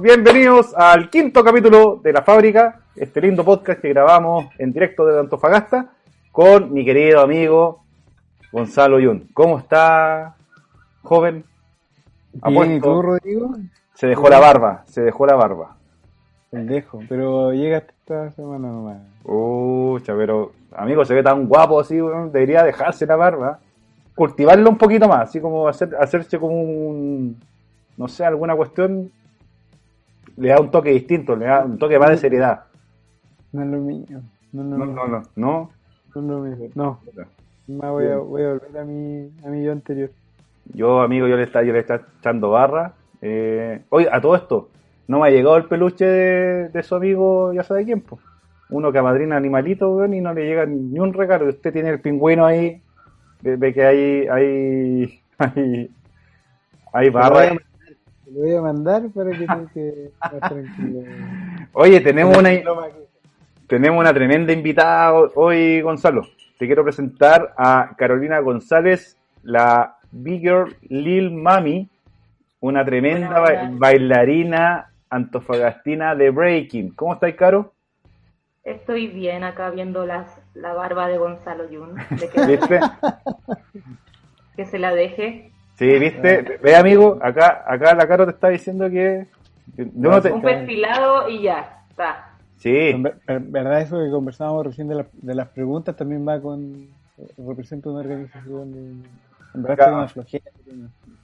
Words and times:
bienvenidos 0.00 0.74
al 0.74 1.10
quinto 1.10 1.44
capítulo 1.44 2.00
de 2.02 2.10
La 2.10 2.22
Fábrica, 2.22 2.80
este 2.96 3.20
lindo 3.20 3.44
podcast 3.44 3.82
que 3.82 3.90
grabamos 3.90 4.46
en 4.58 4.72
directo 4.72 5.04
de 5.04 5.20
Antofagasta 5.20 5.90
con 6.32 6.72
mi 6.72 6.86
querido 6.86 7.20
amigo 7.20 7.82
Gonzalo 8.50 8.98
Yun. 8.98 9.28
¿Cómo 9.34 9.58
está, 9.58 10.36
joven? 11.02 11.44
Bien, 12.32 12.76
¿y 12.76 12.80
tú, 12.80 13.02
Rodrigo? 13.02 13.56
Se 13.92 14.06
dejó 14.06 14.30
la 14.30 14.40
barba, 14.40 14.84
se 14.86 15.02
dejó 15.02 15.26
la 15.26 15.34
barba. 15.34 15.76
Pendejo, 16.50 17.00
pero 17.06 17.52
llega 17.52 17.78
esta 17.78 18.30
semana 18.30 18.68
nomás. 18.68 19.02
Ucha, 19.22 20.14
pero 20.16 20.52
amigo, 20.74 21.04
se 21.04 21.12
ve 21.12 21.22
tan 21.22 21.46
guapo 21.46 21.78
así, 21.78 22.00
weón, 22.00 22.32
debería 22.32 22.62
dejarse 22.62 23.04
la 23.04 23.16
barba. 23.16 23.58
Cultivarlo 24.14 24.70
un 24.70 24.78
poquito 24.78 25.08
más, 25.08 25.28
así 25.28 25.40
como 25.40 25.68
hacer, 25.68 25.94
hacerse 26.00 26.38
como 26.38 26.54
un, 26.62 27.38
no 27.98 28.08
sé, 28.08 28.24
alguna 28.24 28.56
cuestión, 28.56 29.10
le 30.36 30.48
da 30.48 30.60
un 30.60 30.70
toque 30.70 30.90
distinto, 30.90 31.36
le 31.36 31.46
da 31.46 31.64
un 31.64 31.78
toque 31.78 31.98
más 31.98 32.10
de 32.10 32.16
seriedad. 32.16 32.64
No 33.52 33.62
es 33.62 33.68
lo 33.68 33.78
mío. 33.78 34.20
No, 34.52 34.64
no, 34.64 34.78
No, 34.78 34.86
no, 34.86 35.06
no, 35.06 35.22
no. 35.36 35.70
No. 36.14 36.44
No. 36.74 37.00
Más 37.66 37.90
voy 37.90 38.06
a, 38.06 38.18
voy 38.18 38.42
a 38.42 38.48
volver 38.52 38.78
a 38.78 38.84
mi, 38.84 39.30
a 39.44 39.48
mi 39.48 39.64
yo 39.64 39.72
anterior. 39.72 40.10
Yo, 40.72 41.00
amigo, 41.00 41.26
yo 41.26 41.36
le 41.36 41.44
está, 41.44 41.62
yo 41.62 41.72
le 41.72 41.80
está 41.80 42.02
echando 42.20 42.50
barra. 42.50 42.92
Eh, 43.20 43.82
oye, 43.88 44.08
a 44.10 44.20
todo 44.20 44.36
esto, 44.36 44.68
no 45.08 45.20
me 45.20 45.28
ha 45.28 45.30
llegado 45.30 45.56
el 45.56 45.64
peluche 45.64 46.04
de, 46.04 46.68
de 46.68 46.82
su 46.82 46.94
amigo, 46.94 47.52
ya 47.52 47.62
sabe 47.62 47.84
quién, 47.84 48.00
pues. 48.00 48.20
Uno 48.70 48.92
que 48.92 48.98
amadrina 48.98 49.36
animalito, 49.36 49.90
weón, 49.90 50.14
y 50.14 50.20
no 50.20 50.32
le 50.34 50.46
llega 50.46 50.66
ni 50.66 50.98
un 50.98 51.12
regalo. 51.12 51.48
Usted 51.48 51.72
tiene 51.72 51.90
el 51.90 52.00
pingüino 52.00 52.46
ahí, 52.46 52.80
ve, 53.40 53.56
ve 53.56 53.74
que 53.74 53.84
hay, 53.84 54.26
hay, 54.28 55.20
hay, 55.38 55.90
hay 56.92 57.10
barra. 57.10 57.56
Lo 58.34 58.40
voy 58.40 58.54
a 58.54 58.60
mandar 58.60 59.02
para 59.14 59.30
que 59.30 59.46
más 60.20 60.40
tranquilo. 60.50 61.00
Oye, 61.72 62.00
tenemos 62.00 62.36
una, 62.36 62.50
tenemos 63.68 64.00
una 64.00 64.12
tremenda 64.12 64.52
invitada 64.52 65.12
hoy, 65.34 65.80
Gonzalo. 65.80 66.22
Te 66.58 66.66
quiero 66.66 66.84
presentar 66.84 67.54
a 67.56 67.94
Carolina 67.96 68.38
González, 68.40 69.16
la 69.42 69.96
Big 70.10 70.40
Girl 70.40 70.74
Lil 70.88 71.30
Mami, 71.32 71.88
una 72.60 72.84
tremenda 72.84 73.38
ba- 73.40 73.68
bailarina 73.72 74.90
antofagastina 75.10 76.14
de 76.14 76.30
breaking. 76.30 76.90
¿Cómo 76.94 77.14
estáis, 77.14 77.34
Caro? 77.36 77.72
Estoy 78.64 79.08
bien 79.08 79.44
acá 79.44 79.70
viendo 79.70 80.06
las, 80.06 80.40
la 80.54 80.72
barba 80.72 81.06
de 81.08 81.18
Gonzalo 81.18 81.64
de 81.68 82.28
que, 82.30 82.46
¿Viste? 82.46 82.80
que 84.56 84.64
se 84.64 84.78
la 84.78 84.94
deje. 84.94 85.52
Sí, 85.76 85.98
¿viste? 85.98 86.58
Ve, 86.62 86.76
amigo, 86.76 87.18
acá, 87.20 87.64
acá 87.66 87.94
la 87.94 88.06
Caro 88.06 88.24
te 88.26 88.30
está 88.32 88.48
diciendo 88.48 88.88
que... 88.90 89.26
yo 89.76 89.84
no 89.94 90.20
te- 90.22 90.32
Un 90.32 90.42
perfilado 90.42 91.28
y 91.28 91.42
ya, 91.42 91.82
está. 91.90 92.30
Sí, 92.56 93.02
verdad 93.26 93.80
eso 93.80 93.98
que 94.02 94.10
conversábamos 94.10 94.66
recién 94.66 94.88
de, 94.88 94.94
la- 94.96 95.06
de 95.12 95.34
las 95.34 95.48
preguntas 95.48 95.96
también 95.96 96.26
va 96.26 96.40
con 96.40 96.86
representa 97.46 97.90
una 97.90 98.00
organización 98.00 98.72
de, 98.72 98.78
en 99.54 99.62
verdad 99.62 99.92
una 99.94 100.08
flojera 100.08 100.50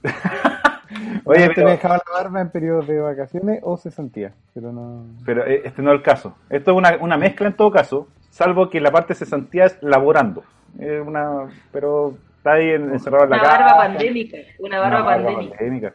oye, 1.25 1.47
te 1.49 1.53
pero, 1.55 1.69
dejaba 1.69 1.95
la 1.97 2.03
barba 2.13 2.41
en 2.41 2.49
periodos 2.49 2.87
de 2.87 2.99
vacaciones 2.99 3.59
o 3.63 3.75
se 3.77 3.91
sentía 3.91 4.31
pero 4.53 4.71
no 4.71 5.03
pero 5.25 5.45
eh, 5.45 5.61
este 5.65 5.81
no 5.81 5.91
es 5.91 5.97
el 5.97 6.03
caso. 6.03 6.35
Esto 6.49 6.71
es 6.71 6.77
una, 6.77 6.97
una 6.99 7.17
mezcla 7.17 7.47
en 7.47 7.53
todo 7.53 7.71
caso, 7.71 8.07
salvo 8.29 8.69
que 8.69 8.79
la 8.81 8.91
parte 8.91 9.15
cesantía 9.15 9.65
es 9.65 9.77
laborando. 9.81 10.43
Es 10.79 11.05
una, 11.05 11.49
pero 11.71 12.15
está 12.41 12.53
ahí 12.53 12.69
en- 12.71 12.91
encerrado 12.91 13.25
en 13.25 13.29
la 13.29 13.35
Una 13.37 13.45
casa. 13.45 13.57
barba 13.63 13.77
pandémica, 13.77 14.37
una 14.59 14.79
barba 14.79 14.95
Una 14.97 15.05
barba 15.05 15.25
pandémica. 15.25 15.57
pandémica. 15.57 15.93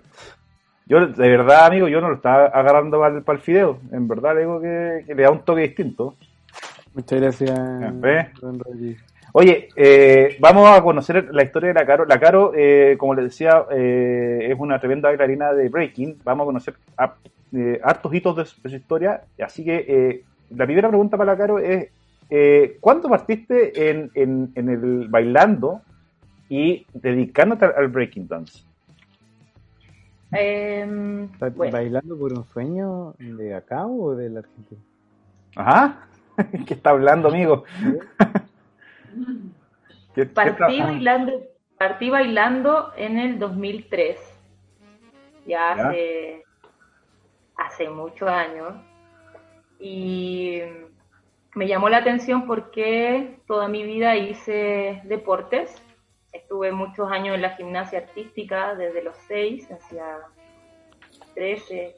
Yo, 0.89 1.07
de 1.09 1.29
verdad, 1.29 1.67
amigo, 1.67 1.89
yo 1.89 2.01
no 2.01 2.09
lo 2.11 2.15
estaba 2.15 2.45
agarrando 2.47 3.01
para 3.01 3.17
el, 3.17 3.23
para 3.25 3.37
el 3.39 3.43
fideo. 3.43 3.79
En 3.91 4.07
verdad, 4.07 4.35
le 4.35 4.41
digo 4.43 4.61
que, 4.61 5.03
que 5.05 5.15
le 5.17 5.23
da 5.25 5.31
un 5.33 5.41
toque 5.41 5.63
distinto. 5.63 6.15
muchas 6.95 7.21
gracias 7.21 7.59
Rodrigo 8.41 8.97
Oye, 9.33 9.69
eh, 9.77 10.37
vamos 10.39 10.67
a 10.71 10.81
conocer 10.83 11.29
la 11.33 11.43
historia 11.43 11.69
de 11.69 11.75
la 11.75 11.85
Caro. 11.85 12.07
La 12.07 12.19
Caro, 12.21 12.53
eh, 12.57 12.95
como 12.99 13.15
les 13.15 13.25
decía, 13.27 13.65
eh, 13.71 14.49
es 14.51 14.59
una 14.59 14.79
tremenda 14.79 15.09
bailarina 15.11 15.53
de 15.53 15.69
breaking. 15.69 16.19
Vamos 16.25 16.45
a 16.45 16.47
conocer 16.47 16.75
a- 16.97 17.15
eh, 17.53 17.79
hartos 17.83 18.15
hitos 18.15 18.37
de 18.37 18.45
su, 18.47 18.63
de 18.63 18.71
su 18.71 18.77
historia. 18.77 19.23
Así 19.45 19.63
que 19.65 19.85
eh, 19.89 20.23
la 20.57 20.65
primera 20.65 20.89
pregunta 20.89 21.17
para 21.19 21.33
la 21.33 21.39
Caro 21.39 21.59
es, 21.59 21.89
eh, 22.31 22.77
¿cuándo 22.81 23.09
partiste 23.11 23.91
en, 23.91 24.11
en, 24.15 24.53
en 24.55 24.69
el 24.71 25.09
bailando 25.09 25.83
y 26.49 26.87
dedicándote 26.95 27.65
al, 27.67 27.89
breaking 27.89 28.29
dance? 28.29 28.63
Em, 30.33 31.25
¿Estás 31.33 31.55
bueno, 31.55 31.73
bailando 31.73 32.19
por 32.19 32.33
un 32.33 32.45
sueño 32.47 33.15
de 33.19 33.55
acá 33.55 33.87
o 33.87 34.15
de 34.15 34.31
la 34.31 34.41
Argentina? 34.41 34.81
Ajá. 35.57 36.09
¿Qué 36.67 36.75
está 36.75 36.91
hablando, 36.91 37.29
amigo? 37.29 37.65
¿Qué- 40.15 40.23
qué 40.23 40.27
partí 40.27 40.75
está- 40.77 40.85
bailando, 40.87 41.33
partí 41.79 42.11
bailando 42.11 42.93
en 42.97 43.19
el 43.19 43.39
2003. 43.39 44.19
Ya 45.47 45.77
Ya. 45.77 45.89
hace, 45.89 46.45
hace 47.57 47.89
muchos 47.89 48.29
años. 48.29 48.75
Y 49.79 50.61
me 51.55 51.67
llamó 51.69 51.89
la 51.89 51.99
atención 51.99 52.47
porque 52.47 53.39
toda 53.47 53.69
mi 53.69 53.83
vida 53.85 54.17
hice 54.17 55.03
deportes. 55.05 55.83
Estuve 56.37 56.71
muchos 56.71 57.11
años 57.11 57.35
en 57.35 57.43
la 57.43 57.57
gimnasia 57.57 58.01
artística, 58.01 58.75
desde 58.75 59.03
los 59.03 59.17
6 59.27 59.71
hacia 59.71 60.19
13. 61.35 61.97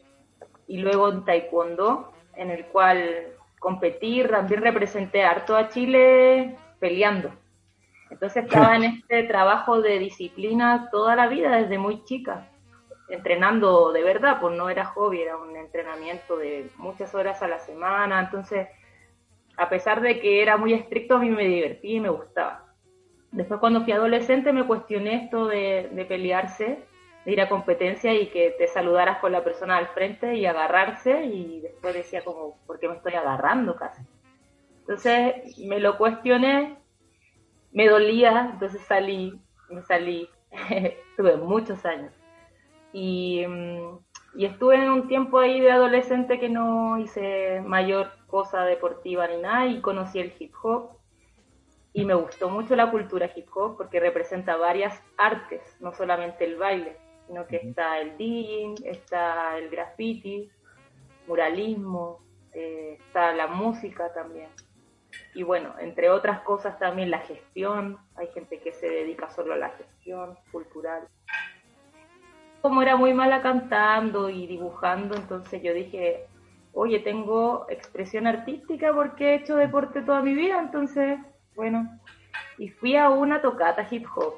Y 0.69 0.79
luego 0.79 1.11
en 1.11 1.25
taekwondo, 1.25 2.13
en 2.37 2.51
el 2.51 2.65
cual 2.67 3.33
competí, 3.59 4.23
también 4.23 4.63
representé 4.63 5.25
harto 5.25 5.57
a 5.57 5.69
Chile 5.69 6.57
peleando. 6.79 7.33
Entonces 8.11 8.45
estaba 8.47 8.77
en 8.77 8.85
este 8.85 9.25
trabajo 9.25 9.81
de 9.83 9.99
disciplina 9.99 10.89
toda 10.93 11.17
la 11.17 11.27
vida, 11.27 11.57
desde 11.57 11.77
muy 11.77 12.05
chica, 12.05 12.49
entrenando 13.09 13.91
de 13.91 14.05
verdad, 14.05 14.41
pues 14.41 14.57
no 14.57 14.71
era 14.71 14.85
hobby, 14.85 15.21
era 15.21 15.37
un 15.37 15.57
entrenamiento 15.57 16.37
de 16.37 16.71
muchas 16.77 17.13
horas 17.13 17.43
a 17.43 17.49
la 17.49 17.59
semana. 17.59 18.21
Entonces, 18.21 18.69
a 19.57 19.69
pesar 19.69 20.01
de 20.01 20.21
que 20.21 20.43
era 20.43 20.57
muy 20.57 20.75
estricto, 20.75 21.17
a 21.17 21.19
mí 21.19 21.29
me 21.29 21.45
divertía 21.45 21.97
y 21.97 22.01
me 22.01 22.09
gustaba. 22.09 22.68
Después 23.33 23.61
cuando 23.61 23.83
fui 23.83 23.93
adolescente 23.93 24.53
me 24.53 24.67
cuestioné 24.67 25.25
esto 25.25 25.47
de, 25.47 25.91
de 25.93 26.05
pelearse, 26.05 26.85
de 27.25 27.33
ir 27.33 27.41
a 27.41 27.49
competencia 27.49 28.15
y 28.15 28.29
que 28.29 28.55
te 28.59 28.69
saludaras 28.69 29.19
con 29.19 29.33
la 29.33 29.45
persona 29.45 29.77
al 29.77 29.89
frente 29.89 30.37
y 30.37 30.47
agarrarse 30.47 31.27
y 31.27 31.61
después 31.61 31.95
decía 31.95 32.25
como, 32.25 32.59
¿por 32.67 32.81
qué 32.81 32.89
me 32.89 32.97
estoy 32.97 33.15
agarrando 33.15 33.77
casi? 33.77 34.03
Entonces 34.81 35.59
me 35.59 35.81
lo 35.81 35.99
cuestioné, 35.99 36.79
me 37.73 37.87
dolía, 37.87 38.51
entonces 38.55 38.81
salí, 38.83 39.39
me 39.69 39.83
salí, 39.83 40.29
tuve 41.17 41.37
muchos 41.37 41.85
años. 41.85 42.13
Y, 42.95 43.45
mm, 43.47 43.99
y 44.37 44.47
estuve 44.47 44.77
en 44.77 44.91
un 44.91 45.09
tiempo 45.09 45.39
ahí 45.39 45.61
de 45.61 45.71
adolescente 45.71 46.41
que 46.41 46.49
no 46.49 46.99
hice 46.99 47.61
mayor 47.67 48.13
cosa 48.27 48.65
deportiva 48.65 49.27
ni 49.27 49.37
nada 49.39 49.67
y 49.67 49.81
conocí 49.81 50.19
el 50.21 50.33
hip 50.39 50.55
hop 50.63 50.98
y 51.99 52.05
me 52.05 52.15
gustó 52.15 52.49
mucho 52.49 52.77
la 52.77 52.93
cultura 52.93 53.29
hip 53.35 53.49
hop 53.53 53.77
porque 53.77 53.99
representa 53.99 54.55
varias 54.57 55.03
artes, 55.17 55.61
no 55.81 55.93
solamente 55.93 56.45
el 56.45 56.55
baile, 56.55 56.97
sino 57.27 57.45
que 57.49 57.57
está 57.57 57.99
el 57.99 58.17
DJing, 58.17 58.77
está 58.85 59.59
el 59.59 59.69
graffiti, 59.69 60.49
muralismo, 61.27 62.21
eh, 62.53 62.99
está 63.01 63.33
la 63.33 63.49
música 63.49 64.13
también. 64.15 64.49
Y 65.35 65.43
bueno, 65.43 65.75
entre 65.81 66.09
otras 66.09 66.43
cosas 66.43 66.79
también 66.79 67.11
la 67.11 67.19
gestión, 67.19 67.99
hay 68.15 68.29
gente 68.29 68.61
que 68.61 68.71
se 68.73 68.89
dedica 68.89 69.29
solo 69.31 69.55
a 69.55 69.57
la 69.57 69.71
gestión 69.71 70.39
cultural. 70.53 71.09
Como 72.63 72.81
era 72.81 72.95
muy 72.95 73.13
mala 73.13 73.43
cantando 73.43 74.31
y 74.31 74.47
dibujando, 74.47 75.17
entonces 75.17 75.61
yo 75.65 75.75
dije, 75.75 76.29
oye, 76.73 77.01
tengo 77.01 77.67
expresión 77.69 78.29
artística 78.29 78.93
porque 78.95 79.31
he 79.31 79.35
hecho 79.35 79.57
deporte 79.57 80.03
toda 80.03 80.23
mi 80.23 80.35
vida, 80.35 80.61
entonces, 80.61 81.19
bueno, 81.59 81.99
y 82.57 82.69
fui 82.69 82.95
a 82.95 83.11
una 83.11 83.43
tocata 83.43 83.85
hip 83.91 84.07
hop. 84.15 84.35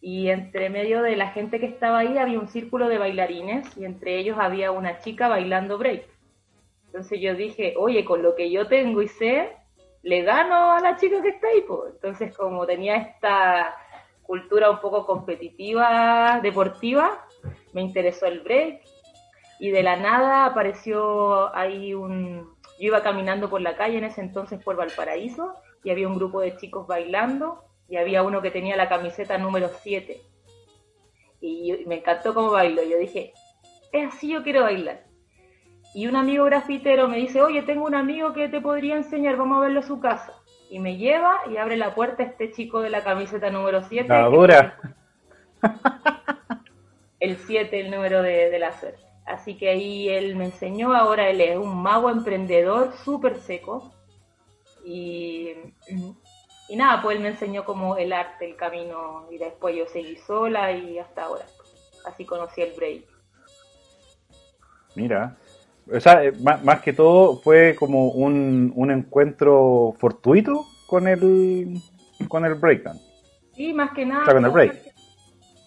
Y 0.00 0.30
entre 0.30 0.70
medio 0.70 1.02
de 1.02 1.14
la 1.14 1.28
gente 1.28 1.60
que 1.60 1.66
estaba 1.66 1.98
ahí 1.98 2.16
había 2.16 2.40
un 2.40 2.48
círculo 2.48 2.88
de 2.88 2.96
bailarines 2.96 3.76
y 3.76 3.84
entre 3.84 4.16
ellos 4.16 4.38
había 4.40 4.70
una 4.70 4.98
chica 4.98 5.28
bailando 5.28 5.76
break. 5.76 6.06
Entonces 6.86 7.20
yo 7.20 7.34
dije, 7.34 7.74
oye, 7.76 8.02
con 8.06 8.22
lo 8.22 8.34
que 8.34 8.50
yo 8.50 8.66
tengo 8.66 9.02
y 9.02 9.08
sé, 9.08 9.52
le 10.02 10.22
gano 10.22 10.72
a 10.72 10.80
la 10.80 10.96
chica 10.96 11.20
que 11.20 11.28
está 11.28 11.48
ahí. 11.48 11.60
po. 11.60 11.86
Entonces 11.86 12.34
como 12.34 12.64
tenía 12.64 12.96
esta 12.96 13.76
cultura 14.22 14.70
un 14.70 14.80
poco 14.80 15.04
competitiva, 15.04 16.40
deportiva, 16.42 17.26
me 17.74 17.82
interesó 17.82 18.24
el 18.24 18.40
break 18.40 18.80
y 19.60 19.70
de 19.70 19.82
la 19.82 19.96
nada 19.96 20.46
apareció 20.46 21.54
ahí 21.54 21.92
un... 21.92 22.56
Yo 22.80 22.88
iba 22.88 23.02
caminando 23.02 23.50
por 23.50 23.60
la 23.60 23.76
calle 23.76 23.98
en 23.98 24.04
ese 24.04 24.22
entonces 24.22 24.62
por 24.62 24.76
Valparaíso 24.76 25.54
y 25.86 25.90
había 25.90 26.08
un 26.08 26.16
grupo 26.16 26.40
de 26.40 26.56
chicos 26.56 26.84
bailando 26.88 27.62
y 27.88 27.96
había 27.96 28.24
uno 28.24 28.42
que 28.42 28.50
tenía 28.50 28.74
la 28.74 28.88
camiseta 28.88 29.38
número 29.38 29.70
7. 29.82 30.20
Y 31.40 31.84
me 31.86 31.98
encantó 31.98 32.34
cómo 32.34 32.50
bailó. 32.50 32.82
Yo 32.82 32.98
dije, 32.98 33.32
es 33.92 34.08
así 34.08 34.32
yo 34.32 34.42
quiero 34.42 34.62
bailar. 34.62 35.04
Y 35.94 36.08
un 36.08 36.16
amigo 36.16 36.44
grafitero 36.46 37.06
me 37.06 37.18
dice, 37.18 37.40
oye, 37.40 37.62
tengo 37.62 37.86
un 37.86 37.94
amigo 37.94 38.32
que 38.32 38.48
te 38.48 38.60
podría 38.60 38.96
enseñar, 38.96 39.36
vamos 39.36 39.58
a 39.58 39.60
verlo 39.60 39.78
a 39.78 39.84
su 39.84 40.00
casa. 40.00 40.32
Y 40.70 40.80
me 40.80 40.96
lleva 40.96 41.42
y 41.48 41.56
abre 41.56 41.76
la 41.76 41.94
puerta 41.94 42.24
este 42.24 42.50
chico 42.50 42.80
de 42.80 42.90
la 42.90 43.04
camiseta 43.04 43.48
número 43.50 43.84
7. 43.84 44.08
La 44.08 44.26
dura. 44.26 44.80
El 47.20 47.36
7, 47.36 47.80
el 47.80 47.92
número 47.92 48.22
de, 48.22 48.50
de 48.50 48.58
la 48.58 48.72
suerte. 48.72 49.02
Así 49.24 49.56
que 49.56 49.70
ahí 49.70 50.08
él 50.08 50.34
me 50.34 50.46
enseñó, 50.46 50.92
ahora 50.94 51.30
él 51.30 51.40
es 51.40 51.56
un 51.56 51.80
mago 51.80 52.10
emprendedor 52.10 52.92
súper 53.04 53.36
seco. 53.36 53.92
Y, 54.86 55.48
y 56.68 56.76
nada, 56.76 57.02
pues 57.02 57.16
él 57.16 57.22
me 57.22 57.30
enseñó 57.30 57.64
como 57.64 57.96
el 57.96 58.12
arte, 58.12 58.48
el 58.48 58.56
camino, 58.56 59.26
y 59.32 59.38
después 59.38 59.74
yo 59.74 59.86
seguí 59.86 60.16
sola 60.16 60.70
y 60.70 60.98
hasta 60.98 61.24
ahora. 61.24 61.44
Así 62.06 62.24
conocí 62.24 62.62
el 62.62 62.72
break. 62.74 63.02
Mira, 64.94 65.36
o 65.92 65.98
sea, 65.98 66.24
eh, 66.24 66.32
más, 66.40 66.62
más 66.64 66.80
que 66.82 66.92
todo 66.92 67.36
fue 67.38 67.74
como 67.74 68.10
un, 68.10 68.72
un 68.76 68.90
encuentro 68.92 69.94
fortuito 69.98 70.66
con 70.86 71.08
el 71.08 71.80
con 72.28 72.44
el 72.44 72.54
breakdance. 72.54 73.04
Sí, 73.54 73.72
más 73.72 73.92
que 73.92 74.06
nada. 74.06 74.22
O 74.22 74.24
sea, 74.24 74.34
con 74.34 74.44
el 74.44 74.50
break. 74.50 74.94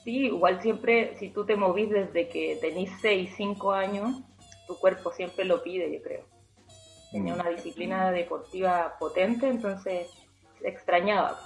Sí, 0.04 0.28
igual 0.28 0.62
siempre, 0.62 1.16
si 1.20 1.30
tú 1.30 1.46
te 1.46 1.58
movís 1.58 1.90
desde 1.90 2.30
que 2.30 2.58
tenés 2.62 2.90
6, 3.02 3.34
5 3.36 3.74
años, 3.74 4.22
tu 4.66 4.78
cuerpo 4.78 5.12
siempre 5.12 5.44
lo 5.44 5.62
pide, 5.62 5.92
yo 5.94 6.02
creo. 6.02 6.29
Tenía 7.12 7.34
Mm. 7.36 7.40
una 7.40 7.50
disciplina 7.50 8.12
deportiva 8.12 8.96
potente, 9.00 9.48
entonces 9.48 10.10
se 10.62 10.68
extrañaba. 10.68 11.40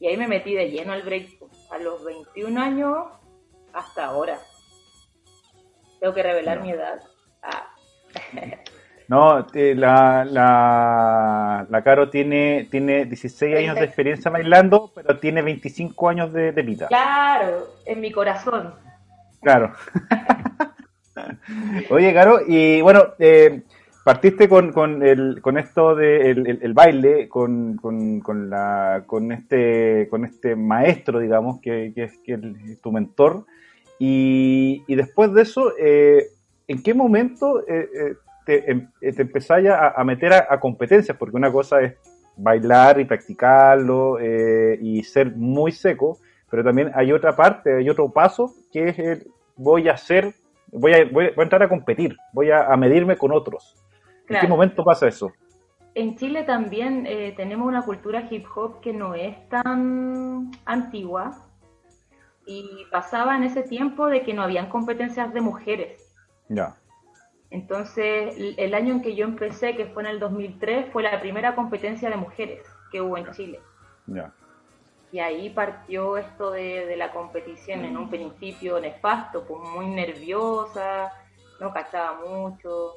Y 0.00 0.08
ahí 0.08 0.16
me 0.16 0.28
metí 0.28 0.54
de 0.54 0.70
lleno 0.70 0.92
al 0.92 1.02
break 1.02 1.28
a 1.70 1.78
los 1.78 2.04
21 2.04 2.58
años 2.58 3.06
hasta 3.72 4.06
ahora. 4.06 4.38
Tengo 6.00 6.12
que 6.14 6.22
revelar 6.22 6.58
No. 6.58 6.64
mi 6.64 6.70
edad. 6.72 7.00
Ah, 7.42 7.68
No, 9.08 9.46
eh, 9.54 9.72
la, 9.76 10.24
la, 10.24 11.64
la 11.70 11.82
Caro 11.84 12.10
tiene, 12.10 12.66
tiene 12.68 13.04
16 13.04 13.56
años 13.56 13.76
de 13.76 13.84
experiencia 13.84 14.32
bailando, 14.32 14.90
pero 14.92 15.16
tiene 15.18 15.42
25 15.42 16.08
años 16.08 16.32
de, 16.32 16.50
de 16.50 16.62
vida. 16.62 16.88
claro, 16.88 17.68
en 17.84 18.00
mi 18.00 18.10
corazón. 18.10 18.74
Claro. 19.40 19.72
Oye, 21.90 22.12
Caro, 22.12 22.40
y 22.46 22.80
bueno, 22.82 23.14
eh, 23.20 23.62
partiste 24.06 24.48
con, 24.48 24.72
con, 24.72 25.02
el, 25.02 25.42
con 25.42 25.58
esto 25.58 25.96
de 25.96 26.30
el, 26.30 26.74
baile, 26.74 27.28
con, 27.28 27.76
con, 27.76 28.48
la, 28.48 29.02
con, 29.04 29.32
este, 29.32 30.06
con 30.08 30.24
este 30.24 30.54
maestro, 30.54 31.18
digamos, 31.18 31.60
que, 31.60 31.90
que 31.92 32.04
es, 32.04 32.18
que 32.18 32.38
tu 32.80 32.92
mentor. 32.92 33.46
Y, 33.98 34.84
y 34.86 34.94
después 34.94 35.34
de 35.34 35.42
eso, 35.42 35.72
eh, 35.76 36.28
¿en 36.68 36.84
qué 36.84 36.94
momento 36.94 37.66
eh, 37.66 37.88
eh, 37.98 38.14
te, 38.44 38.70
em- 38.70 38.90
eh, 39.00 39.72
a, 39.76 40.04
meter 40.04 40.34
a, 40.34 40.46
a 40.50 40.60
competencias? 40.60 41.16
Porque 41.16 41.36
una 41.36 41.50
cosa 41.50 41.80
es 41.80 41.94
bailar 42.36 43.00
y 43.00 43.06
practicarlo 43.06 44.18
y 44.20 45.02
ser 45.02 45.34
muy 45.34 45.72
seco, 45.72 46.18
pero 46.48 46.62
también 46.62 46.92
hay 46.94 47.10
otra 47.10 47.34
parte, 47.34 47.74
hay 47.78 47.90
otro 47.90 48.08
paso 48.12 48.54
que 48.72 48.90
es 48.90 48.98
el 49.00 49.26
voy 49.56 49.88
a 49.88 49.94
hacer, 49.94 50.32
voy 50.70 50.92
a, 50.92 50.98
voy 51.06 51.30
voy 51.34 51.34
a 51.38 51.42
entrar 51.42 51.64
a 51.64 51.68
competir, 51.68 52.16
voy 52.32 52.52
a 52.52 52.76
medirme 52.76 53.16
con 53.16 53.32
otros. 53.32 53.74
¿En 54.28 54.40
qué 54.40 54.48
momento 54.48 54.84
pasa 54.84 55.06
eso? 55.08 55.32
En 55.94 56.16
Chile 56.16 56.42
también 56.44 57.06
eh, 57.06 57.32
tenemos 57.36 57.66
una 57.66 57.82
cultura 57.82 58.26
hip 58.30 58.44
hop 58.54 58.80
que 58.80 58.92
no 58.92 59.14
es 59.14 59.48
tan 59.48 60.50
antigua 60.66 61.42
y 62.46 62.84
pasaba 62.90 63.36
en 63.36 63.44
ese 63.44 63.62
tiempo 63.62 64.06
de 64.06 64.22
que 64.22 64.34
no 64.34 64.42
habían 64.42 64.68
competencias 64.68 65.32
de 65.32 65.40
mujeres. 65.40 66.02
Ya, 66.48 66.76
Entonces, 67.50 68.36
el- 68.36 68.54
el 68.58 68.74
año 68.74 68.92
en 68.94 69.02
que 69.02 69.14
yo 69.14 69.24
empecé, 69.24 69.76
que 69.76 69.86
fue 69.86 70.02
en 70.02 70.08
el 70.10 70.18
2003, 70.20 70.90
fue 70.92 71.02
la 71.04 71.18
primera 71.20 71.54
competencia 71.54 72.10
de 72.10 72.16
mujeres 72.16 72.66
que 72.90 73.00
hubo 73.00 73.16
en 73.16 73.30
Chile. 73.32 73.60
ya. 74.06 74.32
Y 75.12 75.20
ahí 75.20 75.50
partió 75.50 76.16
esto 76.18 76.50
de, 76.50 76.84
de 76.86 76.96
la 76.96 77.12
competición 77.12 77.84
en 77.84 77.96
un 77.96 78.10
principio 78.10 78.78
nefasto, 78.80 79.44
pues 79.46 79.62
muy 79.70 79.86
nerviosa, 79.86 81.12
no 81.60 81.72
cachaba 81.72 82.20
mucho. 82.26 82.96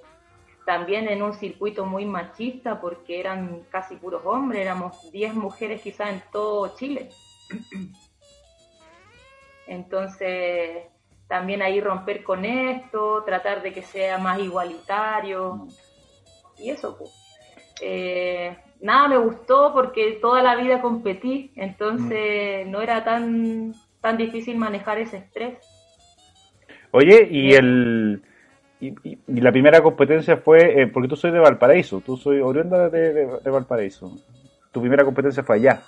También 0.69 1.07
en 1.07 1.23
un 1.23 1.33
circuito 1.33 1.83
muy 1.83 2.05
machista 2.05 2.79
porque 2.79 3.19
eran 3.19 3.63
casi 3.71 3.95
puros 3.95 4.21
hombres, 4.23 4.61
éramos 4.61 5.11
10 5.11 5.33
mujeres 5.33 5.81
quizás 5.81 6.11
en 6.11 6.21
todo 6.31 6.75
Chile. 6.75 7.09
Entonces, 9.65 10.83
también 11.27 11.63
ahí 11.63 11.81
romper 11.81 12.23
con 12.23 12.45
esto, 12.45 13.23
tratar 13.23 13.63
de 13.63 13.73
que 13.73 13.81
sea 13.81 14.19
más 14.19 14.37
igualitario. 14.37 15.65
Y 16.59 16.69
eso, 16.69 16.95
pues. 16.99 17.09
Eh, 17.81 18.55
nada 18.79 19.07
me 19.07 19.17
gustó 19.17 19.73
porque 19.73 20.19
toda 20.21 20.43
la 20.43 20.55
vida 20.55 20.83
competí, 20.83 21.51
entonces 21.55 22.67
no 22.67 22.79
era 22.79 23.03
tan, 23.03 23.73
tan 24.01 24.17
difícil 24.17 24.55
manejar 24.55 24.99
ese 24.99 25.17
estrés. 25.17 25.57
Oye, 26.91 27.27
y 27.31 27.53
el 27.53 28.21
y, 28.79 28.87
y- 29.03 29.19
y 29.27 29.41
la 29.41 29.51
primera 29.51 29.81
competencia 29.81 30.37
fue, 30.37 30.81
eh, 30.81 30.87
porque 30.87 31.09
tú 31.09 31.15
soy 31.15 31.31
de 31.31 31.39
Valparaíso, 31.39 32.01
tú 32.01 32.15
soy 32.17 32.39
oriunda 32.39 32.89
de, 32.89 33.13
de- 33.13 33.39
de 33.39 33.49
Valparaíso. 33.51 34.11
Tu 34.71 34.79
primera 34.81 35.03
competencia 35.03 35.43
fue 35.43 35.55
allá, 35.57 35.81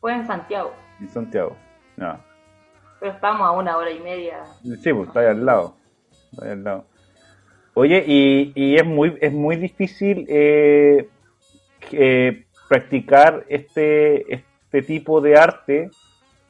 Fue 0.00 0.14
en 0.14 0.26
Santiago, 0.26 0.72
en 1.00 1.08
Santiago. 1.08 1.56
Ya. 1.96 2.18
pero 3.00 3.12
estamos 3.12 3.42
a 3.42 3.50
una 3.50 3.76
hora 3.76 3.90
y 3.90 4.00
media. 4.00 4.44
Sí, 4.62 4.92
pues 4.92 5.08
está 5.08 5.20
ahí 5.20 5.26
al 5.26 5.44
lado. 5.44 5.74
Está 6.32 6.46
ahí 6.46 6.52
al 6.52 6.64
lado. 6.64 6.84
Oye, 7.74 8.02
y, 8.06 8.52
y 8.54 8.76
es 8.76 8.84
muy 8.86 9.16
es 9.20 9.32
muy 9.32 9.56
difícil 9.56 10.24
eh, 10.28 11.08
eh, 11.92 12.44
practicar 12.68 13.44
este 13.48 14.34
este 14.34 14.82
tipo 14.82 15.20
de 15.20 15.36
arte 15.36 15.90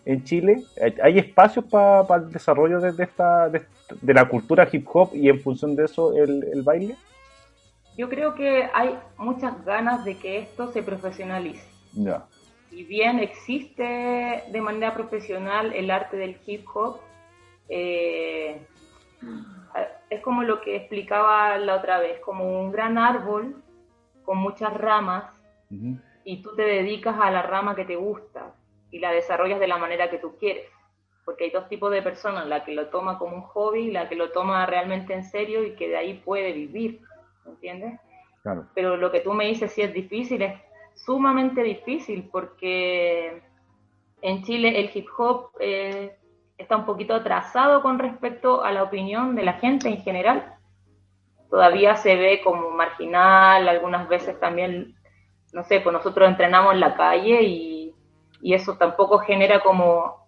en 0.04 0.24
Chile. 0.24 0.62
¿Hay- 0.82 0.94
¿Hay 1.02 1.18
espacios 1.18 1.64
para 1.66 2.16
el 2.16 2.30
desarrollo 2.32 2.80
de, 2.80 2.92
de 2.92 3.04
esta 3.04 3.48
de, 3.48 3.62
de 4.00 4.14
la 4.14 4.28
cultura 4.28 4.68
hip 4.70 4.86
hop 4.92 5.10
y 5.14 5.28
en 5.28 5.40
función 5.40 5.76
de 5.76 5.84
eso 5.84 6.12
el, 6.16 6.44
el 6.52 6.62
baile? 6.62 6.96
Yo 7.96 8.08
creo 8.08 8.34
que 8.34 8.68
hay 8.72 8.96
muchas 9.18 9.62
ganas 9.64 10.04
de 10.04 10.16
que 10.16 10.38
esto 10.38 10.70
se 10.72 10.82
profesionalice. 10.82 11.66
Ya. 11.92 12.24
Si 12.70 12.84
bien 12.84 13.18
existe 13.18 14.44
de 14.50 14.60
manera 14.60 14.94
profesional 14.94 15.72
el 15.72 15.90
arte 15.90 16.16
del 16.16 16.36
hip 16.46 16.64
hop, 16.72 17.00
eh, 17.68 18.62
es 20.08 20.20
como 20.22 20.42
lo 20.42 20.60
que 20.60 20.76
explicaba 20.76 21.56
la 21.58 21.76
otra 21.76 21.98
vez, 21.98 22.20
como 22.20 22.60
un 22.62 22.72
gran 22.72 22.96
árbol 22.98 23.56
con 24.24 24.38
muchas 24.38 24.72
ramas 24.74 25.24
y 26.24 26.42
tú 26.42 26.54
te 26.56 26.62
dedicas 26.62 27.16
a 27.20 27.30
la 27.30 27.42
rama 27.42 27.74
que 27.76 27.84
te 27.84 27.96
gusta 27.96 28.52
y 28.90 28.98
la 28.98 29.12
desarrollas 29.12 29.60
de 29.60 29.68
la 29.68 29.78
manera 29.78 30.10
que 30.10 30.18
tú 30.18 30.36
quieres. 30.38 30.66
Porque 31.24 31.44
hay 31.44 31.50
dos 31.50 31.68
tipos 31.68 31.90
de 31.92 32.02
personas, 32.02 32.46
la 32.46 32.64
que 32.64 32.72
lo 32.72 32.88
toma 32.88 33.18
como 33.18 33.36
un 33.36 33.42
hobby 33.42 33.90
la 33.90 34.08
que 34.08 34.16
lo 34.16 34.30
toma 34.30 34.66
realmente 34.66 35.12
en 35.12 35.24
serio 35.24 35.64
y 35.64 35.74
que 35.76 35.88
de 35.88 35.96
ahí 35.96 36.14
puede 36.14 36.52
vivir, 36.52 37.00
¿me 37.44 37.52
entiendes? 37.52 38.00
Claro. 38.42 38.66
Pero 38.74 38.96
lo 38.96 39.12
que 39.12 39.20
tú 39.20 39.32
me 39.32 39.46
dices 39.46 39.72
sí 39.72 39.82
es 39.82 39.92
difícil, 39.92 40.42
es 40.42 40.58
sumamente 40.94 41.62
difícil 41.62 42.28
porque 42.30 43.42
en 44.22 44.42
Chile 44.42 44.80
el 44.80 44.90
hip 44.92 45.08
hop 45.16 45.50
eh, 45.60 46.16
está 46.58 46.76
un 46.76 46.84
poquito 46.84 47.14
atrasado 47.14 47.82
con 47.82 47.98
respecto 47.98 48.62
a 48.62 48.72
la 48.72 48.82
opinión 48.82 49.34
de 49.34 49.44
la 49.44 49.54
gente 49.54 49.88
en 49.88 50.02
general. 50.02 50.54
Todavía 51.48 51.96
se 51.96 52.16
ve 52.16 52.40
como 52.44 52.70
marginal, 52.70 53.68
algunas 53.68 54.08
veces 54.08 54.38
también, 54.38 54.94
no 55.52 55.64
sé, 55.64 55.80
pues 55.80 55.92
nosotros 55.92 56.28
entrenamos 56.28 56.74
en 56.74 56.80
la 56.80 56.94
calle 56.94 57.42
y, 57.42 57.69
y 58.42 58.54
eso 58.54 58.76
tampoco 58.76 59.18
genera 59.18 59.60
como 59.60 60.26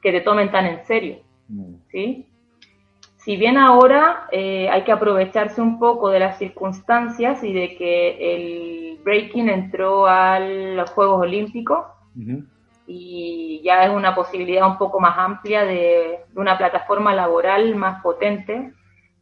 que 0.00 0.12
te 0.12 0.20
tomen 0.20 0.50
tan 0.50 0.66
en 0.66 0.84
serio. 0.84 1.18
Mm. 1.48 1.74
¿sí? 1.90 2.28
Si 3.16 3.36
bien 3.36 3.56
ahora 3.56 4.26
eh, 4.32 4.68
hay 4.68 4.82
que 4.82 4.92
aprovecharse 4.92 5.60
un 5.60 5.78
poco 5.78 6.10
de 6.10 6.18
las 6.18 6.38
circunstancias 6.38 7.44
y 7.44 7.52
de 7.52 7.76
que 7.76 8.34
el 8.34 8.98
breaking 9.04 9.48
entró 9.48 10.06
a 10.06 10.40
los 10.40 10.90
Juegos 10.90 11.22
Olímpicos 11.22 11.86
y 12.86 13.62
ya 13.64 13.84
es 13.84 13.90
una 13.90 14.14
posibilidad 14.14 14.66
un 14.66 14.76
poco 14.76 14.98
más 14.98 15.16
amplia 15.16 15.64
de, 15.64 16.20
de 16.28 16.40
una 16.40 16.58
plataforma 16.58 17.14
laboral 17.14 17.76
más 17.76 18.02
potente, 18.02 18.72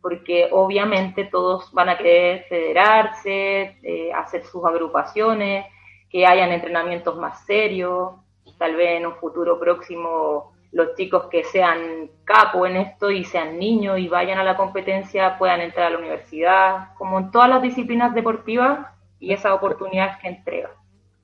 porque 0.00 0.48
obviamente 0.50 1.24
todos 1.24 1.70
van 1.72 1.90
a 1.90 1.98
querer 1.98 2.44
federarse, 2.48 3.76
eh, 3.82 4.12
hacer 4.14 4.44
sus 4.44 4.64
agrupaciones, 4.64 5.66
que 6.10 6.26
hayan 6.26 6.50
entrenamientos 6.50 7.16
más 7.16 7.44
serios, 7.46 8.12
tal 8.58 8.76
vez 8.76 8.98
en 8.98 9.06
un 9.06 9.14
futuro 9.14 9.58
próximo 9.58 10.52
los 10.72 10.94
chicos 10.94 11.26
que 11.30 11.42
sean 11.44 12.10
capo 12.24 12.66
en 12.66 12.76
esto 12.76 13.10
y 13.10 13.24
sean 13.24 13.58
niños 13.58 13.98
y 13.98 14.08
vayan 14.08 14.38
a 14.38 14.44
la 14.44 14.56
competencia 14.56 15.36
puedan 15.38 15.60
entrar 15.60 15.86
a 15.86 15.90
la 15.90 15.98
universidad, 15.98 16.94
como 16.96 17.18
en 17.18 17.30
todas 17.30 17.48
las 17.48 17.62
disciplinas 17.62 18.14
deportivas 18.14 18.86
y 19.18 19.32
esa 19.32 19.54
oportunidad 19.54 20.18
que 20.20 20.28
entrega. 20.28 20.70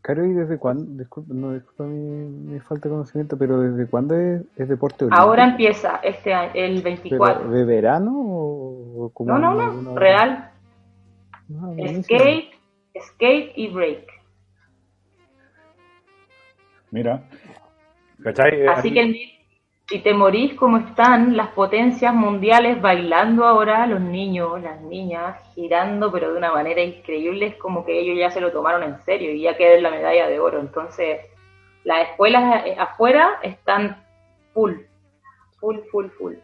Caro, 0.03 0.25
¿y 0.25 0.33
desde 0.35 0.59
cuándo? 0.59 0.85
Disculpa, 1.03 1.35
no, 1.35 1.53
disculpa 1.53 1.85
mi, 1.85 1.99
mi 1.99 2.61
falta 2.61 2.89
de 2.89 2.95
conocimiento, 2.95 3.37
pero 3.37 3.61
¿desde 3.61 3.89
cuándo 3.89 4.15
es, 4.15 4.43
es 4.57 4.69
deporte 4.69 5.05
olímpico? 5.05 5.21
Ahora 5.21 5.45
empieza 5.45 5.97
este 6.03 6.33
año, 6.33 6.53
el 6.55 6.83
¿Pero 6.83 6.85
24. 6.85 7.51
de 7.51 7.65
verano 7.65 8.13
o, 8.15 9.13
o 9.13 9.25
no, 9.25 9.39
no, 9.39 9.55
no, 9.55 9.97
real. 9.97 10.51
Ah, 11.61 11.73
skate, 12.03 12.51
skate 13.01 13.53
y 13.57 13.69
break. 13.69 14.16
Mira. 16.91 17.23
Así 18.69 18.93
que 18.93 19.37
si 19.89 20.01
te 20.01 20.15
morís 20.15 20.55
como 20.55 20.79
están 20.79 21.37
las 21.37 21.49
potencias 21.49 22.13
mundiales 22.13 22.81
bailando 22.81 23.45
ahora, 23.45 23.87
los 23.87 24.01
niños, 24.01 24.61
las 24.61 24.81
niñas, 24.81 25.37
girando, 25.55 26.11
pero 26.11 26.33
de 26.33 26.39
una 26.39 26.53
manera 26.53 26.83
increíble, 26.83 27.47
es 27.47 27.57
como 27.57 27.85
que 27.85 28.01
ellos 28.01 28.19
ya 28.19 28.31
se 28.31 28.41
lo 28.41 28.51
tomaron 28.51 28.83
en 28.83 28.99
serio 29.05 29.33
y 29.33 29.43
ya 29.43 29.57
quedó 29.57 29.81
la 29.81 29.91
medalla 29.91 30.27
de 30.27 30.41
oro. 30.41 30.61
Entonces, 30.61 31.21
las 31.85 32.09
escuelas 32.09 32.67
eh, 32.67 32.77
afuera 32.79 33.39
están 33.43 34.03
full, 34.53 34.73
full, 35.61 35.77
full, 35.93 36.07
full. 36.19 36.35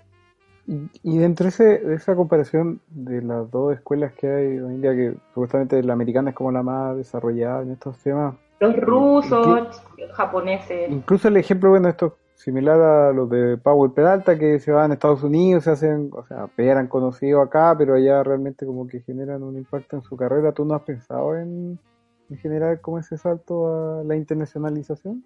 Y, 1.02 1.18
dentro 1.18 1.48
de, 1.50 1.94
esa 1.94 2.14
comparación 2.14 2.80
de 2.88 3.20
las 3.22 3.50
dos 3.50 3.74
escuelas 3.74 4.12
que 4.12 4.28
hay 4.28 4.60
hoy 4.60 4.74
en 4.74 4.80
día, 4.80 4.94
que 4.94 5.14
supuestamente 5.34 5.82
la 5.82 5.94
americana 5.94 6.30
es 6.30 6.36
como 6.36 6.52
la 6.52 6.62
más 6.62 6.96
desarrollada 6.96 7.62
en 7.62 7.72
estos 7.72 7.98
temas. 7.98 8.36
Los 8.62 8.76
rusos, 8.76 9.82
japoneses. 10.12 10.88
Incluso 10.88 11.26
el 11.26 11.36
ejemplo, 11.36 11.70
bueno, 11.70 11.88
esto 11.88 12.16
similar 12.34 12.80
a 12.80 13.12
los 13.12 13.28
de 13.28 13.56
Power 13.56 13.90
Peralta 13.90 14.38
que 14.38 14.60
se 14.60 14.70
van 14.70 14.92
a 14.92 14.94
Estados 14.94 15.24
Unidos, 15.24 15.64
se 15.64 15.70
hacen, 15.70 16.10
o 16.12 16.24
sea, 16.24 16.48
eran 16.56 16.86
conocidos 16.86 17.44
acá, 17.44 17.74
pero 17.76 17.94
allá 17.94 18.22
realmente 18.22 18.64
como 18.64 18.86
que 18.86 19.00
generan 19.00 19.42
un 19.42 19.56
impacto 19.56 19.96
en 19.96 20.02
su 20.02 20.16
carrera. 20.16 20.52
¿Tú 20.52 20.64
no 20.64 20.74
has 20.76 20.82
pensado 20.82 21.36
en, 21.36 21.76
en 22.30 22.38
generar 22.38 22.80
como 22.80 22.98
ese 22.98 23.16
salto 23.16 24.00
a 24.00 24.04
la 24.04 24.14
internacionalización? 24.14 25.24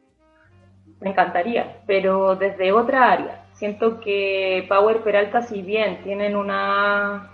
Me 1.00 1.10
encantaría, 1.10 1.82
pero 1.86 2.36
desde 2.36 2.72
otra 2.72 3.12
área. 3.12 3.44
Siento 3.52 4.00
que 4.00 4.64
Power 4.68 5.02
Peralta, 5.02 5.42
si 5.42 5.60
bien 5.60 6.02
tienen 6.02 6.36
una... 6.36 7.32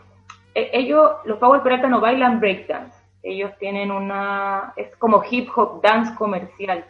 E, 0.55 0.71
ellos, 0.73 1.13
los 1.25 1.39
Power 1.39 1.63
Peralta 1.63 1.89
no 1.89 2.01
bailan 2.01 2.41
breakdance, 2.41 3.02
ellos 3.23 3.53
tienen 3.59 3.91
una... 3.91 4.73
es 4.77 4.95
como 4.97 5.23
hip 5.29 5.49
hop 5.55 5.81
dance 5.83 6.15
comercial, 6.15 6.85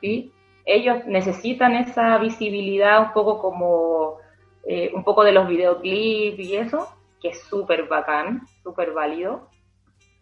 ¿sí? 0.00 0.32
ellos 0.66 1.06
necesitan 1.06 1.76
esa 1.76 2.18
visibilidad 2.18 3.00
un 3.00 3.12
poco 3.12 3.38
como 3.40 4.18
eh, 4.64 4.90
un 4.92 5.04
poco 5.04 5.22
de 5.22 5.30
los 5.30 5.46
videoclips 5.46 6.40
y 6.40 6.56
eso, 6.56 6.88
que 7.22 7.28
es 7.28 7.42
súper 7.44 7.86
bacán, 7.86 8.42
súper 8.64 8.92
válido. 8.92 9.48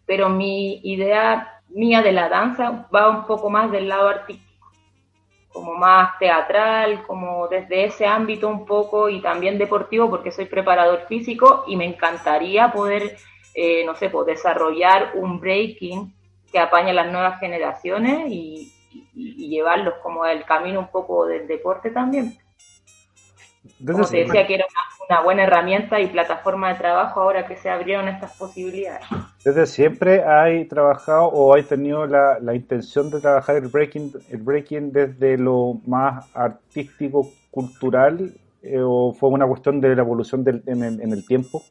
Pero 0.05 0.29
mi 0.29 0.79
idea 0.83 1.61
mía 1.69 2.03
de 2.03 2.11
la 2.11 2.29
danza 2.29 2.87
va 2.93 3.09
un 3.09 3.25
poco 3.25 3.49
más 3.49 3.71
del 3.71 3.89
lado 3.89 4.07
artístico, 4.07 4.71
como 5.51 5.73
más 5.73 6.19
teatral, 6.19 7.01
como 7.07 7.47
desde 7.47 7.85
ese 7.85 8.05
ámbito 8.05 8.47
un 8.47 8.67
poco 8.67 9.09
y 9.09 9.21
también 9.21 9.57
deportivo, 9.57 10.11
porque 10.11 10.31
soy 10.31 10.45
preparador 10.45 11.07
físico 11.07 11.63
y 11.65 11.75
me 11.75 11.85
encantaría 11.85 12.71
poder, 12.71 13.17
eh, 13.55 13.85
no 13.85 13.95
sé, 13.95 14.09
pues, 14.09 14.27
desarrollar 14.27 15.11
un 15.15 15.39
breaking 15.39 16.13
que 16.51 16.59
apañe 16.59 16.91
a 16.91 16.93
las 16.93 17.11
nuevas 17.11 17.39
generaciones 17.39 18.29
y, 18.29 18.73
y, 19.13 19.47
llevarlos 19.47 19.95
como 20.03 20.23
al 20.23 20.43
camino 20.45 20.81
un 20.81 20.87
poco 20.89 21.25
del 21.25 21.47
deporte 21.47 21.89
también. 21.89 22.37
Como 23.85 24.05
te 24.05 24.17
decía 24.17 24.45
que 24.45 24.55
era 24.55 24.65
una, 25.09 25.21
buena 25.21 25.43
herramienta 25.43 25.99
y 26.01 26.07
plataforma 26.07 26.73
de 26.73 26.79
trabajo 26.79 27.21
ahora 27.21 27.47
que 27.47 27.55
se 27.55 27.69
abrieron 27.69 28.07
estas 28.07 28.35
posibilidades. 28.37 29.05
Desde 29.43 29.65
siempre 29.65 30.23
hay 30.23 30.65
trabajado 30.65 31.27
o 31.27 31.55
hay 31.55 31.63
tenido 31.63 32.05
la, 32.05 32.53
intención 32.53 33.09
de 33.09 33.21
trabajar 33.21 33.55
el 33.55 33.67
breaking, 33.67 34.11
el 34.31 34.41
breaking 34.41 34.91
desde 34.91 35.37
lo 35.37 35.79
más 35.87 36.29
artístico, 36.35 37.29
cultural, 37.51 38.33
eh, 38.61 38.81
o 38.83 39.13
fue 39.13 39.29
una 39.29 39.47
cuestión 39.47 39.79
de 39.79 39.95
la 39.95 40.01
evolución 40.01 40.43
del, 40.43 40.61
en, 40.65 40.83
el, 40.83 41.01
en 41.01 41.13
el 41.13 41.25
tiempo? 41.25 41.63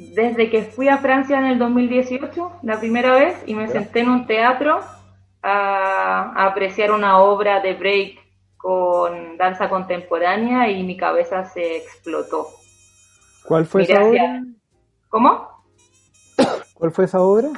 Desde 0.00 0.48
que 0.48 0.62
fui 0.62 0.88
a 0.88 0.96
Francia 0.96 1.38
en 1.38 1.44
el 1.44 1.58
2018, 1.58 2.60
la 2.62 2.80
primera 2.80 3.14
vez, 3.14 3.36
y 3.44 3.54
me 3.54 3.68
senté 3.68 4.00
en 4.00 4.08
un 4.08 4.26
teatro 4.26 4.80
a, 5.42 6.46
apreciar 6.46 6.90
una 6.90 7.18
obra 7.18 7.60
de 7.60 7.74
break 7.74 8.18
con 8.56 9.36
danza 9.36 9.68
contemporánea 9.68 10.70
y 10.70 10.82
mi 10.84 10.96
cabeza 10.96 11.44
se 11.44 11.76
explotó. 11.76 12.48
¿Cuál 13.44 13.66
fue 13.66 13.82
esa 13.82 14.02
obra? 14.02 14.42
¿Cómo? 15.10 15.48
¿Cuál 16.74 16.92
fue 16.92 17.04
esa 17.04 17.20
obra? 17.20 17.50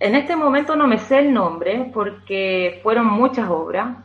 En 0.00 0.16
este 0.16 0.34
momento 0.34 0.74
no 0.74 0.88
me 0.88 0.98
sé 0.98 1.20
el 1.20 1.32
nombre 1.32 1.92
porque 1.94 2.80
fueron 2.82 3.06
muchas 3.06 3.48
obras. 3.48 3.98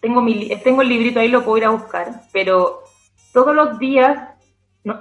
Tengo, 0.00 0.20
mi, 0.20 0.50
tengo 0.62 0.82
el 0.82 0.88
librito 0.88 1.18
ahí, 1.18 1.26
lo 1.26 1.44
puedo 1.44 1.58
ir 1.58 1.64
a 1.64 1.70
buscar, 1.70 2.22
pero 2.32 2.84
todos 3.32 3.56
los 3.56 3.80
días, 3.80 4.33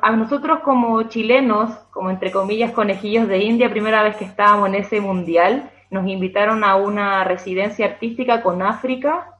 a 0.01 0.11
nosotros 0.11 0.59
como 0.59 1.03
chilenos, 1.03 1.69
como 1.91 2.09
entre 2.09 2.31
comillas 2.31 2.71
conejillos 2.71 3.27
de 3.27 3.39
India, 3.39 3.69
primera 3.69 4.01
vez 4.01 4.15
que 4.15 4.25
estábamos 4.25 4.69
en 4.69 4.75
ese 4.75 5.01
mundial, 5.01 5.69
nos 5.89 6.07
invitaron 6.07 6.63
a 6.63 6.75
una 6.75 7.23
residencia 7.23 7.85
artística 7.85 8.41
con 8.41 8.61
África 8.61 9.33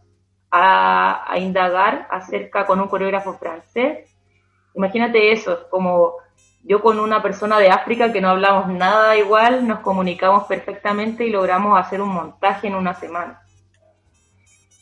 a, 0.52 1.36
indagar 1.38 2.08
acerca 2.12 2.66
con 2.66 2.80
un 2.80 2.88
coreógrafo 2.88 3.34
francés. 3.34 4.16
Imagínate 4.76 5.32
eso, 5.32 5.68
como 5.70 6.14
yo 6.64 6.82
con 6.82 7.00
una 7.00 7.24
persona 7.24 7.58
de 7.58 7.70
África 7.70 8.12
que 8.12 8.22
no 8.22 8.30
hablamos 8.30 8.68
nada 8.68 9.18
igual, 9.18 9.68
nos 9.68 9.80
comunicamos 9.80 10.44
perfectamente 10.44 11.26
y 11.26 11.30
logramos 11.30 11.80
hacer 11.80 12.02
un 12.02 12.10
montaje 12.10 12.68
en 12.68 12.76
una 12.76 12.94
semana. 12.94 13.43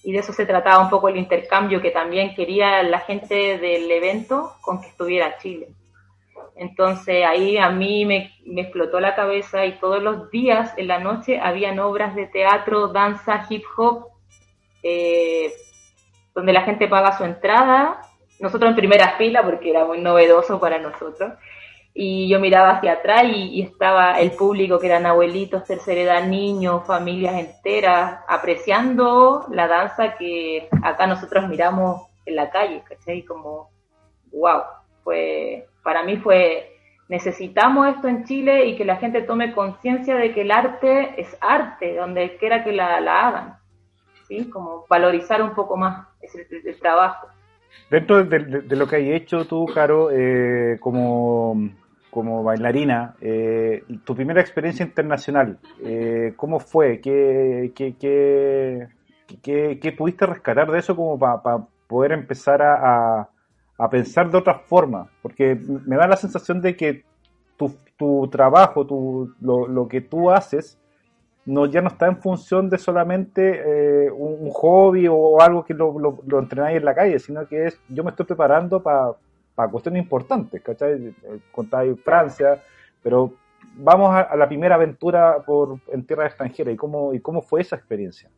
Y 0.04 0.12
de 0.12 0.20
eso 0.20 0.34
se 0.34 0.46
trataba 0.46 0.84
un 0.84 0.90
poco 0.90 1.10
el 1.10 1.18
intercambio 1.18 1.82
que 1.82 1.92
también 1.92 2.34
quería 2.34 2.82
la 2.84 3.00
gente 3.00 3.58
del 3.58 3.90
evento 3.92 4.54
con 4.62 4.82
que 4.82 4.88
estuviera 4.88 5.38
Chile. 5.38 5.70
Entonces 6.56 7.26
ahí 7.26 7.58
a 7.58 7.70
mí 7.70 8.06
me, 8.06 8.34
explotó 8.62 9.00
la 9.00 9.16
cabeza 9.16 9.66
y 9.66 9.80
todos 9.80 10.02
los 10.02 10.30
días 10.32 10.74
en 10.78 10.88
la 10.88 11.00
noche 11.00 11.40
habían 11.40 11.80
obras 11.80 12.16
de 12.16 12.28
teatro, 12.28 12.88
danza, 12.88 13.46
hip 13.50 13.64
hop, 13.78 14.08
eh, 14.84 15.54
donde 16.34 16.54
la 16.54 16.62
gente 16.64 16.88
paga 16.88 17.18
su 17.18 17.24
entrada, 17.24 18.02
nosotros 18.40 18.70
en 18.70 18.76
primera 18.76 19.18
fila 19.18 19.44
porque 19.44 19.70
era 19.70 19.86
muy 19.86 20.02
novedoso 20.02 20.60
para 20.60 20.80
nosotros. 20.80 21.34
Y 21.94 22.30
yo 22.30 22.40
miraba 22.40 22.72
hacia 22.72 22.94
atrás 22.94 23.24
y, 23.26 23.62
estaba 23.62 24.20
el 24.20 24.32
público 24.32 24.80
que 24.80 24.88
eran 24.88 25.06
abuelitos, 25.06 25.66
tercera 25.66 26.02
edad, 26.02 26.28
niños, 26.28 26.86
familias 26.86 27.36
enteras, 27.36 28.22
apreciando 28.28 29.46
la 29.52 29.68
danza 29.68 30.16
que 30.16 30.70
acá 30.84 31.06
nosotros 31.06 31.50
miramos 31.50 32.08
en 32.26 32.36
la 32.36 32.50
calle, 32.50 32.82
¿cachai? 32.88 33.24
Como, 33.24 33.72
wow, 34.32 34.62
fue, 35.04 35.68
para 35.84 36.04
mí 36.04 36.18
fue, 36.18 36.78
necesitamos 37.10 37.90
esto 37.90 38.08
en 38.08 38.24
Chile 38.24 38.68
y 38.68 38.78
que 38.78 38.86
la 38.86 38.96
gente 38.96 39.22
tome 39.24 39.54
conciencia 39.54 40.16
de 40.16 40.34
que 40.34 40.42
el 40.42 40.52
arte 40.52 41.20
es 41.20 41.36
arte, 41.42 41.96
donde 41.96 42.38
quiera 42.38 42.64
que 42.64 42.72
la, 42.72 42.98
hagan, 42.98 43.58
¿sí? 44.30 44.50
Como 44.50 44.86
valorizar 44.90 45.42
un 45.42 45.54
poco 45.54 45.76
más 45.76 46.08
el, 46.22 46.80
trabajo. 46.80 47.28
Dentro 47.90 48.24
de, 48.24 48.76
lo 48.76 48.88
que 48.88 48.96
hay 48.96 49.12
hecho 49.12 49.46
tú, 49.46 49.66
Caro, 49.74 50.10
eh, 50.12 50.78
como, 50.80 51.70
como 52.12 52.44
bailarina, 52.44 53.16
eh, 53.22 53.84
tu 54.04 54.14
primera 54.14 54.42
experiencia 54.42 54.86
internacional, 54.86 55.58
eh, 55.84 56.34
¿cómo 56.36 56.60
fue? 56.60 57.02
¿Qué, 57.02 57.72
qué, 57.74 57.96
qué, 59.42 59.80
qué, 59.82 59.92
pudiste 59.94 60.28
rescatar 60.28 60.70
de 60.72 60.80
eso 60.80 60.96
como 60.96 61.18
para 61.18 61.66
poder 61.88 62.12
empezar 62.12 62.62
a 62.62 63.28
a 63.82 63.90
pensar 63.90 64.30
de 64.30 64.38
otra 64.38 64.60
forma, 64.60 65.10
porque 65.24 65.56
me 65.88 65.96
da 65.96 66.06
la 66.08 66.16
sensación 66.16 66.62
de 66.62 66.76
que 66.76 67.04
tu, 67.58 67.76
tu 67.98 68.28
trabajo, 68.28 68.86
tu, 68.86 69.34
lo, 69.42 69.68
lo, 69.68 69.88
que 69.88 70.02
tú 70.02 70.30
haces, 70.30 70.78
no, 71.48 71.66
ya 71.66 71.82
no 71.82 71.88
está 71.88 72.06
en 72.06 72.18
función 72.18 72.70
de 72.70 72.78
solamente 72.78 73.42
eh, 74.06 74.12
un, 74.12 74.52
hobby 74.52 75.08
o 75.10 75.42
algo 75.42 75.66
que 75.66 75.74
lo, 75.74 75.98
lo, 75.98 76.40
entrenáis 76.40 76.78
en 76.78 76.86
la 76.86 76.94
calle, 76.94 77.18
sino 77.18 77.48
que 77.48 77.66
es, 77.66 77.82
yo 77.90 78.04
me 78.04 78.12
estoy 78.12 78.28
preparando 78.28 78.84
para 78.84 79.14
cuestiones 79.56 80.04
importantes, 80.04 80.62
¿cachai? 80.62 80.94
Eh, 80.94 81.40
contáis 81.52 82.00
Francia, 82.04 82.62
pero 83.02 83.34
vamos 83.76 84.14
a, 84.14 84.36
la 84.36 84.48
primera 84.48 84.76
aventura 84.76 85.44
por, 85.46 85.80
en 85.88 86.06
tierra 86.06 86.28
extranjera, 86.28 86.72
¿y 86.72 86.76
cómo, 86.76 87.14
¿y 87.14 87.20
cómo 87.20 87.42
fue 87.42 87.62
esa 87.62 87.76
experiencia? 87.76 88.30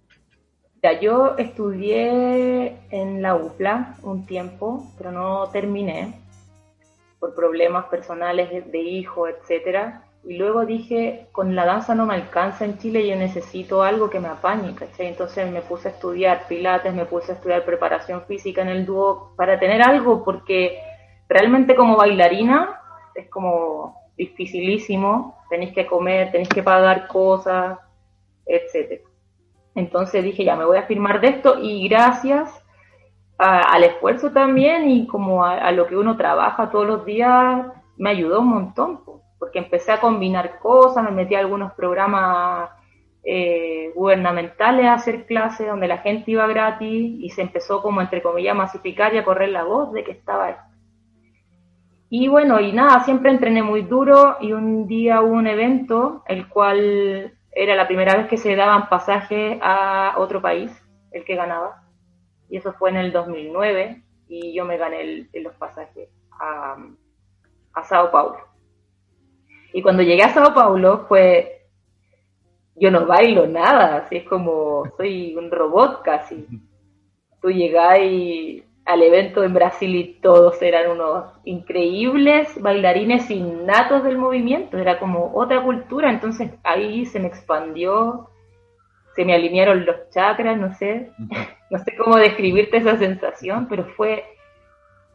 yo 1.02 1.38
estudié 1.38 2.78
en 2.92 3.22
la 3.22 3.36
UPLA 3.36 3.96
un 4.04 4.26
tiempo, 4.26 4.92
pero 4.98 5.14
no 5.14 5.48
terminé 5.50 6.20
por 7.20 7.34
problemas 7.34 7.86
personales 7.86 8.70
de 8.70 8.80
hijo, 8.80 9.30
etcétera. 9.30 10.04
Y 10.26 10.38
luego 10.38 10.66
dije, 10.66 11.28
con 11.32 11.56
la 11.56 11.66
danza 11.66 11.96
no 11.96 12.06
me 12.06 12.16
alcanza 12.16 12.66
en 12.66 12.78
Chile, 12.78 13.08
yo 13.08 13.16
necesito 13.16 13.82
algo 13.82 14.10
que 14.10 14.20
me 14.20 14.28
apañe, 14.28 14.76
¿cachai? 14.76 15.08
Entonces 15.08 15.50
me 15.50 15.62
puse 15.62 15.88
a 15.88 15.92
estudiar 15.92 16.48
pilates, 16.50 16.94
me 16.94 17.06
puse 17.06 17.32
a 17.32 17.36
estudiar 17.36 17.64
preparación 17.64 18.24
física 18.24 18.62
en 18.62 18.70
el 18.70 18.86
dúo 18.86 19.32
para 19.38 19.58
tener 19.58 19.82
algo, 19.82 20.24
porque 20.24 20.80
realmente 21.28 21.76
como 21.76 21.98
bailarina 21.98 22.80
es 23.16 23.30
como 23.30 24.02
dificilísimo, 24.18 25.38
tenéis 25.50 25.74
que 25.74 25.86
comer, 25.86 26.32
tenéis 26.32 26.50
que 26.50 26.64
pagar 26.64 27.08
cosas, 27.08 27.80
etcétera. 28.46 29.04
Entonces 29.76 30.24
dije, 30.24 30.44
ya 30.44 30.56
me 30.56 30.66
voy 30.66 30.78
a 30.78 30.84
firmar 30.84 31.20
de 31.20 31.30
esto 31.30 31.58
y 31.62 31.88
gracias 31.88 32.64
al 33.38 33.84
esfuerzo 33.84 34.32
también 34.32 34.90
y 34.90 35.08
como 35.08 35.44
a, 35.44 35.72
lo 35.72 35.88
que 35.88 35.98
uno 35.98 36.16
trabaja 36.16 36.70
todos 36.70 36.88
los 36.88 37.06
días, 37.06 37.66
me 37.98 38.12
ayudó 38.12 38.40
un 38.40 38.48
montón, 38.48 39.02
porque 39.40 39.60
empecé 39.60 39.92
a 39.92 40.00
combinar 40.00 40.60
cosas, 40.60 41.04
me 41.04 41.12
metí 41.12 41.36
a 41.36 41.40
algunos 41.40 41.74
programas 41.74 42.70
eh, 43.24 43.92
gubernamentales 43.96 44.86
a 44.86 44.94
hacer 44.94 45.26
clases 45.26 45.68
donde 45.68 45.88
la 45.88 45.98
gente 45.98 46.32
iba 46.32 46.48
gratis 46.48 47.18
y 47.20 47.30
se 47.32 47.42
empezó 47.42 47.82
como 47.82 48.02
entre 48.02 48.22
comillas 48.22 48.52
a 48.52 48.58
masificar 48.58 49.14
y 49.14 49.18
a 49.18 49.26
correr 49.26 49.50
la 49.50 49.64
voz 49.64 49.92
de 49.92 50.04
que 50.04 50.12
estaba. 50.12 50.68
Y 52.16 52.28
bueno, 52.28 52.60
y 52.60 52.72
nada, 52.72 53.04
siempre 53.04 53.32
entrené 53.32 53.64
muy 53.64 53.82
duro 53.82 54.38
y 54.40 54.54
un 54.54 54.86
día 54.86 55.24
hubo 55.24 55.34
un 55.34 55.48
evento, 55.48 56.22
el 56.28 56.48
cual 56.48 57.34
era 57.52 57.76
la 57.76 57.88
primera 57.88 58.16
vez 58.16 58.28
que 58.28 58.38
se 58.38 58.56
daban 58.56 58.88
pasajes 58.88 59.58
a 59.64 60.14
otro 60.20 60.40
país, 60.40 60.72
el 61.10 61.26
que 61.26 61.36
ganaba. 61.36 61.82
Y 62.52 62.58
eso 62.58 62.72
fue 62.74 62.92
en 62.92 62.98
el 62.98 63.12
2009 63.12 64.04
y 64.28 64.54
yo 64.54 64.64
me 64.64 64.78
gané 64.78 65.28
los 65.34 65.56
pasajes 65.56 66.08
a, 66.40 66.78
a 67.74 67.84
Sao 67.84 68.12
Paulo. 68.12 68.38
Y 69.74 69.82
cuando 69.82 70.04
llegué 70.04 70.22
a 70.22 70.36
Sao 70.36 70.54
Paulo 70.54 71.08
fue, 71.08 71.66
yo 72.76 72.92
no 72.92 73.08
bailo 73.08 73.48
nada, 73.48 73.96
así 73.96 74.18
es 74.18 74.26
como, 74.26 74.84
soy 74.98 75.36
un 75.36 75.50
robot 75.50 76.04
casi. 76.04 76.48
Tú 77.42 77.50
llegás 77.50 77.98
y 78.02 78.64
al 78.86 79.02
evento 79.02 79.44
en 79.44 79.54
Brasil 79.54 79.96
y 79.96 80.20
todos 80.22 80.62
eran 80.62 80.92
unos 80.92 81.26
increíbles 81.46 82.62
bailarines 82.62 83.30
innatos 83.32 84.04
del 84.04 84.18
movimiento, 84.18 84.78
era 84.78 85.00
como 85.00 85.32
otra 85.34 85.64
cultura, 85.64 86.10
entonces 86.10 86.52
ahí 86.64 87.06
se 87.06 87.20
me 87.20 87.28
expandió, 87.28 88.30
se 89.16 89.24
me 89.24 89.34
alinearon 89.34 89.86
los 89.86 90.10
chakras, 90.10 90.58
no 90.58 90.74
sé, 90.74 91.12
no 91.70 91.80
sé 91.80 91.96
cómo 91.96 92.18
describirte 92.18 92.78
esa 92.78 92.98
sensación, 92.98 93.68
pero 93.70 93.86
fue 93.86 94.26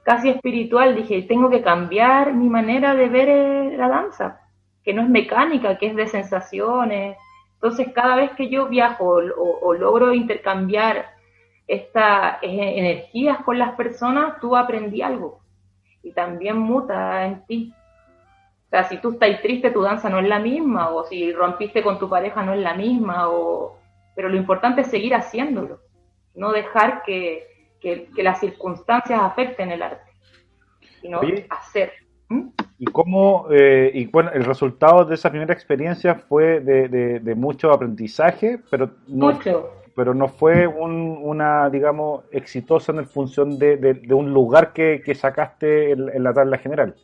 casi 0.03 0.31
espiritual, 0.31 0.95
dije, 0.95 1.23
tengo 1.23 1.51
que 1.51 1.63
cambiar 1.63 2.33
mi 2.33 2.49
manera 2.49 2.95
de 2.95 3.09
ver 3.11 3.29
eh, 3.29 3.77
la 3.77 3.89
danza, 3.89 4.41
que 4.83 4.95
no 4.95 5.03
es 5.03 5.11
mecánica, 5.11 5.77
que 5.77 5.89
es 5.89 5.97
de 5.97 6.07
sensaciones, 6.07 7.19
entonces 7.55 7.89
cada 7.93 8.17
vez 8.17 8.31
que 8.31 8.49
yo 8.49 8.69
viajo 8.69 9.05
o, 9.37 9.59
o 9.61 9.75
logro 9.75 10.15
intercambiar 10.15 11.18
estas 11.69 12.39
energías 12.43 13.43
con 13.45 13.59
las 13.59 13.75
personas, 13.75 14.41
tú 14.41 14.57
aprendí 14.57 15.03
algo 15.03 15.41
y 16.03 16.13
también 16.13 16.59
muta 16.59 17.27
en 17.27 17.45
ti. 17.47 17.75
O 18.67 18.71
sea, 18.71 18.85
si 18.85 18.97
tú 18.99 19.13
estás 19.13 19.41
triste, 19.43 19.71
tu 19.71 19.83
danza 19.83 20.09
no 20.09 20.19
es 20.19 20.29
la 20.29 20.39
misma, 20.39 20.91
o 20.91 21.05
si 21.05 21.33
rompiste 21.33 21.83
con 21.83 21.99
tu 21.99 22.09
pareja, 22.09 22.43
no 22.43 22.55
es 22.55 22.61
la 22.61 22.75
misma, 22.75 23.29
o... 23.29 23.79
pero 24.17 24.29
lo 24.29 24.37
importante 24.37 24.81
es 24.81 24.89
seguir 24.89 25.15
haciéndolo, 25.15 25.81
no 26.35 26.53
dejar 26.53 27.03
que, 27.03 27.47
que, 27.81 28.09
las 28.17 28.41
circunstancias 28.41 29.21
afecten 29.21 29.71
el 29.71 29.83
arte, 29.83 30.11
sino 31.01 31.21
hacer. 31.51 31.93
¿Mm? 32.29 32.49
¿Y 32.79 32.85
cómo, 32.87 33.47
eh, 33.51 33.91
y 33.93 34.07
bueno, 34.07 34.31
el 34.33 34.45
resultado 34.45 35.05
de 35.05 35.15
esa 35.15 35.31
primera 35.31 35.53
experiencia 35.53 36.15
fue 36.15 36.61
de, 36.61 36.89
de, 37.21 37.35
mucho 37.35 37.73
aprendizaje, 37.73 38.61
pero 38.71 38.91
no, 39.07 39.33
mucho 39.33 39.78
pero 39.99 40.15
no 40.15 40.29
fue 40.29 40.69
un, 40.69 41.19
una, 41.21 41.69
digamos, 41.71 42.23
exitosa 42.31 42.93
en 42.93 43.05
función 43.05 43.59
de, 43.59 43.77
de, 43.79 44.15
un 44.15 44.33
lugar 44.33 44.73
que, 44.73 45.03
que 45.05 45.17
sacaste 45.17 45.91
en, 45.91 46.23
la 46.23 46.33
tabla 46.33 46.59
general. 46.59 46.95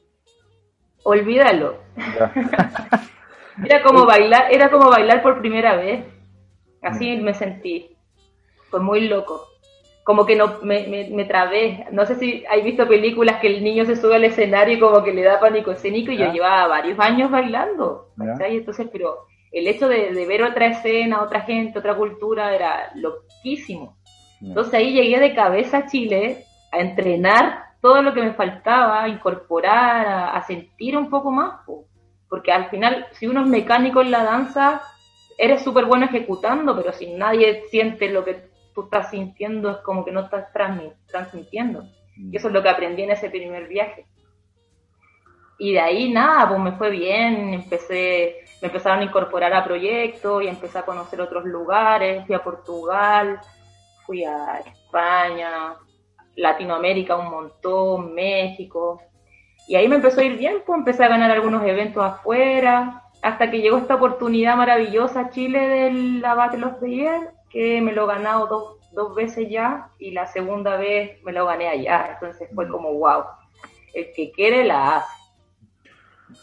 Olvídalo. 1.03 1.79
era 3.65 3.83
como 3.83 4.07
bailar, 4.07 4.45
era 4.49 4.71
como 4.71 4.91
bailar 4.91 5.25
por 5.25 5.41
primera 5.41 5.75
vez. 5.75 6.05
Así 6.83 7.17
mm. 7.17 7.25
me 7.25 7.35
sentí. 7.35 7.97
Fue 8.71 8.79
muy 8.79 9.09
loco. 9.09 9.45
Como 10.05 10.25
que 10.25 10.37
no 10.37 10.61
me, 10.63 10.87
me, 10.87 11.11
me 11.11 11.25
trabé. 11.25 11.87
No 11.91 12.07
sé 12.07 12.15
si 12.15 12.45
hay 12.49 12.63
visto 12.63 12.87
películas 12.87 13.41
que 13.41 13.49
el 13.49 13.65
niño 13.65 13.87
se 13.87 13.97
sube 13.97 14.15
al 14.15 14.25
escenario 14.25 14.77
y 14.77 14.79
como 14.79 15.03
que 15.03 15.13
le 15.13 15.25
da 15.25 15.41
pánico 15.41 15.73
escénico 15.73 16.13
y 16.13 16.19
yo 16.19 16.31
llevaba 16.31 16.69
varios 16.69 17.01
años 17.01 17.29
bailando. 17.29 18.11
Entonces, 18.39 18.87
pero 18.93 19.27
el 19.55 19.69
hecho 19.69 19.89
de, 19.89 20.27
ver 20.27 20.43
otra 20.43 20.67
escena, 20.67 21.23
otra 21.23 21.43
gente, 21.43 21.79
otra 21.79 21.97
cultura, 21.97 22.55
era 22.55 22.91
loquísimo. 22.97 23.97
Entonces 24.41 24.75
ahí 24.75 24.93
llegué 24.93 25.21
de 25.21 25.35
cabeza 25.35 25.79
a 25.79 25.87
Chile 25.87 26.45
a 26.73 26.81
entrenar 26.81 27.65
todo 27.81 28.03
lo 28.03 28.13
que 28.13 28.23
me 28.23 28.35
faltaba, 28.35 29.05
a 29.05 29.09
incorporar, 29.09 30.35
a, 30.37 30.43
sentir 30.43 30.97
un 30.97 31.09
poco 31.09 31.31
más. 31.31 31.61
Porque 32.29 32.51
al 32.51 32.69
final, 32.69 33.07
si 33.13 33.29
uno 33.29 33.43
es 33.43 33.47
mecánico 33.47 34.03
en 34.03 34.11
la 34.11 34.25
danza, 34.25 34.83
eres 35.39 35.63
súper 35.63 35.85
bueno 35.85 36.07
ejecutando, 36.07 36.77
pero 36.77 36.93
si 36.93 37.13
nadie 37.13 37.63
siente 37.71 38.11
lo 38.11 38.25
que 38.25 38.49
tú 38.75 38.83
estás 38.85 39.11
sintiendo, 39.11 39.71
es 39.71 39.77
como 39.79 40.05
que 40.05 40.11
no 40.11 40.21
estás 40.21 40.47
transmitiendo. 41.07 41.85
Y 42.17 42.37
eso 42.37 42.49
es 42.49 42.55
lo 42.55 42.63
que 42.63 42.71
aprendí 42.71 43.03
en 43.03 43.13
ese 43.13 43.31
primer 43.31 43.69
viaje. 43.69 44.07
Y 45.59 45.73
de 45.73 45.81
ahí 45.81 46.13
nada, 46.13 46.49
pues 46.49 46.61
me 46.61 46.73
fue 46.73 46.91
bien, 46.91 47.55
empecé 47.55 48.44
me 48.61 48.69
empezaron 48.69 49.01
a 49.01 49.05
incorporar 49.05 49.53
a 49.53 49.65
proyectos 49.65 50.43
y 50.43 50.49
empecé 50.49 50.79
a 50.79 50.83
conocer 50.85 51.21
otros 51.21 51.45
lugares, 51.45 52.25
fui 52.27 52.35
a 52.35 52.43
Portugal, 52.43 53.41
fui 54.07 54.25
a 54.25 54.61
España, 54.61 55.75
Latinoamérica 56.37 57.17
un 57.17 57.31
montón, 57.31 58.15
México, 58.15 59.03
y 59.67 59.77
ahí 59.77 59.89
me 59.89 59.97
empezó 59.97 60.21
a 60.21 60.25
ir 60.25 60.37
bien, 60.37 60.63
pues 60.67 60.79
empecé 60.79 61.05
a 61.05 61.09
ganar 61.09 61.31
algunos 61.31 61.65
eventos 61.65 62.05
afuera, 62.05 63.03
hasta 63.23 63.51
que 63.51 63.61
llegó 63.61 63.79
esta 63.79 63.95
oportunidad 63.95 64.57
maravillosa 64.57 65.21
a 65.21 65.31
Chile 65.31 65.69
del 65.69 66.21
la 66.21 66.35
Battle 66.35 66.67
of 66.67 66.81
the 66.81 66.91
Year, 66.91 67.33
que 67.49 67.81
me 67.81 67.93
lo 67.93 68.05
he 68.05 68.15
ganado 68.15 68.47
dos, 68.47 68.93
dos 68.93 69.15
veces 69.15 69.49
ya, 69.49 69.89
y 69.99 70.11
la 70.11 70.27
segunda 70.27 70.77
vez 70.77 71.23
me 71.23 71.33
lo 71.33 71.47
gané 71.47 71.69
allá, 71.69 72.11
entonces 72.13 72.49
fue 72.55 72.69
como 72.69 72.93
wow, 72.93 73.25
el 73.95 74.13
que 74.13 74.31
quiere 74.33 74.65
la 74.65 74.97
hace. 74.97 75.17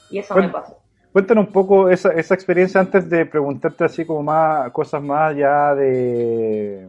Y 0.10 0.20
eso 0.20 0.36
me 0.36 0.50
pasó. 0.50 0.81
Cuéntanos 1.12 1.48
un 1.48 1.52
poco 1.52 1.90
esa, 1.90 2.12
esa 2.14 2.34
experiencia 2.34 2.80
antes 2.80 3.10
de 3.10 3.26
preguntarte 3.26 3.84
así 3.84 4.06
como 4.06 4.24
más 4.24 4.72
cosas 4.72 5.04
más 5.04 5.36
ya 5.36 5.76
de 5.76 6.88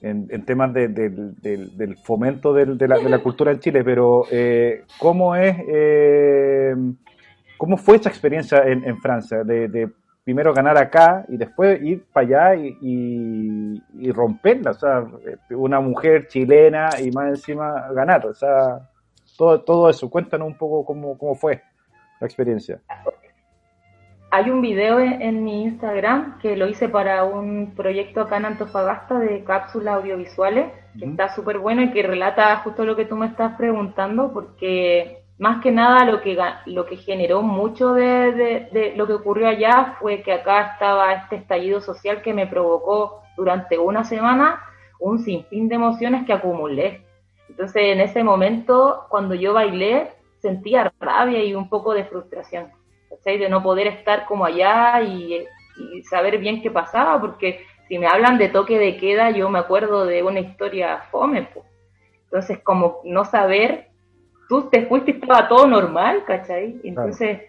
en, 0.00 0.44
temas 0.44 0.74
de, 0.74 0.88
del 0.88 1.96
fomento 1.98 2.52
de, 2.52 2.88
la, 2.88 2.98
de 2.98 3.08
la 3.08 3.18
cultura 3.20 3.52
en 3.52 3.60
Chile, 3.60 3.84
pero 3.84 4.24
eh, 4.30 4.84
¿cómo 4.98 5.36
es 5.36 5.56
eh, 5.68 6.74
cómo 7.56 7.76
fue 7.76 7.96
esa 7.96 8.08
experiencia 8.08 8.64
en, 8.64 8.82
en 8.84 8.98
Francia 9.00 9.44
de, 9.44 9.88
primero 10.24 10.52
ganar 10.52 10.76
acá 10.76 11.24
y 11.28 11.36
después 11.36 11.80
ir 11.80 12.04
para 12.12 12.26
allá 12.26 12.56
y, 12.56 13.80
y, 14.00 14.10
romperla, 14.10 14.72
o 14.72 14.74
sea, 14.74 15.04
una 15.50 15.80
mujer 15.80 16.26
chilena 16.28 16.90
y 17.00 17.10
más 17.12 17.28
encima 17.28 17.88
ganar, 17.92 18.26
o 18.26 18.34
sea, 18.34 18.88
todo, 19.36 19.60
todo 19.62 19.90
eso. 19.90 20.10
Cuéntanos 20.10 20.46
un 20.48 20.56
poco 20.56 20.84
cómo, 20.84 21.16
cómo 21.18 21.34
fue 21.34 21.62
la 22.22 22.26
experiencia? 22.26 22.80
Hay 24.30 24.48
un 24.48 24.62
video 24.62 24.98
en, 24.98 25.44
mi 25.44 25.64
Instagram 25.64 26.38
que 26.38 26.56
lo 26.56 26.66
hice 26.66 26.88
para 26.88 27.24
un 27.24 27.74
proyecto 27.76 28.22
acá 28.22 28.38
en 28.38 28.46
Antofagasta 28.46 29.18
de 29.18 29.44
cápsulas 29.44 29.96
audiovisuales, 29.96 30.72
que 30.98 31.04
está 31.04 31.34
súper 31.34 31.58
bueno 31.58 31.82
y 31.82 31.90
que 31.90 32.02
relata 32.02 32.56
justo 32.58 32.86
lo 32.86 32.96
que 32.96 33.04
tú 33.04 33.16
me 33.16 33.26
estás 33.26 33.56
preguntando, 33.58 34.32
porque 34.32 35.18
más 35.38 35.60
que 35.62 35.70
nada 35.70 36.06
lo 36.06 36.22
que, 36.22 36.38
lo 36.66 36.86
que 36.86 36.96
generó 36.96 37.42
mucho 37.42 37.92
de, 37.92 38.32
de, 38.72 38.94
lo 38.96 39.06
que 39.06 39.14
ocurrió 39.14 39.48
allá 39.48 39.96
fue 40.00 40.22
que 40.22 40.32
acá 40.32 40.72
estaba 40.72 41.12
este 41.12 41.36
estallido 41.36 41.82
social 41.82 42.22
que 42.22 42.32
me 42.32 42.46
provocó 42.46 43.22
durante 43.36 43.78
una 43.78 44.04
semana 44.04 44.62
un 44.98 45.18
sinfín 45.18 45.68
de 45.68 45.74
emociones 45.74 46.24
que 46.24 46.32
acumulé. 46.32 47.04
Entonces 47.50 47.82
en 47.84 48.00
ese 48.00 48.22
momento, 48.22 49.06
cuando 49.10 49.34
yo 49.34 49.52
bailé, 49.52 50.12
sentía 50.42 50.92
rabia 51.00 51.42
y 51.42 51.54
un 51.54 51.68
poco 51.68 51.94
de 51.94 52.04
frustración, 52.04 52.70
¿cachai? 53.08 53.38
De 53.38 53.48
no 53.48 53.62
poder 53.62 53.86
estar 53.86 54.26
como 54.26 54.44
allá 54.44 55.00
y, 55.02 55.46
saber 56.10 56.36
bien 56.38 56.60
qué 56.60 56.70
pasaba, 56.70 57.18
porque 57.18 57.64
si 57.88 57.98
me 57.98 58.06
hablan 58.06 58.36
de 58.36 58.50
toque 58.50 58.78
de 58.78 58.98
queda, 58.98 59.30
yo 59.30 59.48
me 59.48 59.58
acuerdo 59.58 60.04
de 60.04 60.22
una 60.22 60.40
historia 60.40 61.04
fome, 61.10 61.48
pues. 61.54 61.64
Entonces, 62.24 62.58
como 62.60 63.00
no 63.04 63.24
saber, 63.24 63.88
tú 64.48 64.68
te 64.68 64.86
fuiste 64.86 65.12
y 65.12 65.14
estaba 65.14 65.48
todo 65.48 65.66
normal, 65.66 66.24
¿cachai? 66.26 66.80
Entonces, 66.84 67.40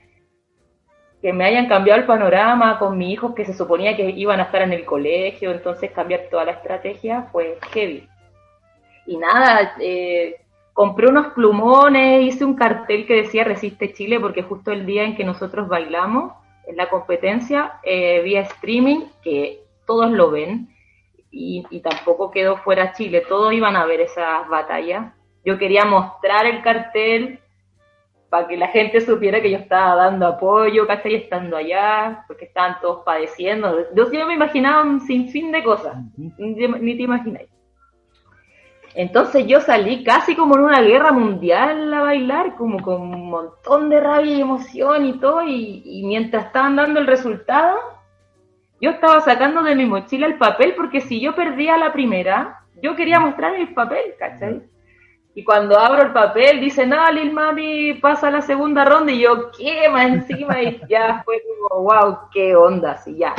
que 1.21 1.33
me 1.33 1.45
hayan 1.45 1.67
cambiado 1.67 1.99
el 1.99 2.05
panorama 2.05 2.79
con 2.79 2.97
mis 2.97 3.13
hijos 3.13 3.33
que 3.33 3.45
se 3.45 3.53
suponía 3.53 3.95
que 3.95 4.09
iban 4.09 4.39
a 4.39 4.43
estar 4.43 4.61
en 4.61 4.73
el 4.73 4.85
colegio, 4.85 5.51
entonces 5.51 5.91
cambiar 5.91 6.27
toda 6.29 6.45
la 6.45 6.51
estrategia 6.51 7.29
fue 7.31 7.57
heavy. 7.71 8.07
Y 9.05 9.17
nada, 9.17 9.75
eh, 9.79 10.42
compré 10.73 11.07
unos 11.07 11.27
plumones, 11.33 12.23
hice 12.23 12.43
un 12.43 12.55
cartel 12.55 13.05
que 13.05 13.15
decía 13.15 13.43
Resiste 13.43 13.93
Chile, 13.93 14.19
porque 14.19 14.43
justo 14.43 14.71
el 14.71 14.85
día 14.85 15.03
en 15.03 15.15
que 15.15 15.23
nosotros 15.23 15.67
bailamos 15.67 16.33
en 16.65 16.77
la 16.77 16.89
competencia, 16.89 17.79
eh, 17.83 18.21
vía 18.21 18.41
streaming, 18.41 19.05
que 19.21 19.61
todos 19.85 20.11
lo 20.11 20.31
ven, 20.31 20.69
y, 21.35 21.63
tampoco 21.81 22.29
quedó 22.29 22.57
fuera 22.57 22.93
Chile, 22.93 23.23
todos 23.27 23.53
iban 23.53 23.75
a 23.75 23.85
ver 23.85 24.01
esas 24.01 24.47
batallas. 24.49 25.13
Yo 25.43 25.57
quería 25.57 25.83
mostrar 25.83 26.45
el 26.45 26.61
cartel 26.61 27.39
para 28.29 28.47
que 28.47 28.55
la 28.55 28.67
gente 28.67 29.01
supiera 29.01 29.41
que 29.41 29.49
yo 29.49 29.57
estaba 29.57 29.95
dando 29.95 30.27
apoyo, 30.27 30.85
¿cachai? 30.85 31.15
Estando 31.15 31.57
allá, 31.57 32.23
porque 32.27 32.45
estaban 32.45 32.77
todos 32.81 33.03
padeciendo. 33.03 33.79
Yo, 33.95 34.11
yo 34.11 34.27
me 34.27 34.35
imaginaba 34.35 34.83
un 34.83 35.01
sinfín 35.01 35.51
de 35.51 35.63
cosas, 35.63 35.95
ni 36.15 36.95
te 36.95 37.03
imagináis. 37.03 37.49
Entonces 38.95 39.47
yo 39.47 39.59
salí 39.59 40.03
casi 40.03 40.35
como 40.35 40.55
en 40.55 40.65
una 40.65 40.81
guerra 40.81 41.11
mundial 41.11 41.91
a 41.93 42.01
bailar, 42.01 42.55
como 42.55 42.79
con 42.79 43.01
un 43.01 43.29
montón 43.29 43.89
de 43.89 43.99
rabia 43.99 44.37
y 44.37 44.41
emoción 44.41 45.05
y 45.05 45.13
todo, 45.19 45.43
y, 45.43 46.03
mientras 46.05 46.45
estaban 46.45 46.75
dando 46.75 46.99
el 46.99 47.07
resultado, 47.07 47.79
yo 48.79 48.91
estaba 48.91 49.21
sacando 49.21 49.63
de 49.63 49.75
mi 49.75 49.85
mochila 49.85 50.27
el 50.27 50.37
papel, 50.37 50.75
porque 50.75 51.01
si 51.01 51.19
yo 51.19 51.35
perdía 51.35 51.77
la 51.77 51.91
primera, 51.91 52.61
yo 52.83 52.95
quería 52.95 53.19
mostrar 53.19 53.55
el 53.55 53.73
papel, 53.73 54.13
¿cachai? 54.19 54.61
Y 55.35 55.43
cuando 55.43 55.79
abro 55.79 56.03
el 56.03 56.13
papel, 56.13 56.59
dice, 56.59 56.85
no, 56.85 57.09
Lil 57.11 57.33
Mami 57.33 57.95
pasa 57.95 58.29
la 58.29 58.41
segunda 58.41 58.85
ronda, 58.85 59.11
y 59.11 59.21
yo, 59.21 59.49
¿qué? 59.57 59.85
Encima, 59.85 60.61
y 60.61 60.79
ya 60.87 61.23
fue 61.25 61.41
como, 61.69 61.83
wow, 61.83 62.17
qué 62.31 62.55
onda, 62.55 62.91
así 62.91 63.17
ya. 63.17 63.33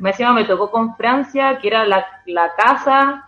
Más 0.00 0.12
encima 0.12 0.34
me 0.34 0.44
tocó 0.44 0.70
con 0.70 0.94
Francia, 0.96 1.58
que 1.58 1.68
era 1.68 1.86
la, 1.86 2.06
la 2.26 2.52
casa 2.54 3.27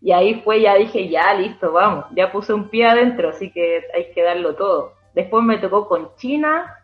y 0.00 0.12
ahí 0.12 0.40
fue, 0.42 0.60
ya 0.60 0.74
dije, 0.74 1.08
ya, 1.08 1.34
listo, 1.34 1.72
vamos, 1.72 2.06
ya 2.14 2.30
puse 2.30 2.52
un 2.52 2.68
pie 2.68 2.86
adentro, 2.86 3.30
así 3.30 3.50
que 3.50 3.82
hay 3.94 4.12
que 4.12 4.22
darlo 4.22 4.54
todo. 4.54 4.92
Después 5.14 5.42
me 5.44 5.58
tocó 5.58 5.88
con 5.88 6.14
China, 6.16 6.74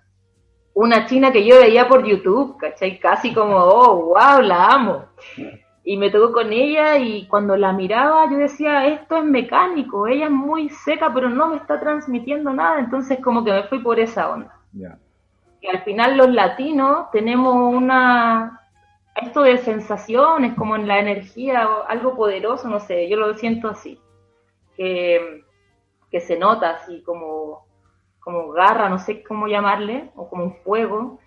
una 0.75 1.07
China 1.07 1.31
que 1.31 1.45
yo 1.45 1.61
veía 1.61 1.89
por 1.89 2.05
YouTube, 2.05 2.57
¿cachai? 2.57 2.99
Casi 2.99 3.35
como, 3.35 3.57
oh, 3.57 4.07
wow, 4.07 4.41
la 4.41 4.67
amo. 4.69 5.05
Y 5.85 5.97
me 5.97 6.11
tocó 6.11 6.33
con 6.33 6.53
ella 6.53 6.97
y 6.97 7.27
cuando 7.27 7.57
la 7.57 7.73
miraba 7.73 8.31
yo 8.31 8.39
decía, 8.39 8.87
esto 8.87 9.19
es 9.19 9.25
mecánico, 9.25 10.07
ella 10.07 10.27
es 10.27 10.31
muy 10.31 10.71
seca, 10.71 11.13
pero 11.13 11.29
no 11.29 11.49
me 11.49 11.57
está 11.57 11.79
transmitiendo 11.79 12.53
nada, 12.53 12.79
entonces 12.79 13.19
como 13.21 13.45
que 13.45 13.53
me 13.53 13.65
fui 13.65 13.81
por 13.81 14.01
esa 14.01 14.31
onda. 14.31 14.57
Y 14.73 15.67
al 15.67 15.83
final 15.83 16.17
los 16.17 16.31
latinos 16.31 17.11
tenemos 17.13 17.55
una, 17.55 18.62
esto 19.15 19.43
de 19.43 19.59
sensaciones, 19.59 20.55
como 20.55 20.77
en 20.77 20.89
la 20.89 20.99
energía, 20.99 21.69
algo 21.89 22.17
poderoso, 22.17 22.69
no 22.69 22.81
sé, 22.81 23.09
yo 23.09 23.17
lo 23.17 23.35
siento 23.35 23.69
así, 23.69 24.01
que, 24.77 25.45
se 26.21 26.39
nota 26.39 26.71
así 26.71 27.03
como, 27.03 27.67
como 28.21 28.53
garra, 28.53 28.89
no 28.89 28.99
sé 28.99 29.23
cómo 29.23 29.49
llamarle, 29.49 30.11
o 30.15 30.29
como 30.29 30.45
un 30.45 30.57
fuego, 30.57 31.19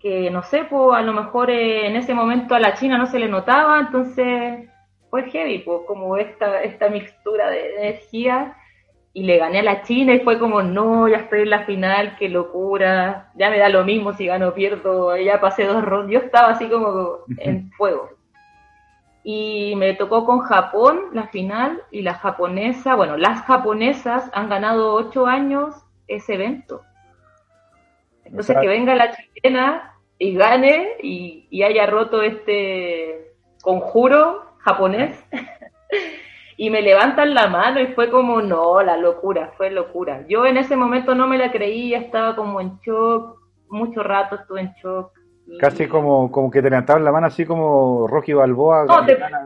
que 0.00 0.30
no 0.30 0.42
sé, 0.42 0.64
pues 0.64 0.96
a 0.96 1.02
lo 1.02 1.12
mejor 1.12 1.50
eh, 1.50 1.86
en 1.86 1.96
ese 1.96 2.14
momento 2.14 2.54
a 2.54 2.60
la 2.60 2.74
China 2.74 2.98
no 2.98 3.06
se 3.06 3.18
le 3.18 3.28
notaba, 3.28 3.80
entonces 3.80 4.68
fue 5.10 5.28
heavy, 5.30 5.60
pues 5.60 5.80
como 5.86 6.16
esta, 6.16 6.62
esta 6.62 6.88
mixtura 6.88 7.50
de 7.50 7.76
energía 7.76 8.56
y 9.18 9.24
le 9.24 9.36
gané 9.36 9.58
a 9.58 9.62
la 9.64 9.82
China 9.82 10.14
y 10.14 10.20
fue 10.20 10.38
como, 10.38 10.62
no, 10.62 11.08
ya 11.08 11.16
estoy 11.16 11.40
en 11.40 11.50
la 11.50 11.64
final, 11.64 12.14
qué 12.20 12.28
locura, 12.28 13.32
ya 13.34 13.50
me 13.50 13.58
da 13.58 13.68
lo 13.68 13.82
mismo 13.82 14.12
si 14.12 14.26
gano 14.26 14.50
o 14.50 14.54
pierdo, 14.54 15.16
ya 15.16 15.40
pasé 15.40 15.64
dos 15.64 15.84
rondas, 15.84 16.12
yo 16.12 16.20
estaba 16.20 16.50
así 16.50 16.68
como 16.68 17.24
en 17.38 17.68
fuego. 17.72 18.10
Y 19.24 19.74
me 19.74 19.94
tocó 19.94 20.24
con 20.24 20.38
Japón 20.38 21.06
la 21.14 21.26
final 21.26 21.82
y 21.90 22.02
la 22.02 22.14
japonesa, 22.14 22.94
bueno, 22.94 23.16
las 23.16 23.42
japonesas 23.42 24.30
han 24.34 24.48
ganado 24.48 24.94
ocho 24.94 25.26
años 25.26 25.74
ese 26.06 26.34
evento. 26.34 26.82
Entonces 28.24 28.56
que 28.60 28.68
venga 28.68 28.94
la 28.94 29.16
chilena 29.16 29.96
y 30.16 30.34
gane 30.34 30.90
y, 31.02 31.48
y 31.50 31.64
haya 31.64 31.86
roto 31.86 32.22
este 32.22 33.32
conjuro 33.62 34.44
japonés. 34.58 35.18
y 36.60 36.70
me 36.70 36.82
levantan 36.82 37.34
la 37.34 37.46
mano 37.46 37.80
y 37.80 37.86
fue 37.94 38.10
como, 38.10 38.42
no, 38.42 38.82
la 38.82 38.96
locura, 38.96 39.52
fue 39.56 39.70
locura. 39.70 40.24
Yo 40.28 40.44
en 40.44 40.56
ese 40.56 40.74
momento 40.74 41.14
no 41.14 41.28
me 41.28 41.38
la 41.38 41.52
creía, 41.52 41.98
estaba 41.98 42.34
como 42.34 42.60
en 42.60 42.80
shock, 42.80 43.38
mucho 43.68 44.02
rato 44.02 44.34
estuve 44.34 44.62
en 44.62 44.72
shock. 44.82 45.12
Casi 45.60 45.86
como, 45.86 46.32
como 46.32 46.50
que 46.50 46.60
te 46.60 46.68
levantaban 46.68 47.04
la 47.04 47.12
mano 47.12 47.28
así 47.28 47.46
como 47.46 48.08
Rocky 48.08 48.32
Balboa 48.32 48.86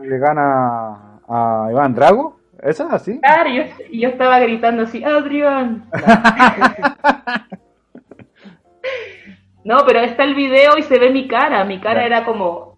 le, 0.00 0.18
gana, 0.18 1.18
a 1.28 1.68
Iván 1.70 1.94
Drago. 1.94 2.38
¿Eso 2.62 2.86
es 2.86 2.92
así? 2.94 3.20
Claro, 3.20 3.50
y 3.50 3.56
yo, 3.58 3.64
yo 3.92 4.08
estaba 4.08 4.38
gritando 4.38 4.84
así, 4.84 5.04
Adrián. 5.04 5.84
no, 9.64 9.76
pero 9.86 10.00
está 10.00 10.24
el 10.24 10.34
video 10.34 10.78
y 10.78 10.82
se 10.82 10.98
ve 10.98 11.10
mi 11.10 11.28
cara. 11.28 11.62
Mi 11.66 11.78
cara 11.78 12.06
era 12.06 12.24
como, 12.24 12.71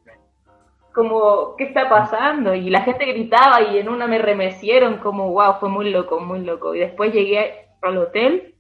como, 0.95 1.57
¿qué 1.57 1.65
está 1.65 1.89
pasando? 1.89 2.55
Y 2.55 2.71
la 2.71 2.83
gente 2.83 3.05
gritaba 3.05 3.61
y 3.63 3.79
en 3.79 3.89
una 3.89 4.07
me 4.07 4.19
remecieron 4.19 4.99
como, 4.99 5.33
wow, 5.33 5.55
fue 5.59 5.69
muy 5.69 5.91
loco, 5.91 6.21
muy 6.21 6.41
loco. 6.41 6.75
Y 6.75 6.79
después 6.79 7.13
llegué 7.13 7.67
al 7.83 7.99
hotel 7.99 8.55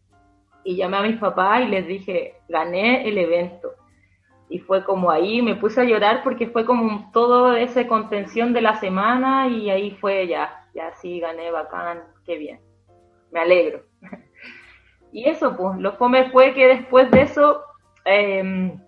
y 0.64 0.76
llamé 0.76 0.96
a 0.96 1.02
mis 1.02 1.18
papás 1.18 1.62
y 1.62 1.68
les 1.68 1.86
dije, 1.86 2.34
gané 2.48 3.08
el 3.08 3.18
evento. 3.18 3.72
Y 4.48 4.58
fue 4.58 4.84
como 4.84 5.10
ahí, 5.10 5.42
me 5.42 5.54
puse 5.54 5.80
a 5.80 5.84
llorar 5.84 6.22
porque 6.22 6.48
fue 6.48 6.66
como 6.66 7.10
todo 7.12 7.54
esa 7.54 7.86
contención 7.86 8.52
de 8.52 8.62
la 8.62 8.74
semana 8.80 9.48
y 9.48 9.70
ahí 9.70 9.92
fue 9.92 10.26
ya, 10.26 10.66
ya 10.74 10.92
sí, 10.96 11.20
gané, 11.20 11.50
bacán, 11.50 12.02
qué 12.26 12.36
bien. 12.36 12.60
Me 13.30 13.40
alegro. 13.40 13.82
y 15.12 15.28
eso, 15.28 15.56
pues, 15.56 15.78
lo 15.78 15.92
fome 15.92 16.30
fue 16.30 16.52
que 16.52 16.66
después 16.66 17.10
de 17.10 17.22
eso 17.22 17.62
em, 18.04 18.78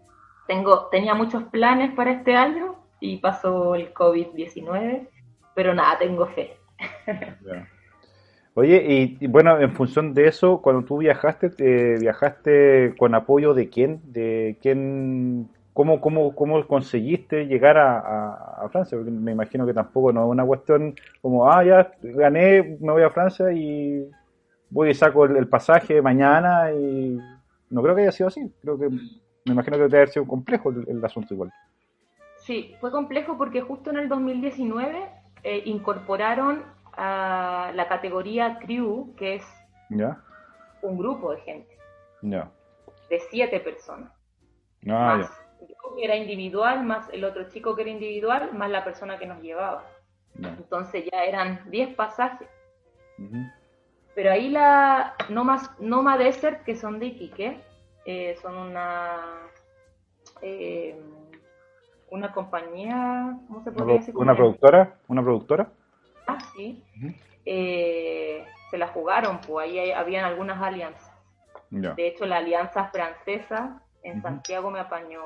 tengo, 0.48 0.88
tenía 0.90 1.14
muchos 1.14 1.44
planes 1.44 1.92
para 1.94 2.10
este 2.10 2.34
año 2.34 2.75
y 3.00 3.18
pasó 3.18 3.74
el 3.74 3.92
COVID-19, 3.92 5.08
pero 5.54 5.74
nada, 5.74 5.98
tengo 5.98 6.26
fe. 6.26 6.56
Oye, 8.54 9.18
y, 9.20 9.26
bueno, 9.26 9.60
en 9.60 9.72
función 9.72 10.14
de 10.14 10.28
eso, 10.28 10.62
cuando 10.62 10.82
tú 10.82 10.98
viajaste, 10.98 11.50
te 11.50 11.98
¿viajaste 11.98 12.94
con 12.98 13.14
apoyo 13.14 13.52
de 13.52 13.68
quién? 13.68 14.00
¿De 14.04 14.56
quién? 14.62 15.50
¿Cómo, 15.74 16.00
cómo, 16.00 16.34
cómo 16.34 16.66
conseguiste 16.66 17.46
llegar 17.46 17.76
a, 17.76 18.66
Francia? 18.72 18.96
Porque 18.96 19.10
me 19.10 19.32
imagino 19.32 19.66
que 19.66 19.74
tampoco 19.74 20.10
no 20.10 20.24
es 20.24 20.30
una 20.30 20.46
cuestión 20.46 20.94
como, 21.20 21.50
ah, 21.50 21.62
ya 21.64 21.92
gané, 22.00 22.78
me 22.80 22.92
voy 22.92 23.02
a 23.02 23.10
Francia 23.10 23.52
y 23.52 24.08
voy 24.70 24.88
y 24.88 24.94
saco 24.94 25.26
el, 25.26 25.48
pasaje 25.48 26.00
mañana 26.00 26.72
y 26.72 27.18
no 27.68 27.82
creo 27.82 27.94
que 27.94 28.02
haya 28.02 28.12
sido 28.12 28.28
así. 28.28 28.50
Creo 28.62 28.78
que 28.78 28.88
me 28.88 29.52
imagino 29.52 29.76
que 29.76 29.82
debe 29.82 29.98
haber 29.98 30.08
sido 30.08 30.26
complejo 30.26 30.70
el 30.70 31.04
asunto 31.04 31.34
igual. 31.34 31.52
Sí, 32.46 32.76
fue 32.80 32.92
complejo 32.92 33.36
porque 33.36 33.60
justo 33.60 33.90
en 33.90 33.96
el 33.96 34.08
2019 34.08 35.10
eh, 35.42 35.62
incorporaron 35.64 36.64
a 36.92 37.72
la 37.74 37.88
categoría 37.88 38.58
crew, 38.60 39.14
que 39.16 39.34
es 39.34 39.44
un 40.80 40.96
grupo 40.96 41.32
de 41.32 41.40
gente. 41.40 41.78
De 42.22 43.20
siete 43.30 43.58
personas. 43.58 44.12
Ah, 44.88 45.16
más 45.18 45.46
yo 45.60 45.96
que 45.96 46.04
era 46.04 46.14
individual, 46.14 46.84
más 46.84 47.08
el 47.12 47.24
otro 47.24 47.48
chico 47.48 47.74
que 47.74 47.82
era 47.82 47.90
individual, 47.90 48.52
más 48.54 48.70
la 48.70 48.84
persona 48.84 49.18
que 49.18 49.26
nos 49.26 49.42
llevaba. 49.42 49.84
Entonces 50.38 51.04
ya 51.10 51.24
eran 51.24 51.68
diez 51.70 51.94
pasajes. 51.96 52.48
Pero 54.14 54.30
ahí 54.30 54.50
la 54.50 55.16
Noma, 55.30 55.74
Noma 55.80 56.16
Desert, 56.16 56.62
que 56.62 56.76
son 56.76 57.00
de 57.00 57.06
Iquique, 57.06 57.60
eh, 58.04 58.36
son 58.40 58.56
una... 58.56 59.18
Eh, 60.42 60.96
una 62.16 62.32
compañía, 62.32 63.38
¿cómo 63.46 63.62
se 63.62 63.70
podría 63.70 63.96
decir? 63.96 64.16
¿Una 64.16 64.34
productora? 64.34 64.94
¿Una 65.08 65.22
productora? 65.22 65.68
Ah, 66.26 66.38
sí. 66.54 66.82
Eh, 67.44 68.44
se 68.70 68.78
la 68.78 68.88
jugaron, 68.88 69.40
pues 69.46 69.68
ahí 69.68 69.92
habían 69.92 70.24
algunas 70.24 70.60
alianzas. 70.60 71.12
De 71.70 72.06
hecho, 72.06 72.26
la 72.26 72.38
alianza 72.38 72.86
francesa 72.88 73.82
en 74.02 74.22
Santiago 74.22 74.70
me 74.70 74.80
apañó 74.80 75.22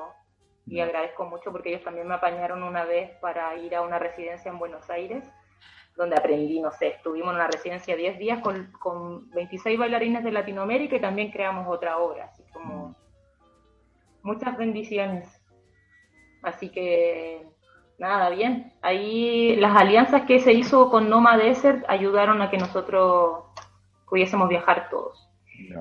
y 0.66 0.80
agradezco 0.80 1.24
mucho 1.26 1.52
porque 1.52 1.70
ellos 1.70 1.84
también 1.84 2.08
me 2.08 2.14
apañaron 2.14 2.62
una 2.62 2.84
vez 2.84 3.10
para 3.20 3.56
ir 3.56 3.74
a 3.74 3.82
una 3.82 3.98
residencia 3.98 4.50
en 4.50 4.58
Buenos 4.58 4.88
Aires, 4.90 5.24
donde 5.96 6.16
aprendí, 6.16 6.60
no 6.60 6.70
sé, 6.70 6.88
estuvimos 6.88 7.30
en 7.30 7.36
una 7.36 7.46
residencia 7.46 7.96
10 7.96 8.18
días 8.18 8.40
con, 8.40 8.72
con 8.72 9.30
26 9.30 9.78
bailarines 9.78 10.24
de 10.24 10.32
Latinoamérica 10.32 10.96
y 10.96 11.00
también 11.00 11.30
creamos 11.30 11.66
otra 11.68 11.98
obra, 11.98 12.26
así 12.26 12.42
como 12.52 12.94
muchas 14.22 14.56
bendiciones. 14.56 15.39
Así 16.42 16.70
que 16.70 17.46
nada, 17.98 18.30
bien. 18.30 18.72
Ahí 18.82 19.56
las 19.56 19.76
alianzas 19.76 20.22
que 20.22 20.40
se 20.40 20.52
hizo 20.52 20.90
con 20.90 21.08
Noma 21.08 21.36
Desert 21.36 21.84
ayudaron 21.88 22.42
a 22.42 22.50
que 22.50 22.58
nosotros 22.58 23.44
pudiésemos 24.08 24.48
viajar 24.48 24.88
todos. 24.90 25.26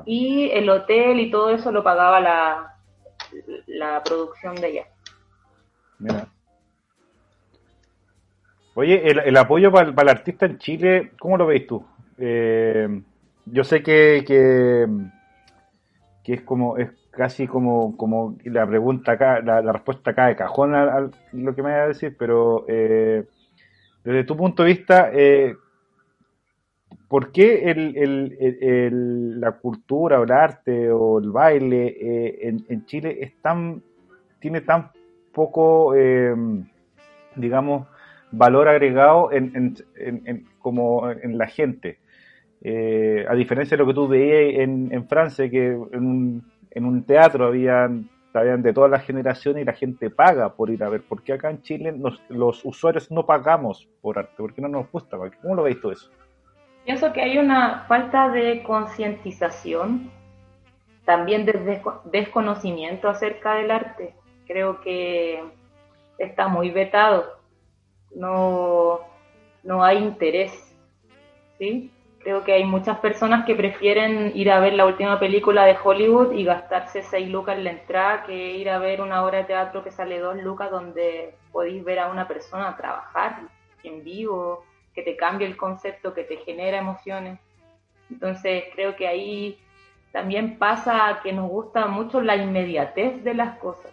Y 0.05 0.49
el 0.51 0.69
hotel 0.69 1.19
y 1.19 1.31
todo 1.31 1.49
eso 1.51 1.71
lo 1.71 1.83
pagaba 1.83 2.19
la, 2.19 2.75
la 3.67 4.03
producción 4.03 4.55
de 4.55 4.67
ella. 4.67 4.85
Mira. 5.99 6.27
Oye, 8.75 9.01
el, 9.05 9.35
apoyo 9.35 9.71
para, 9.71 9.89
el 9.89 10.09
artista 10.09 10.45
en 10.45 10.57
Chile, 10.57 11.11
¿cómo 11.19 11.37
lo 11.37 11.47
veis 11.47 11.67
tú? 11.67 11.85
Eh, 12.17 13.01
yo 13.45 13.63
sé 13.63 13.83
que, 13.83 14.23
que, 14.25 14.87
que, 16.23 16.33
es 16.35 16.41
como 16.43 16.77
es 16.77 16.89
casi 17.11 17.47
como, 17.47 17.97
como 17.97 18.37
la 18.45 18.65
pregunta 18.67 19.13
acá, 19.13 19.41
la, 19.41 19.61
respuesta 19.71 20.11
acá 20.11 20.27
de 20.27 20.35
cajón 20.35 20.75
a, 20.75 21.09
lo 21.33 21.55
que 21.55 21.63
me 21.63 21.71
va 21.71 21.83
a 21.83 21.87
decir, 21.87 22.15
pero 22.17 22.65
eh, 22.67 23.25
desde 24.03 24.23
tu 24.23 24.37
punto 24.37 24.63
de 24.63 24.69
vista, 24.69 25.09
eh, 25.13 25.55
¿por 27.07 27.31
qué 27.31 27.69
el, 27.71 27.95
el, 27.97 29.39
la 29.39 29.53
cultura 29.53 30.19
o 30.19 30.23
el 30.23 30.31
arte 30.31 30.91
o 30.91 31.19
el 31.19 31.31
baile 31.31 31.87
eh, 31.87 32.39
en, 32.47 32.65
en, 32.69 32.85
Chile 32.85 33.17
es 33.21 33.33
tan, 33.41 33.81
tiene 34.39 34.61
tan 34.61 34.91
poco, 35.33 35.93
digamos, 37.35 37.87
valor 38.31 38.67
agregado 38.67 39.31
en, 39.31 39.75
como 40.59 41.09
en 41.09 41.37
la 41.37 41.47
gente. 41.47 41.99
Eh, 42.61 43.25
a 43.27 43.35
diferencia 43.35 43.77
de 43.77 43.83
lo 43.83 43.87
que 43.87 43.93
tú 43.93 44.07
veías 44.07 44.59
en, 44.59 45.07
Francia, 45.07 45.49
que 45.49 45.67
en 45.67 46.05
un, 46.05 46.43
en 46.71 46.85
un 46.85 47.03
teatro 47.03 47.47
habían, 47.47 48.09
habían, 48.33 48.61
de 48.61 48.73
todas 48.73 48.91
las 48.91 49.03
generaciones 49.03 49.63
y 49.63 49.65
la 49.65 49.73
gente 49.73 50.09
paga 50.09 50.53
por 50.53 50.69
ir 50.69 50.83
a 50.83 50.89
ver. 50.89 51.01
¿Por 51.01 51.23
qué 51.23 51.33
acá 51.33 51.49
en 51.49 51.61
Chile 51.61 51.93
los 52.29 52.63
usuarios 52.65 53.09
no 53.11 53.25
pagamos 53.25 53.87
por 54.01 54.19
arte? 54.19 54.33
¿Por 54.37 54.53
qué 54.53 54.61
no 54.61 54.67
nos 54.67 54.91
gusta? 54.91 55.17
¿Cómo 55.41 55.55
lo 55.55 55.63
veis 55.63 55.81
todo 55.81 55.91
eso? 55.91 56.09
Pienso 56.85 57.11
que 57.13 57.21
hay 57.21 57.37
una 57.37 57.85
falta 57.87 58.29
de 58.29 58.63
concientización, 58.63 60.09
también 61.05 61.45
de 61.45 61.81
desconocimiento 62.05 63.09
acerca 63.09 63.55
del 63.55 63.71
arte. 63.71 64.15
Creo 64.47 64.81
que 64.81 65.43
está 66.17 66.47
muy 66.47 66.71
vetado, 66.71 67.39
no, 68.15 69.01
no 69.63 69.83
hay 69.83 69.97
interés, 69.97 70.51
¿sí? 71.57 71.91
Creo 72.29 72.43
que 72.43 72.53
hay 72.53 72.63
muchas 72.63 72.99
personas 72.99 73.43
que 73.43 73.55
prefieren 73.55 74.33
ir 74.35 74.51
a 74.51 74.59
ver 74.59 74.73
la 74.73 74.85
última 74.85 75.19
película 75.19 75.65
de 75.65 75.75
Hollywood 75.83 76.33
y 76.33 76.43
gastarse 76.43 77.01
6 77.01 77.27
lucas 77.27 77.57
en 77.57 77.63
la 77.63 77.71
entrada 77.71 78.23
que 78.23 78.55
ir 78.55 78.69
a 78.69 78.77
ver 78.77 79.01
una 79.01 79.25
obra 79.25 79.39
de 79.39 79.45
teatro 79.45 79.83
que 79.83 79.89
sale 79.89 80.19
2 80.19 80.37
lucas 80.43 80.69
donde 80.69 81.33
podéis 81.51 81.83
ver 81.83 81.97
a 81.97 82.11
una 82.11 82.27
persona 82.27 82.77
trabajar 82.77 83.39
en 83.83 84.03
vivo, 84.03 84.63
que 84.93 85.01
te 85.01 85.15
cambie 85.15 85.47
el 85.47 85.57
concepto, 85.57 86.13
que 86.13 86.23
te 86.23 86.37
genera 86.37 86.77
emociones. 86.77 87.39
Entonces 88.11 88.65
creo 88.75 88.95
que 88.95 89.07
ahí 89.07 89.57
también 90.11 90.59
pasa 90.59 91.21
que 91.23 91.33
nos 91.33 91.49
gusta 91.49 91.87
mucho 91.87 92.21
la 92.21 92.35
inmediatez 92.35 93.23
de 93.23 93.33
las 93.33 93.57
cosas, 93.57 93.91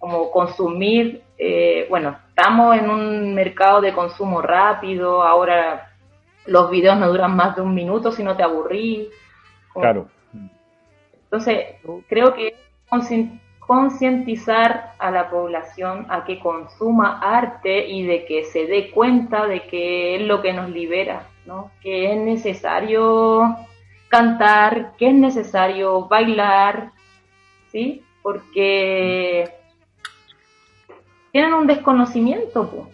como 0.00 0.32
consumir, 0.32 1.22
eh, 1.38 1.86
bueno, 1.88 2.18
estamos 2.30 2.76
en 2.76 2.90
un 2.90 3.36
mercado 3.36 3.80
de 3.80 3.92
consumo 3.92 4.42
rápido, 4.42 5.22
ahora 5.22 5.93
los 6.46 6.70
videos 6.70 6.98
no 6.98 7.08
duran 7.08 7.34
más 7.36 7.56
de 7.56 7.62
un 7.62 7.74
minuto 7.74 8.12
si 8.12 8.22
no 8.22 8.36
te 8.36 8.42
aburrí. 8.42 9.08
Claro. 9.72 10.08
Entonces, 11.24 11.76
creo 12.08 12.34
que 12.34 12.56
concientizar 13.58 14.92
a 14.98 15.10
la 15.10 15.30
población 15.30 16.06
a 16.08 16.24
que 16.24 16.38
consuma 16.38 17.18
arte 17.20 17.88
y 17.88 18.04
de 18.04 18.24
que 18.24 18.44
se 18.44 18.66
dé 18.66 18.90
cuenta 18.90 19.46
de 19.46 19.66
que 19.66 20.16
es 20.16 20.22
lo 20.22 20.42
que 20.42 20.52
nos 20.52 20.70
libera, 20.70 21.26
¿no? 21.46 21.70
Que 21.80 22.12
es 22.12 22.20
necesario 22.20 23.56
cantar, 24.08 24.92
que 24.96 25.08
es 25.08 25.14
necesario 25.14 26.06
bailar, 26.06 26.92
¿sí? 27.72 28.04
Porque 28.22 29.50
tienen 31.32 31.54
un 31.54 31.66
desconocimiento, 31.66 32.70
pues. 32.70 32.93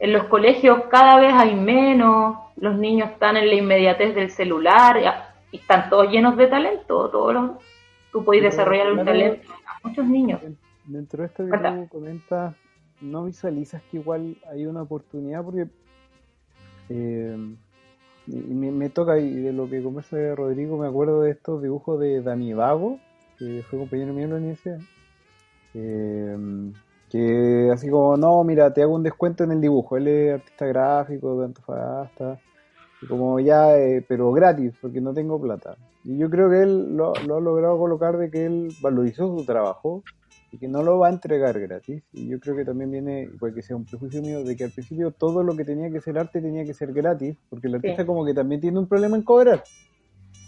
En 0.00 0.14
los 0.14 0.24
colegios 0.24 0.84
cada 0.90 1.20
vez 1.20 1.32
hay 1.34 1.54
menos, 1.54 2.38
los 2.56 2.76
niños 2.78 3.10
están 3.10 3.36
en 3.36 3.48
la 3.48 3.54
inmediatez 3.54 4.14
del 4.14 4.30
celular 4.30 4.96
y 5.52 5.58
están 5.58 5.90
todos 5.90 6.10
llenos 6.10 6.38
de 6.38 6.46
talento, 6.46 7.10
todos 7.10 7.34
los, 7.34 7.50
tú 8.10 8.24
puedes 8.24 8.42
desarrollar 8.42 8.92
un 8.92 9.04
talento 9.04 9.52
a 9.66 9.86
muchos 9.86 10.06
niños. 10.06 10.40
Dentro 10.86 11.22
de 11.22 11.26
esto 11.26 11.44
que 11.44 11.52
tú 11.52 11.88
comentas, 11.90 12.54
¿no 13.02 13.26
visualizas 13.26 13.82
que 13.90 13.98
igual 13.98 14.38
hay 14.50 14.64
una 14.64 14.82
oportunidad? 14.82 15.44
Porque 15.44 15.66
eh, 16.88 17.36
me, 18.26 18.88
toca, 18.88 19.18
y 19.18 19.34
de 19.34 19.52
lo 19.52 19.68
que 19.68 19.82
conversa 19.82 20.16
Rodrigo, 20.34 20.78
me 20.78 20.88
acuerdo 20.88 21.20
de 21.20 21.32
estos 21.32 21.62
dibujos 21.62 22.00
de 22.00 22.22
Dani 22.22 22.54
Vago, 22.54 22.98
que 23.38 23.62
fue 23.68 23.78
compañero 23.78 24.14
mío 24.14 24.24
en 24.24 24.30
la 24.30 24.36
universidad. 24.36 24.80
Eh, 25.74 26.72
que 27.10 27.70
así 27.72 27.90
como, 27.90 28.16
no, 28.16 28.42
mira, 28.44 28.72
te 28.72 28.82
hago 28.82 28.94
un 28.94 29.02
descuento 29.02 29.44
en 29.44 29.52
el 29.52 29.60
dibujo. 29.60 29.96
Él 29.96 30.08
es 30.08 30.34
artista 30.34 30.66
gráfico 30.66 31.38
de 31.38 31.46
Antofagasta 31.46 32.40
como 33.08 33.40
ya, 33.40 33.76
eh, 33.78 34.04
pero 34.06 34.32
gratis, 34.32 34.74
porque 34.80 35.00
no 35.00 35.14
tengo 35.14 35.40
plata. 35.40 35.76
Y 36.04 36.18
yo 36.18 36.30
creo 36.30 36.50
que 36.50 36.62
él 36.62 36.96
lo, 36.96 37.14
ha 37.14 37.40
logrado 37.40 37.78
colocar 37.78 38.16
de 38.18 38.30
que 38.30 38.46
él 38.46 38.68
valorizó 38.80 39.36
su 39.36 39.44
trabajo 39.44 40.02
y 40.52 40.58
que 40.58 40.68
no 40.68 40.82
lo 40.82 40.98
va 40.98 41.08
a 41.08 41.10
entregar 41.10 41.58
gratis. 41.60 42.02
Y 42.12 42.28
yo 42.28 42.40
creo 42.40 42.56
que 42.56 42.64
también 42.64 42.90
viene, 42.90 43.30
puede 43.38 43.54
que 43.54 43.62
sea 43.62 43.76
un 43.76 43.84
prejuicio 43.84 44.20
mío, 44.22 44.42
de 44.44 44.56
que 44.56 44.64
al 44.64 44.70
principio 44.70 45.12
todo 45.12 45.42
lo 45.42 45.56
que 45.56 45.64
tenía 45.64 45.90
que 45.90 46.00
ser 46.00 46.18
arte 46.18 46.40
tenía 46.40 46.64
que 46.64 46.74
ser 46.74 46.92
gratis, 46.92 47.36
porque 47.48 47.68
el 47.68 47.76
artista 47.76 48.04
como 48.04 48.24
que 48.24 48.34
también 48.34 48.60
tiene 48.60 48.78
un 48.78 48.86
problema 48.86 49.16
en 49.16 49.22
cobrar. 49.22 49.62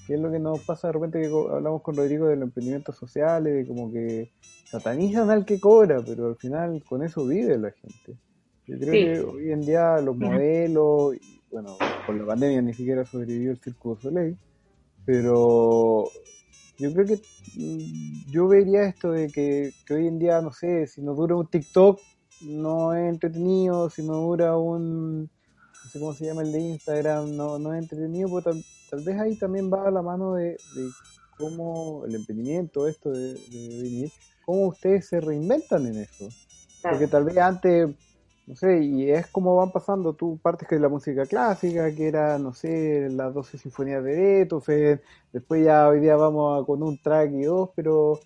Que 0.07 0.15
es 0.15 0.21
lo 0.21 0.31
que 0.31 0.38
nos 0.38 0.61
pasa 0.61 0.88
de 0.88 0.93
repente 0.95 1.21
que 1.21 1.27
hablamos 1.27 1.83
con 1.83 1.97
Rodrigo 1.97 2.27
de 2.27 2.37
los 2.37 2.45
emprendimientos 2.45 2.97
sociales, 2.97 3.55
de 3.55 3.67
como 3.67 3.93
que 3.93 4.31
satanizan 4.71 5.31
al 5.31 5.45
que 5.45 5.61
cobra, 5.61 6.03
pero 6.05 6.27
al 6.27 6.37
final 6.37 6.83
con 6.88 7.03
eso 7.03 7.27
vive 7.27 7.59
la 7.59 7.71
gente. 7.71 8.19
Yo 8.67 8.79
creo 8.79 8.93
que 8.93 9.21
hoy 9.21 9.53
en 9.53 9.61
día 9.61 10.01
los 10.01 10.17
modelos 10.17 11.17
bueno, 11.53 11.77
por 12.07 12.17
la 12.17 12.27
pandemia 12.27 12.62
ni 12.62 12.73
siquiera 12.73 13.05
sobrevivió 13.05 13.51
el 13.51 13.59
Circo 13.59 13.99
Soleil, 14.01 14.37
pero 15.05 16.11
yo 16.79 16.93
creo 16.95 17.07
que 17.07 17.21
mm, 17.57 18.31
yo 18.31 18.49
vería 18.49 18.85
esto 18.85 19.12
de 19.12 19.29
que, 19.29 19.73
hoy 19.91 20.07
en 20.07 20.19
día, 20.19 20.41
no 20.41 20.51
sé, 20.51 20.87
si 20.87 21.03
no 21.03 21.15
dura 21.15 21.37
un 21.37 21.47
TikTok, 21.47 22.01
no 22.41 22.95
es 22.95 23.09
entretenido, 23.09 23.91
si 23.91 24.03
no 24.03 24.15
dura 24.15 24.57
un, 24.57 25.25
no 25.25 25.91
sé 25.91 26.01
cómo 26.01 26.15
se 26.15 26.25
llama 26.25 26.43
el 26.43 26.53
de 26.53 26.61
Instagram, 26.61 27.37
no, 27.37 27.59
no 27.59 27.75
es 27.75 27.83
entretenido, 27.83 28.31
pues 28.31 28.45
tal, 28.93 29.03
vez 29.03 29.19
ahí 29.19 29.37
también 29.37 29.73
va 29.73 29.89
a 29.89 29.91
la 29.91 30.03
mano 30.03 30.35
de, 30.35 30.57
cómo 31.39 32.05
el 32.07 32.15
emprendimiento, 32.15 32.87
esto 32.87 33.11
de, 33.11 33.35
de 33.35 33.83
venir, 33.83 34.13
cómo 34.45 34.69
ustedes 34.69 35.09
se 35.09 35.21
reinventan 35.21 35.87
en 35.87 35.97
eso. 35.97 36.29
Porque 36.83 37.09
tal 37.09 37.25
vez 37.25 37.39
antes 37.39 37.89
no 38.47 38.57
sé, 38.57 38.83
y 38.83 39.11
es 39.11 39.29
como 39.29 39.57
van 39.57 39.71
pasando, 39.71 40.15
tú 40.15 40.39
partes 40.43 40.67
que 40.69 40.75
de 40.75 40.81
la 40.81 40.89
música 40.89 41.27
clásica, 41.27 41.95
que 41.95 42.09
era, 42.09 42.39
no 42.39 42.53
sé, 42.53 43.09
las 43.11 43.33
12 43.33 43.57
sinfonías 43.57 44.03
de 44.03 44.15
Beethoven, 44.17 45.01
después 45.33 45.65
ya 45.65 45.89
hoy 45.89 46.01
día 46.01 46.17
vamos 46.17 46.61
a, 46.61 46.67
con 46.67 46.83
un 46.83 46.99
track 46.99 47.31
y 47.33 47.43
dos, 47.43 47.71
pero 47.77 48.19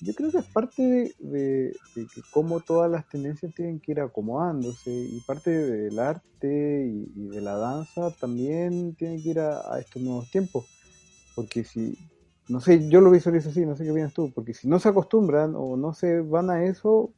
yo 0.00 0.14
creo 0.14 0.30
que 0.30 0.38
es 0.38 0.44
parte 0.46 1.14
de, 1.18 1.76
que 1.94 2.20
cómo 2.30 2.60
todas 2.60 2.90
las 2.90 3.08
tendencias 3.08 3.54
tienen 3.54 3.80
que 3.80 3.92
ir 3.92 4.00
acomodándose, 4.00 4.90
y 4.90 5.20
parte 5.20 5.50
del 5.50 5.98
arte 5.98 6.86
y, 6.86 7.28
de 7.28 7.40
la 7.40 7.56
danza 7.56 8.10
también 8.12 8.94
tiene 8.94 9.22
que 9.22 9.30
ir 9.30 9.40
a, 9.40 9.78
estos 9.78 10.02
nuevos 10.02 10.30
tiempos, 10.30 10.66
porque 11.34 11.64
si, 11.64 11.98
no 12.48 12.60
sé, 12.60 12.88
yo 12.88 13.00
lo 13.00 13.10
visualizo 13.10 13.50
así, 13.50 13.64
no 13.66 13.76
sé 13.76 13.84
qué 13.84 13.90
opinas 13.90 14.14
tú, 14.14 14.32
porque 14.34 14.54
si 14.54 14.68
no 14.68 14.78
se 14.78 14.88
acostumbran 14.88 15.54
o 15.56 15.76
no 15.76 15.92
se 15.92 16.20
van 16.20 16.50
a 16.50 16.64
eso, 16.64 17.12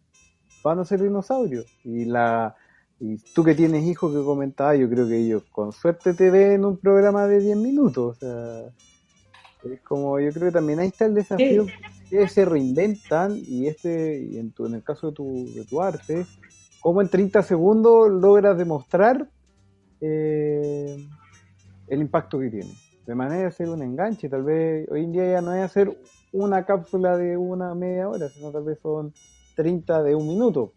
van 0.63 0.79
a 0.79 0.85
ser 0.85 1.03
dinosaurios. 1.03 1.67
Y 1.85 2.05
la 2.05 2.57
y 3.01 3.17
tú 3.33 3.45
que 3.45 3.55
tienes 3.55 3.85
hijos 3.85 4.13
que 4.13 4.25
comentaba, 4.25 4.75
yo 4.75 4.89
creo 4.89 5.07
que 5.07 5.19
ellos 5.19 5.45
con 5.53 5.73
suerte 5.73 6.15
te 6.15 6.31
ven 6.31 6.65
un 6.65 6.79
programa 6.79 7.27
de 7.27 7.41
10 7.41 7.57
minutos. 7.57 8.17
O 8.17 8.19
sea, 8.19 9.73
es 9.73 9.81
como, 9.83 10.19
yo 10.19 10.33
creo 10.33 10.47
que 10.47 10.53
también 10.53 10.81
ahí 10.81 10.89
está 10.89 11.07
el 11.07 11.15
desafío 11.15 11.67
que 12.11 12.29
se 12.29 12.45
reinventan 12.45 13.37
y 13.37 13.67
este, 13.67 14.23
y 14.23 14.39
en, 14.39 14.53
tu, 14.53 14.67
en 14.67 14.75
el 14.75 14.83
caso 14.83 15.09
de 15.09 15.13
tu, 15.13 15.53
de 15.55 15.65
tu 15.65 15.83
arte, 15.83 16.27
cómo 16.81 17.01
en 17.03 17.09
30 17.09 17.43
segundos 17.43 18.11
logras 18.11 18.57
demostrar 18.57 19.29
eh, 20.01 20.97
el 21.89 22.01
impacto 22.01 22.39
que 22.39 22.51
tiene. 22.51 22.73
De 23.07 23.15
manera 23.15 23.41
de 23.41 23.47
hacer 23.47 23.69
un 23.69 23.83
enganche, 23.83 24.29
tal 24.29 24.43
vez 24.43 24.87
hoy 24.91 25.05
en 25.05 25.13
día 25.13 25.33
ya 25.33 25.41
no 25.41 25.55
es 25.55 25.63
hacer 25.63 25.99
una 26.33 26.65
cápsula 26.65 27.17
de 27.17 27.37
una 27.37 27.75
media 27.75 28.09
hora, 28.09 28.29
sino 28.29 28.53
tal 28.53 28.65
vez 28.65 28.79
son 28.83 29.13
30 29.57 30.03
de 30.03 30.15
un 30.15 30.29
minuto 30.29 30.73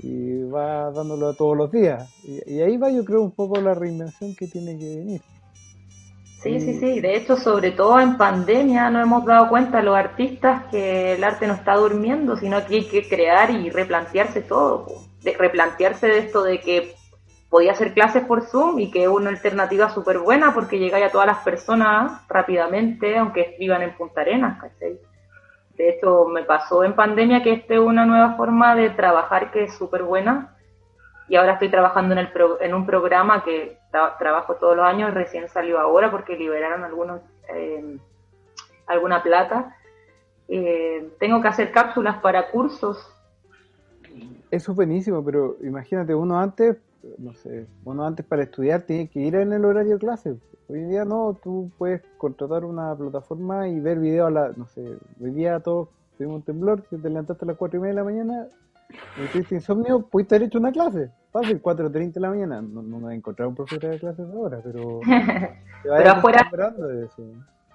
y 0.00 0.42
va 0.44 0.90
dándolo 0.90 1.34
todos 1.34 1.56
los 1.56 1.70
días. 1.70 2.08
Y, 2.24 2.60
ahí 2.60 2.76
va 2.76 2.90
yo 2.90 3.04
creo 3.04 3.22
un 3.22 3.32
poco 3.32 3.60
la 3.60 3.74
reinvención 3.74 4.34
que 4.34 4.46
tiene 4.46 4.78
que 4.78 4.96
venir. 4.96 5.22
Sí, 6.46 6.60
sí, 6.60 6.74
sí. 6.78 7.00
De 7.00 7.16
hecho, 7.16 7.36
sobre 7.36 7.72
todo 7.72 7.98
en 7.98 8.16
pandemia 8.16 8.88
nos 8.88 9.02
hemos 9.02 9.24
dado 9.24 9.48
cuenta 9.48 9.82
los 9.82 9.96
artistas 9.96 10.62
que 10.70 11.14
el 11.14 11.24
arte 11.24 11.48
no 11.48 11.54
está 11.54 11.74
durmiendo, 11.74 12.36
sino 12.36 12.64
que 12.64 12.76
hay 12.76 12.84
que 12.84 13.08
crear 13.08 13.50
y 13.50 13.68
replantearse 13.68 14.42
todo. 14.42 14.86
De, 15.24 15.36
replantearse 15.36 16.06
de 16.06 16.18
esto 16.18 16.44
de 16.44 16.60
que 16.60 16.94
podía 17.50 17.72
hacer 17.72 17.92
clases 17.94 18.24
por 18.24 18.42
Zoom 18.42 18.78
y 18.78 18.92
que 18.92 19.02
es 19.02 19.08
una 19.08 19.30
alternativa 19.30 19.90
súper 19.90 20.20
buena 20.20 20.54
porque 20.54 20.78
llega 20.78 21.04
a 21.04 21.10
todas 21.10 21.26
las 21.26 21.38
personas 21.38 22.24
rápidamente, 22.28 23.18
aunque 23.18 23.56
vivan 23.58 23.82
en 23.82 23.96
Punta 23.96 24.20
Arenas, 24.20 24.60
¿cachai? 24.60 25.00
De 25.76 25.88
hecho, 25.88 26.26
me 26.26 26.44
pasó 26.44 26.84
en 26.84 26.94
pandemia 26.94 27.42
que 27.42 27.54
esta 27.54 27.74
es 27.74 27.80
una 27.80 28.06
nueva 28.06 28.36
forma 28.36 28.76
de 28.76 28.90
trabajar 28.90 29.50
que 29.50 29.64
es 29.64 29.74
súper 29.74 30.04
buena. 30.04 30.56
Y 31.28 31.34
ahora 31.34 31.54
estoy 31.54 31.70
trabajando 31.70 32.12
en, 32.14 32.20
el 32.20 32.30
en 32.60 32.72
un 32.72 32.86
programa 32.86 33.42
que 33.42 33.78
trabajo 34.18 34.54
todos 34.56 34.76
los 34.76 34.84
años, 34.84 35.14
recién 35.14 35.48
salió 35.48 35.78
ahora 35.78 36.10
porque 36.10 36.36
liberaron 36.36 36.84
algunos 36.84 37.20
eh, 37.48 37.98
alguna 38.86 39.22
plata. 39.22 39.76
Eh, 40.48 41.10
tengo 41.18 41.42
que 41.42 41.48
hacer 41.48 41.72
cápsulas 41.72 42.18
para 42.18 42.50
cursos. 42.50 43.12
Eso 44.50 44.72
es 44.72 44.76
buenísimo, 44.76 45.24
pero 45.24 45.56
imagínate, 45.62 46.14
uno 46.14 46.38
antes, 46.38 46.76
no 47.18 47.34
sé, 47.34 47.66
uno 47.84 48.06
antes 48.06 48.24
para 48.24 48.44
estudiar 48.44 48.82
tiene 48.82 49.08
que 49.08 49.20
ir 49.20 49.34
en 49.34 49.52
el 49.52 49.64
horario 49.64 49.94
de 49.94 49.98
clase. 49.98 50.36
Hoy 50.68 50.82
día 50.84 51.04
no, 51.04 51.38
tú 51.42 51.70
puedes 51.78 52.02
contratar 52.16 52.64
una 52.64 52.94
plataforma 52.94 53.68
y 53.68 53.80
ver 53.80 53.98
videos 53.98 54.28
a 54.28 54.30
la, 54.30 54.52
no 54.56 54.66
sé, 54.66 54.98
hoy 55.20 55.30
día 55.30 55.60
todos 55.60 55.88
tuvimos 56.16 56.36
un 56.36 56.42
temblor, 56.42 56.82
si 56.88 56.96
te 56.96 57.08
levantaste 57.08 57.44
a 57.44 57.48
las 57.48 57.56
4 57.56 57.78
y 57.78 57.80
media 57.80 57.94
de 57.94 58.00
la 58.00 58.04
mañana, 58.04 58.48
Si 58.88 59.32
tuviste 59.32 59.54
insomnio, 59.56 60.06
pudiste 60.06 60.36
haber 60.36 60.48
hecho 60.48 60.58
una 60.58 60.72
clase. 60.72 61.10
Fácil, 61.32 61.60
4.30 61.60 62.12
de 62.12 62.20
la 62.20 62.30
mañana. 62.30 62.62
No, 62.62 62.82
no 62.82 62.96
me 62.96 63.04
voy 63.04 63.12
a 63.12 63.16
encontrar 63.16 63.48
un 63.48 63.54
profesor 63.54 63.90
de 63.90 63.98
clases 63.98 64.26
ahora, 64.32 64.60
pero... 64.62 65.00
pero 65.82 66.10
afuera... 66.10 66.48
De 66.76 67.04
eso. 67.04 67.22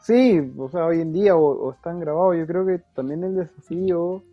Sí, 0.01 0.41
o 0.57 0.67
sea, 0.69 0.85
hoy 0.85 0.99
en 0.99 1.13
día 1.13 1.35
o, 1.35 1.71
están 1.71 1.99
grabados. 1.99 2.35
Yo 2.37 2.47
creo 2.47 2.65
que 2.65 2.79
también 2.95 3.23
el 3.23 3.35
desafío 3.35 4.23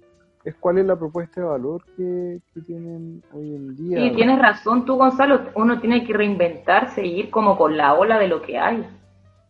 es 0.45 0.55
cuál 0.55 0.79
es 0.79 0.87
la 0.87 0.97
propuesta 0.97 1.43
de 1.43 1.47
valor 1.47 1.83
que, 1.97 2.41
tienen 2.67 3.23
hoy 3.35 3.55
en 3.55 3.77
día. 3.77 3.99
Sí, 3.99 4.13
tienes 4.17 4.39
razón 4.39 4.87
tú, 4.87 4.97
Gonzalo. 4.97 5.41
Uno 5.55 5.79
tiene 5.79 6.07
que 6.07 6.15
reinventarse 6.15 7.05
y 7.05 7.21
ir 7.21 7.31
como 7.31 7.59
con 7.59 7.77
la 7.77 7.95
ola 7.95 8.19
de 8.19 8.29
lo 8.29 8.41
que 8.41 8.59
hay. 8.59 8.87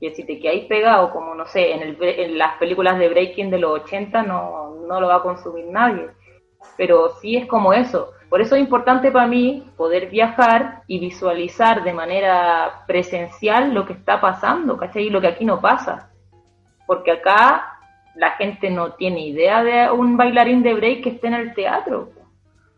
Y 0.00 0.10
si 0.10 0.24
te 0.24 0.40
quedáis 0.40 0.64
pegado, 0.64 1.12
como 1.12 1.34
no 1.34 1.46
sé, 1.46 1.72
en, 1.72 1.82
el, 1.82 1.96
en 2.00 2.38
las 2.38 2.56
películas 2.58 2.98
de 2.98 3.08
Breaking 3.08 3.50
de 3.50 3.58
los 3.58 3.80
80, 3.82 4.22
no, 4.24 4.74
no 4.88 5.00
lo 5.00 5.06
va 5.06 5.16
a 5.16 5.22
consumir 5.22 5.66
nadie. 5.66 6.08
Pero 6.76 7.10
sí 7.20 7.36
es 7.36 7.46
como 7.46 7.72
eso. 7.72 8.12
Por 8.28 8.40
eso 8.40 8.56
es 8.56 8.60
importante 8.60 9.10
para 9.10 9.26
mí 9.26 9.70
poder 9.76 10.10
viajar 10.10 10.82
y 10.86 11.00
visualizar 11.00 11.82
de 11.82 11.92
manera 11.92 12.84
presencial 12.86 13.72
lo 13.72 13.86
que 13.86 13.94
está 13.94 14.20
pasando, 14.20 14.76
¿cachai? 14.76 15.06
Y 15.06 15.10
lo 15.10 15.20
que 15.20 15.28
aquí 15.28 15.44
no 15.44 15.60
pasa. 15.60 16.10
Porque 16.86 17.12
acá 17.12 17.78
la 18.14 18.32
gente 18.32 18.70
no 18.70 18.92
tiene 18.92 19.26
idea 19.26 19.62
de 19.62 19.90
un 19.90 20.16
bailarín 20.16 20.62
de 20.62 20.74
break 20.74 21.02
que 21.02 21.10
esté 21.10 21.28
en 21.28 21.34
el 21.34 21.54
teatro. 21.54 22.10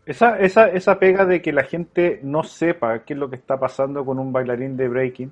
Esa, 0.05 0.39
esa, 0.39 0.67
esa 0.69 0.97
pega 0.99 1.25
de 1.25 1.41
que 1.41 1.51
la 1.51 1.63
gente 1.63 2.19
no 2.23 2.43
sepa 2.43 3.03
qué 3.03 3.13
es 3.13 3.19
lo 3.19 3.29
que 3.29 3.35
está 3.35 3.59
pasando 3.59 4.05
con 4.05 4.19
un 4.19 4.31
bailarín 4.31 4.77
de 4.77 4.87
breaking 4.87 5.31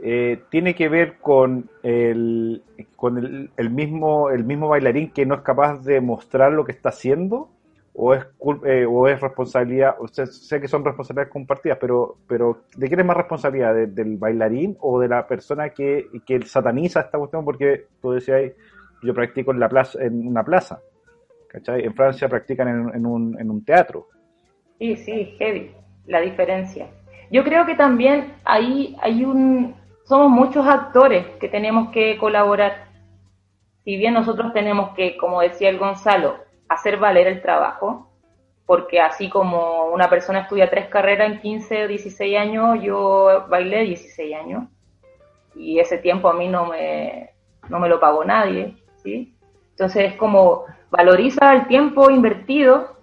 eh, 0.00 0.42
tiene 0.50 0.74
que 0.74 0.88
ver 0.88 1.18
con, 1.18 1.68
el, 1.82 2.62
con 2.94 3.18
el, 3.18 3.50
el, 3.56 3.70
mismo, 3.70 4.30
el 4.30 4.44
mismo 4.44 4.68
bailarín 4.68 5.10
que 5.10 5.26
no 5.26 5.34
es 5.34 5.40
capaz 5.40 5.84
de 5.84 6.00
mostrar 6.00 6.52
lo 6.52 6.64
que 6.64 6.72
está 6.72 6.90
haciendo 6.90 7.48
o 8.00 8.14
es, 8.14 8.24
eh, 8.64 8.86
o 8.88 9.08
es 9.08 9.20
responsabilidad, 9.20 9.96
usted 9.98 10.26
sé 10.26 10.60
que 10.60 10.68
son 10.68 10.84
responsabilidades 10.84 11.32
compartidas, 11.32 11.78
pero, 11.80 12.18
pero 12.28 12.62
¿de 12.76 12.86
quién 12.86 13.00
es 13.00 13.06
más 13.06 13.16
responsabilidad? 13.16 13.74
¿Del 13.74 14.16
bailarín 14.16 14.76
o 14.78 15.00
de 15.00 15.08
la 15.08 15.26
persona 15.26 15.70
que, 15.70 16.06
que 16.24 16.40
sataniza 16.42 17.00
esta 17.00 17.18
cuestión? 17.18 17.44
Porque 17.44 17.86
tú 18.00 18.12
decías, 18.12 18.52
yo 19.02 19.12
practico 19.12 19.50
en, 19.50 19.58
la 19.58 19.68
plaza, 19.68 20.00
en 20.00 20.28
una 20.28 20.44
plaza, 20.44 20.80
¿cachai? 21.48 21.84
En 21.84 21.92
Francia 21.92 22.28
practican 22.28 22.68
en, 22.68 22.94
en, 22.94 23.04
un, 23.04 23.36
en 23.40 23.50
un 23.50 23.64
teatro. 23.64 24.06
Sí, 24.78 24.94
sí, 24.94 25.34
heavy, 25.36 25.72
la 26.06 26.20
diferencia. 26.20 26.86
Yo 27.32 27.42
creo 27.42 27.66
que 27.66 27.74
también 27.74 28.32
ahí 28.44 28.96
hay 29.02 29.24
un, 29.24 29.74
somos 30.04 30.30
muchos 30.30 30.64
actores 30.68 31.26
que 31.40 31.48
tenemos 31.48 31.90
que 31.90 32.16
colaborar. 32.16 32.90
Si 33.82 33.96
bien 33.96 34.14
nosotros 34.14 34.52
tenemos 34.52 34.94
que, 34.94 35.16
como 35.16 35.40
decía 35.40 35.68
el 35.68 35.78
Gonzalo, 35.78 36.47
hacer 36.68 36.98
valer 36.98 37.26
el 37.26 37.42
trabajo, 37.42 38.10
porque 38.66 39.00
así 39.00 39.30
como 39.30 39.86
una 39.86 40.10
persona 40.10 40.40
estudia 40.40 40.70
tres 40.70 40.88
carreras 40.88 41.30
en 41.30 41.40
15 41.40 41.84
o 41.84 41.88
16 41.88 42.38
años, 42.38 42.78
yo 42.82 43.46
bailé 43.48 43.84
16 43.84 44.36
años 44.36 44.64
y 45.54 45.78
ese 45.78 45.98
tiempo 45.98 46.28
a 46.28 46.34
mí 46.34 46.48
no 46.48 46.66
me, 46.66 47.30
no 47.68 47.80
me 47.80 47.88
lo 47.88 47.98
pagó 47.98 48.24
nadie, 48.24 48.76
¿sí? 49.02 49.34
Entonces 49.70 50.12
es 50.12 50.14
como 50.16 50.64
valoriza 50.90 51.54
el 51.54 51.66
tiempo 51.66 52.10
invertido 52.10 52.96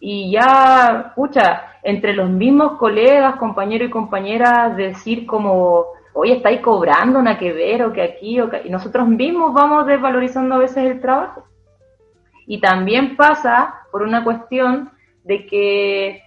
y 0.00 0.30
ya, 0.32 1.06
escucha, 1.08 1.78
entre 1.82 2.12
los 2.12 2.28
mismos 2.28 2.78
colegas, 2.78 3.36
compañeros 3.36 3.88
y 3.88 3.90
compañeras, 3.90 4.76
decir 4.76 5.26
como, 5.26 5.86
oye, 6.12 6.36
estáis 6.36 6.60
cobrando 6.60 7.22
nada 7.22 7.38
que 7.38 7.52
ver 7.52 7.82
o 7.82 7.92
que 7.92 8.02
aquí 8.02 8.40
o 8.40 8.50
que... 8.50 8.62
Y 8.64 8.70
nosotros 8.70 9.08
mismos 9.08 9.52
vamos 9.54 9.86
desvalorizando 9.86 10.54
a 10.54 10.58
veces 10.58 10.78
el 10.90 11.00
trabajo. 11.00 11.46
Y 12.46 12.60
también 12.60 13.16
pasa 13.16 13.82
por 13.90 14.02
una 14.02 14.24
cuestión 14.24 14.90
de 15.24 15.46
que 15.46 16.22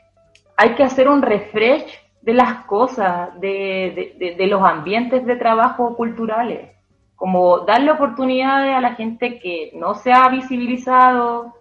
hay 0.56 0.70
que 0.76 0.84
hacer 0.84 1.08
un 1.08 1.22
refresh 1.22 1.86
de 2.22 2.34
las 2.34 2.66
cosas, 2.66 3.40
de, 3.40 4.36
de, 4.38 4.48
los 4.48 4.62
ambientes 4.62 5.26
de 5.26 5.38
trabajo 5.38 5.96
culturales, 5.96 6.72
como 7.16 7.60
darle 7.60 7.92
oportunidades 7.92 8.76
a 8.76 8.82
la 8.82 8.96
gente 8.96 9.40
que 9.40 9.72
no 9.76 9.96
se 9.96 10.12
ha 10.12 10.28
visibilizado, 10.28 11.54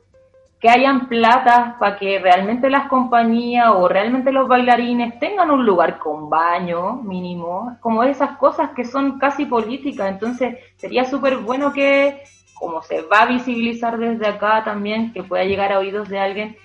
que 0.59 0.71
hayan 0.71 1.07
plata 1.07 1.77
para 1.79 1.99
que 1.99 2.19
realmente 2.19 2.71
las 2.71 2.89
compañías 2.89 3.69
o 3.69 3.87
realmente 3.87 4.33
los 4.33 4.49
bailarines 4.49 5.19
tengan 5.21 5.51
un 5.51 5.65
lugar 5.65 5.99
con 5.99 6.31
baño 6.31 6.95
mínimo, 6.95 7.77
como 7.81 8.03
esas 8.03 8.39
cosas 8.39 8.71
que 8.71 8.85
son 8.85 9.19
casi 9.19 9.45
políticas. 9.45 10.11
Entonces 10.11 10.59
sería 10.77 11.05
súper 11.05 11.37
bueno 11.37 11.73
que 11.73 12.23
como 12.59 12.83
se 12.83 13.03
va 13.03 13.23
a 13.23 13.27
visibilizar 13.27 13.99
desde 13.99 14.27
acá 14.27 14.65
también, 14.65 15.13
que 15.13 15.23
pueda 15.23 15.45
llegar 15.45 15.73
a 15.73 15.79
oídos 15.79 16.09
de 16.09 16.19
alguien, 16.19 16.57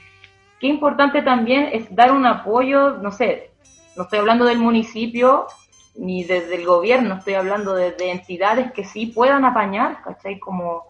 qué 0.59 0.67
importante 0.67 1.21
también 1.21 1.69
es 1.73 1.93
dar 1.93 2.11
un 2.11 2.25
apoyo, 2.25 2.97
no 2.97 3.11
sé, 3.11 3.51
no 3.95 4.03
estoy 4.03 4.19
hablando 4.19 4.45
del 4.45 4.59
municipio 4.59 5.47
ni 5.95 6.23
desde 6.23 6.55
el 6.55 6.65
gobierno, 6.65 7.15
estoy 7.15 7.33
hablando 7.33 7.73
de, 7.73 7.93
entidades 7.99 8.71
que 8.71 8.85
sí 8.85 9.07
puedan 9.07 9.43
apañar, 9.43 10.01
¿cachai? 10.03 10.39
Como, 10.39 10.85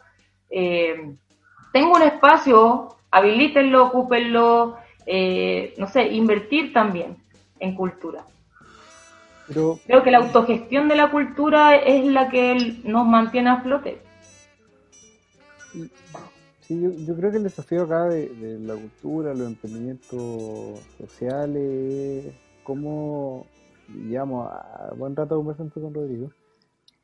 eh, 0.49 1.15
tengo 1.73 1.95
un 1.95 2.03
espacio, 2.03 2.95
habilítenlo, 3.09 3.87
ocúpenlo, 3.87 4.77
eh, 5.05 5.73
no 5.77 5.87
sé, 5.87 6.03
invertir 6.09 6.71
también 6.71 7.17
en 7.59 7.75
cultura. 7.75 8.23
Creo 9.85 10.03
que 10.03 10.11
la 10.11 10.19
autogestión 10.19 10.87
de 10.87 10.95
la 10.95 11.11
cultura 11.11 11.75
es 11.75 12.05
la 12.05 12.29
que 12.29 12.77
nos 12.83 13.05
mantiene 13.05 13.49
a 13.49 13.61
flote. 13.61 14.01
Sí, 16.61 16.79
yo, 17.05 17.15
creo 17.15 17.31
que 17.31 17.37
el 17.37 17.43
desafío 17.43 17.83
acá 17.83 18.05
de, 18.05 18.59
la 18.59 18.75
cultura, 18.75 19.33
los 19.33 19.47
emprendimientos 19.47 20.79
sociales, 20.97 22.33
cómo, 22.63 23.45
digamos, 23.87 24.47
a 24.47 24.93
buen 24.95 25.15
rato 25.15 25.37
conversando 25.37 25.73
con 25.73 25.93
Rodrigo, 25.93 26.29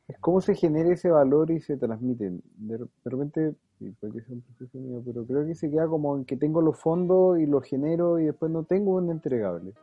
es 0.06 0.16
cómo 0.20 0.40
se 0.40 0.54
genera 0.54 0.92
ese 0.92 1.10
valor 1.10 1.50
y 1.50 1.60
se 1.60 1.76
transmite. 1.76 2.38
De, 2.56 2.78
repente, 3.04 3.54
porque 4.00 4.18
es 4.18 4.28
un 4.28 4.42
proceso 4.42 4.78
mío, 4.78 5.02
pero 5.04 5.26
creo 5.26 5.44
que 5.44 5.54
se 5.54 5.70
queda 5.70 5.86
como 5.88 6.16
en 6.16 6.24
que 6.24 6.36
tengo 6.36 6.62
los 6.62 6.78
fondos 6.78 7.38
y 7.38 7.46
los 7.46 7.64
genero 7.64 8.18
y 8.18 8.26
después 8.26 8.50
no 8.50 8.62
tengo 8.62 8.92
un 8.92 9.10
entregable. 9.10 9.74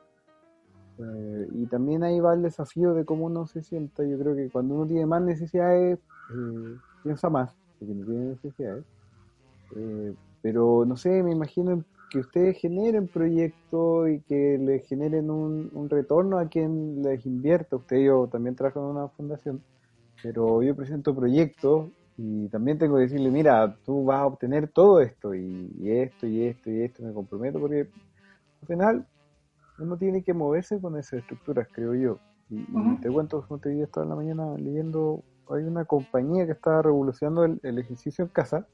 Eh, 0.97 1.47
y 1.51 1.65
también 1.65 2.03
ahí 2.03 2.19
va 2.21 2.33
el 2.33 2.41
desafío 2.41 2.93
de 2.93 3.03
cómo 3.03 3.25
uno 3.25 3.45
se 3.45 3.61
sienta. 3.61 4.03
Yo 4.03 4.17
creo 4.17 4.35
que 4.35 4.49
cuando 4.49 4.75
uno 4.75 4.87
tiene 4.87 5.05
más 5.05 5.21
necesidades, 5.21 5.99
eh, 5.99 6.75
piensa 7.03 7.29
más 7.29 7.53
porque 7.79 7.93
no 7.93 8.05
tienen 8.05 8.29
necesidades. 8.29 8.85
Eh, 9.75 10.13
pero 10.41 10.85
no 10.85 10.95
sé, 10.95 11.23
me 11.23 11.31
imagino 11.31 11.83
que 12.09 12.19
ustedes 12.19 12.57
generen 12.57 13.07
proyectos 13.07 14.09
y 14.09 14.21
que 14.21 14.57
le 14.57 14.79
generen 14.79 15.29
un, 15.29 15.89
retorno 15.89 16.38
a 16.38 16.47
quien 16.47 17.01
les 17.01 17.25
invierta. 17.25 17.75
Usted 17.75 18.05
yo 18.05 18.27
también 18.27 18.55
trabajo 18.55 18.79
en 18.79 18.97
una 18.97 19.07
fundación, 19.09 19.61
pero 20.21 20.61
yo 20.61 20.75
presento 20.75 21.15
proyectos 21.15 21.89
y 22.17 22.47
también 22.49 22.77
tengo 22.77 22.95
que 22.95 23.03
decirle, 23.03 23.29
mira, 23.29 23.75
tú 23.83 24.05
vas 24.05 24.19
a 24.19 24.27
obtener 24.27 24.69
todo 24.69 25.01
esto 25.01 25.35
y, 25.35 25.69
esto 25.83 26.27
y 26.27 26.43
esto 26.43 26.69
y 26.71 26.83
esto, 26.83 27.03
me 27.03 27.13
comprometo 27.13 27.59
porque 27.59 27.89
al 28.61 28.67
final 28.67 29.07
uno 29.79 29.97
tiene 29.97 30.23
que 30.23 30.33
moverse 30.33 30.79
con 30.79 30.97
esas 30.97 31.19
estructuras, 31.19 31.67
creo 31.71 31.93
yo. 31.95 32.19
Y, 32.49 32.63
te 33.01 33.09
cuento, 33.09 33.43
como 33.47 33.59
te 33.59 33.69
dije, 33.69 33.83
estaba 33.83 34.05
en 34.05 34.09
la 34.09 34.15
mañana 34.15 34.57
leyendo 34.57 35.23
hay 35.49 35.63
una 35.63 35.86
compañía 35.86 36.45
que 36.45 36.53
está 36.53 36.81
revolucionando 36.81 37.45
el, 37.45 37.77
ejercicio 37.79 38.25
en 38.25 38.29
casa, 38.29 38.67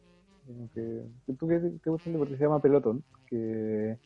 que, 0.74 1.04
tú 1.38 1.48
que 1.48 1.60
te 1.60 1.90
gusta 1.90 2.10
porque 2.18 2.38
se 2.38 2.44
llama 2.44 2.62
Pelotón, 2.62 3.04
que 3.28 3.98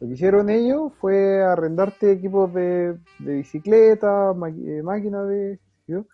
lo 0.00 0.06
que 0.06 0.12
hicieron 0.14 0.50
ellos 0.50 0.92
fue 1.00 1.42
arrendarte 1.42 2.12
equipos 2.12 2.52
de, 2.52 2.98
bicicleta, 3.18 4.30
eh, 4.30 4.82
máquinas 4.82 5.28
de 5.28 5.52
ejercicio, 5.54 6.06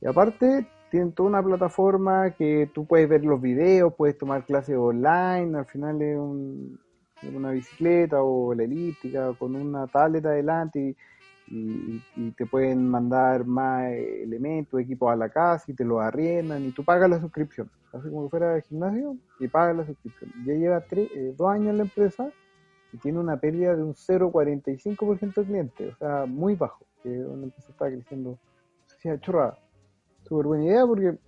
y 0.00 0.06
aparte 0.06 0.66
tienen 0.90 1.12
toda 1.12 1.30
una 1.30 1.42
plataforma 1.42 2.32
que 2.32 2.70
tú 2.74 2.86
puedes 2.86 3.08
ver 3.08 3.24
los 3.24 3.40
videos, 3.40 3.94
puedes 3.94 4.18
tomar 4.18 4.44
clases 4.44 4.76
online, 4.76 5.56
al 5.56 5.66
final 5.66 6.02
es 6.02 6.18
una 7.34 7.50
bicicleta 7.52 8.22
o 8.22 8.52
la 8.52 8.64
elíptica 8.64 9.32
con 9.38 9.56
una 9.56 9.86
tablet 9.86 10.26
adelante 10.26 10.80
y 10.80 10.96
y, 11.52 12.30
te 12.32 12.46
pueden 12.46 12.88
mandar 12.88 13.44
más 13.44 13.92
elementos, 13.92 14.80
equipos 14.80 15.12
a 15.12 15.16
la 15.16 15.28
casa 15.28 15.70
y 15.70 15.74
te 15.74 15.84
lo 15.84 16.00
arriendan 16.00 16.64
y 16.64 16.72
tú 16.72 16.82
pagas 16.82 17.10
la 17.10 17.20
suscripción. 17.20 17.70
Así 17.92 18.08
como 18.08 18.30
fuera 18.30 18.54
de 18.54 18.62
gimnasio 18.62 19.16
y 19.38 19.48
pagas 19.48 19.76
la 19.76 19.86
suscripción. 19.86 20.32
Ya 20.46 20.54
lleva 20.54 20.80
tres, 20.80 21.10
eh, 21.14 21.34
dos 21.36 21.50
años 21.50 21.68
en 21.68 21.76
la 21.76 21.82
empresa 21.82 22.30
y 22.92 22.96
tiene 22.96 23.18
una 23.18 23.36
pérdida 23.36 23.76
de 23.76 23.82
un 23.82 23.94
0,45% 23.94 25.34
de 25.34 25.44
clientes, 25.44 25.94
o 25.94 25.96
sea, 25.98 26.26
muy 26.26 26.54
bajo, 26.54 26.84
que 27.02 27.10
una 27.10 27.44
empresa 27.44 27.70
está 27.70 27.90
creciendo. 27.90 28.30
O 28.30 28.38
sea, 29.00 29.20
chorrada. 29.20 29.58
Súper 30.24 30.46
buena 30.46 30.64
idea 30.64 30.86
porque 30.86 31.18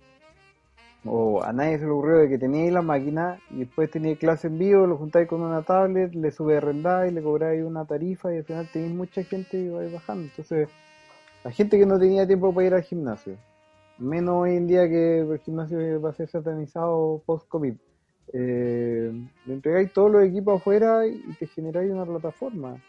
o 1.05 1.43
a 1.43 1.53
nadie 1.53 1.77
se 1.77 1.85
le 1.85 1.91
ocurrió 1.91 2.17
de 2.17 2.29
que 2.29 2.37
teníais 2.37 2.73
la 2.73 2.81
máquina 2.81 3.39
y 3.51 3.59
después 3.59 3.91
teníais 3.91 4.17
clase 4.17 4.47
en 4.47 4.57
vivo, 4.57 4.87
lo 4.87 4.97
juntáis 4.97 5.27
con 5.27 5.41
una 5.41 5.61
tablet, 5.61 6.13
le 6.15 6.31
sube 6.31 6.59
y 6.59 7.11
le 7.11 7.21
cobráis 7.21 7.63
una 7.63 7.85
tarifa 7.85 8.33
y 8.33 8.37
al 8.37 8.43
final 8.43 8.67
tenéis 8.71 8.93
mucha 8.93 9.23
gente 9.23 9.57
y 9.57 9.69
vais 9.69 9.93
bajando. 9.93 10.23
Entonces, 10.23 10.69
la 11.43 11.51
gente 11.51 11.77
que 11.77 11.85
no 11.85 11.99
tenía 11.99 12.25
tiempo 12.25 12.53
para 12.53 12.67
ir 12.67 12.73
al 12.73 12.81
gimnasio, 12.81 13.37
menos 13.99 14.35
hoy 14.35 14.55
en 14.55 14.67
día 14.67 14.89
que 14.89 15.19
el 15.19 15.39
gimnasio 15.39 16.01
va 16.01 16.09
a 16.09 16.13
ser 16.13 16.27
satanizado 16.27 17.21
post-COVID, 17.25 17.75
eh, 18.33 19.11
le 19.45 19.53
entregáis 19.53 19.93
todos 19.93 20.11
los 20.11 20.23
equipos 20.23 20.59
afuera 20.59 21.05
y 21.05 21.33
te 21.39 21.45
generáis 21.47 21.91
una 21.91 22.05
plataforma. 22.05 22.81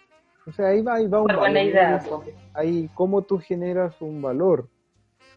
O 0.47 0.53
sea, 0.53 0.69
ahí 0.69 0.81
va, 0.81 0.95
ahí 0.95 1.09
va 1.09 1.23
un 1.23 1.31
idea. 1.57 2.03
Ahí, 2.55 2.89
cómo 2.95 3.23
tú 3.23 3.39
generas 3.39 4.01
un 4.01 4.23
valor. 4.23 4.69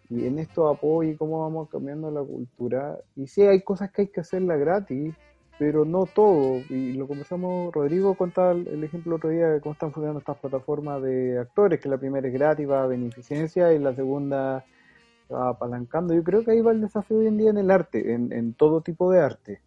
Y 0.10 0.26
en 0.26 0.40
esto 0.40 0.68
apoyo 0.68 1.12
y 1.12 1.16
cómo 1.16 1.42
vamos 1.42 1.70
cambiando 1.70 2.10
la 2.10 2.22
cultura. 2.22 2.98
Y 3.16 3.28
sí, 3.28 3.44
hay 3.44 3.62
cosas 3.62 3.92
que 3.92 4.04
hay 4.04 4.08
que 4.08 4.22
hacerla 4.22 4.56
gratis, 4.58 5.14
pero 5.60 5.86
no 5.86 6.06
todo. 6.06 6.62
Y 6.70 6.94
lo 6.94 7.08
conversamos, 7.08 7.74
Rodrigo 7.74 8.16
contaba 8.16 8.54
el 8.54 8.84
ejemplo 8.84 9.18
otro 9.18 9.30
día 9.30 9.48
de 9.48 9.62
cómo 9.62 9.74
están 9.74 9.92
funcionando 9.92 10.20
estas 10.20 10.38
plataformas 10.38 11.02
de 11.04 11.38
actores, 11.38 11.80
que 11.80 11.90
la 11.90 11.98
primera 11.98 12.28
es 12.28 12.34
gratis, 12.34 12.68
va 12.68 12.84
a 12.84 12.88
beneficencia, 12.88 13.72
y 13.74 13.80
la 13.80 13.94
segunda 13.94 14.66
va 15.32 15.50
apalancando. 15.50 16.14
Yo 16.14 16.24
creo 16.24 16.44
que 16.44 16.52
ahí 16.52 16.62
va 16.62 16.72
el 16.72 16.82
desafío 16.82 17.20
hoy 17.20 17.28
en 17.28 17.38
día 17.38 17.52
en 17.52 17.58
el 17.58 17.70
arte, 17.70 18.14
en, 18.14 18.34
en 18.34 18.54
todo 18.54 18.82
tipo 18.82 19.12
de 19.12 19.20
arte. 19.22 19.62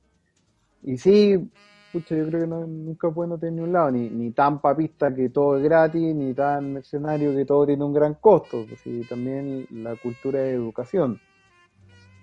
Y 0.83 0.99
sí, 0.99 1.51
pucha, 1.93 2.17
yo 2.17 2.27
creo 2.27 2.41
que 2.41 2.47
nunca 2.47 3.09
es 3.09 3.15
bueno 3.15 3.39
tener 3.39 3.55
ni 3.55 3.61
un 3.61 3.73
lado, 3.73 3.91
ni, 3.91 4.09
ni 4.09 4.31
tan 4.31 4.61
papista 4.61 5.15
que 5.15 5.29
todo 5.29 5.59
es 5.59 5.63
gratis, 5.63 6.15
ni 6.15 6.35
tan 6.35 6.73
mercenario 6.73 7.35
que 7.35 7.45
todo 7.45 7.67
tiene 7.67 7.85
un 7.85 7.93
gran 7.93 8.15
costo. 8.15 8.65
Pues 8.69 8.81
sí, 8.81 9.03
también 9.09 9.67
la 9.71 9.95
cultura 9.97 10.41
de 10.41 10.53
educación 10.53 11.21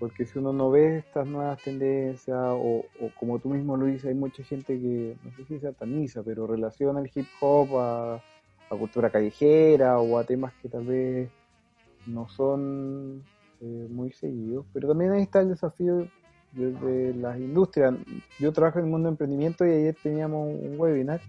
porque 0.00 0.24
si 0.24 0.38
uno 0.38 0.54
no 0.54 0.70
ve 0.70 0.96
estas 0.98 1.26
nuevas 1.26 1.62
tendencias, 1.62 2.36
o, 2.40 2.86
como 3.14 3.38
tú 3.38 3.50
mismo 3.50 3.76
lo 3.76 3.84
dices, 3.84 4.06
hay 4.06 4.14
mucha 4.14 4.42
gente 4.42 4.80
que, 4.80 5.14
no 5.22 5.30
sé 5.36 5.44
si 5.44 5.60
sataniza, 5.60 6.22
pero 6.22 6.46
relaciona 6.46 7.00
el 7.00 7.10
hip 7.14 7.26
hop 7.38 7.78
a, 7.78 8.14
a 8.14 8.76
cultura 8.76 9.10
callejera 9.10 9.98
o 9.98 10.18
a 10.18 10.24
temas 10.24 10.54
que 10.62 10.70
tal 10.70 10.86
vez 10.86 11.30
no 12.06 12.26
son 12.30 13.22
eh, 13.60 13.86
muy 13.90 14.10
seguidos, 14.12 14.64
pero 14.72 14.88
también 14.88 15.12
ahí 15.12 15.22
está 15.22 15.40
el 15.40 15.50
desafío 15.50 16.08
desde 16.52 17.14
las 17.14 17.38
industrias. 17.38 17.94
Yo 18.38 18.52
trabajo 18.52 18.78
en 18.78 18.86
el 18.86 18.90
mundo 18.90 19.08
de 19.08 19.12
emprendimiento 19.12 19.66
y 19.66 19.70
ayer 19.70 19.96
teníamos 20.02 20.48
un 20.48 20.74
webinar 20.78 21.20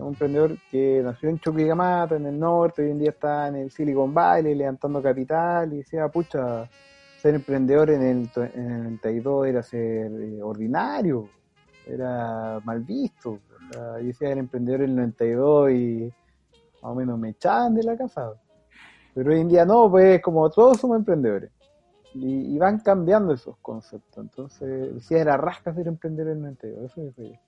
un 0.00 0.08
emprendedor 0.08 0.56
que 0.70 1.00
nació 1.02 1.28
en 1.28 1.38
Chuquicamata, 1.38 2.16
en 2.16 2.26
el 2.26 2.38
norte, 2.38 2.82
hoy 2.82 2.90
en 2.90 2.98
día 2.98 3.10
está 3.10 3.48
en 3.48 3.56
el 3.56 3.70
Silicon 3.70 4.12
Valley 4.14 4.54
levantando 4.54 5.02
capital 5.02 5.72
y 5.72 5.78
decía, 5.78 6.08
pucha, 6.08 6.68
ser 7.16 7.34
emprendedor 7.34 7.90
en 7.90 8.02
el, 8.02 8.30
en 8.54 8.70
el 8.70 8.82
92 8.84 9.46
era 9.46 9.62
ser 9.62 10.10
eh, 10.12 10.42
ordinario, 10.42 11.28
era 11.86 12.60
mal 12.64 12.80
visto. 12.80 13.40
yo 13.72 13.94
decía 13.94 14.30
era 14.30 14.40
emprendedor 14.40 14.82
en 14.82 14.90
el 14.90 14.96
92 14.96 15.70
y 15.72 16.12
más 16.82 16.92
o 16.92 16.94
menos 16.94 17.18
me 17.18 17.30
echaban 17.30 17.74
de 17.74 17.82
la 17.82 17.96
casa. 17.96 18.32
Pero 19.14 19.32
hoy 19.32 19.40
en 19.40 19.48
día 19.48 19.64
no, 19.64 19.90
pues 19.90 20.20
como 20.22 20.48
todos 20.48 20.78
somos 20.78 20.96
emprendedores. 20.96 21.50
Y, 22.14 22.58
van 22.58 22.80
cambiando 22.80 23.34
esos 23.34 23.56
conceptos. 23.58 24.24
Entonces, 24.24 24.94
decía 24.94 25.18
era 25.18 25.36
rasca 25.36 25.74
ser 25.74 25.88
emprendedor 25.88 26.32
en 26.32 26.38
el 26.38 26.42
92. 26.42 26.90
Eso 26.90 27.02
es 27.02 27.38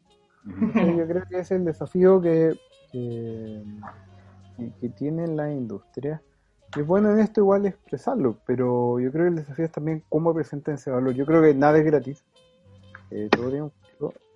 yo 0.96 1.06
creo 1.06 1.22
que 1.28 1.38
es 1.40 1.50
el 1.50 1.64
desafío 1.64 2.20
que, 2.20 2.58
que, 2.90 3.62
que 4.80 4.88
tiene 4.90 5.26
la 5.26 5.50
industria 5.50 6.22
es 6.78 6.86
bueno 6.86 7.10
en 7.12 7.18
esto 7.18 7.40
igual 7.40 7.66
expresarlo, 7.66 8.36
pero 8.46 9.00
yo 9.00 9.10
creo 9.10 9.24
que 9.24 9.30
el 9.30 9.36
desafío 9.36 9.64
es 9.64 9.72
también 9.72 10.02
cómo 10.08 10.32
presentan 10.32 10.74
ese 10.74 10.90
valor. 10.90 11.14
Yo 11.14 11.26
creo 11.26 11.42
que 11.42 11.54
nada 11.54 11.78
es 11.78 11.84
gratis. 11.84 12.24
Eh, 13.10 13.28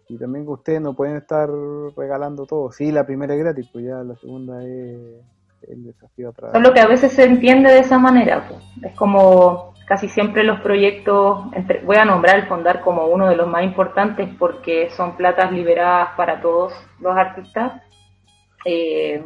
y 0.08 0.18
también 0.18 0.44
que 0.44 0.50
ustedes 0.50 0.80
no 0.80 0.94
pueden 0.94 1.16
estar 1.16 1.48
regalando 1.96 2.44
todo. 2.44 2.72
Sí, 2.72 2.90
la 2.90 3.06
primera 3.06 3.34
es 3.34 3.40
gratis, 3.40 3.68
pues 3.72 3.86
ya 3.86 4.02
la 4.02 4.16
segunda 4.16 4.62
es 4.64 5.22
el 5.68 5.84
desafío 5.84 6.30
atrás. 6.30 6.52
Solo 6.52 6.74
que 6.74 6.80
a 6.80 6.86
veces 6.86 7.12
se 7.12 7.24
entiende 7.24 7.70
de 7.70 7.78
esa 7.78 7.98
manera. 7.98 8.46
Pues. 8.48 8.62
Es 8.82 8.96
como 8.96 9.73
casi 9.86 10.08
siempre 10.08 10.44
los 10.44 10.60
proyectos, 10.60 11.44
voy 11.84 11.96
a 11.96 12.04
nombrar 12.04 12.36
el 12.36 12.46
Fondar 12.46 12.80
como 12.80 13.06
uno 13.06 13.28
de 13.28 13.36
los 13.36 13.46
más 13.46 13.64
importantes 13.64 14.28
porque 14.38 14.90
son 14.90 15.16
platas 15.16 15.52
liberadas 15.52 16.10
para 16.16 16.40
todos 16.40 16.72
los 17.00 17.16
artistas. 17.16 17.82
Eh, 18.64 19.22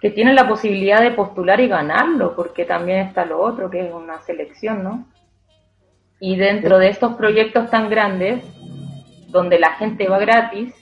que 0.00 0.10
tienen 0.10 0.34
la 0.34 0.46
posibilidad 0.46 1.00
de 1.00 1.12
postular 1.12 1.60
y 1.60 1.68
ganarlo, 1.68 2.36
porque 2.36 2.66
también 2.66 3.06
está 3.06 3.24
lo 3.24 3.40
otro, 3.40 3.70
que 3.70 3.86
es 3.86 3.92
una 3.92 4.20
selección, 4.20 4.84
¿no? 4.84 5.06
Y 6.20 6.36
dentro 6.36 6.78
de 6.78 6.90
estos 6.90 7.14
proyectos 7.14 7.70
tan 7.70 7.88
grandes, 7.88 8.44
donde 9.28 9.58
la 9.58 9.72
gente 9.72 10.06
va 10.06 10.18
gratis, 10.18 10.74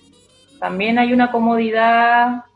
también 0.58 0.98
hay 0.98 1.12
una 1.12 1.30
comodidad 1.30 2.46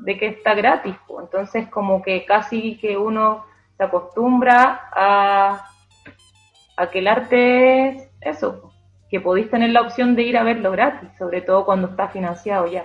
de 0.00 0.16
que 0.16 0.28
está 0.28 0.54
gratis. 0.54 0.94
Entonces, 1.20 1.68
como 1.68 2.00
que 2.00 2.24
casi 2.24 2.78
que 2.78 2.96
uno 2.96 3.44
se 3.78 3.84
acostumbra 3.84 4.90
a, 4.92 5.64
a 6.76 6.90
que 6.90 6.98
el 6.98 7.08
arte 7.08 7.88
es 7.88 8.10
eso, 8.20 8.72
que 9.08 9.20
podéis 9.20 9.50
tener 9.50 9.70
la 9.70 9.80
opción 9.80 10.14
de 10.14 10.24
ir 10.24 10.36
a 10.36 10.42
verlo 10.42 10.70
gratis, 10.72 11.08
sobre 11.18 11.40
todo 11.40 11.64
cuando 11.64 11.88
está 11.88 12.08
financiado 12.08 12.66
ya 12.66 12.84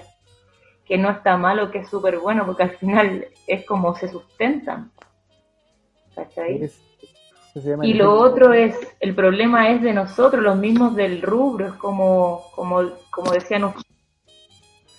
que 0.86 0.98
no 0.98 1.10
está 1.10 1.38
malo, 1.38 1.72
que 1.72 1.80
es 1.80 1.90
súper 1.90 2.20
bueno, 2.20 2.46
porque 2.46 2.64
al 2.64 2.78
final 2.78 3.28
es 3.48 3.66
como 3.66 3.96
se 3.96 4.08
sustentan. 4.08 4.92
¿Cachai? 6.16 6.70
y 7.84 7.94
lo 7.94 8.14
otro 8.14 8.52
es, 8.54 8.76
el 9.00 9.16
problema 9.16 9.70
es 9.70 9.82
de 9.82 9.94
nosotros, 9.94 10.44
los 10.44 10.58
mismos 10.58 10.96
del 10.96 11.22
rubro, 11.22 11.68
es 11.68 11.74
como, 11.74 12.44
como, 12.56 12.82
como 13.10 13.32
decían 13.32 13.74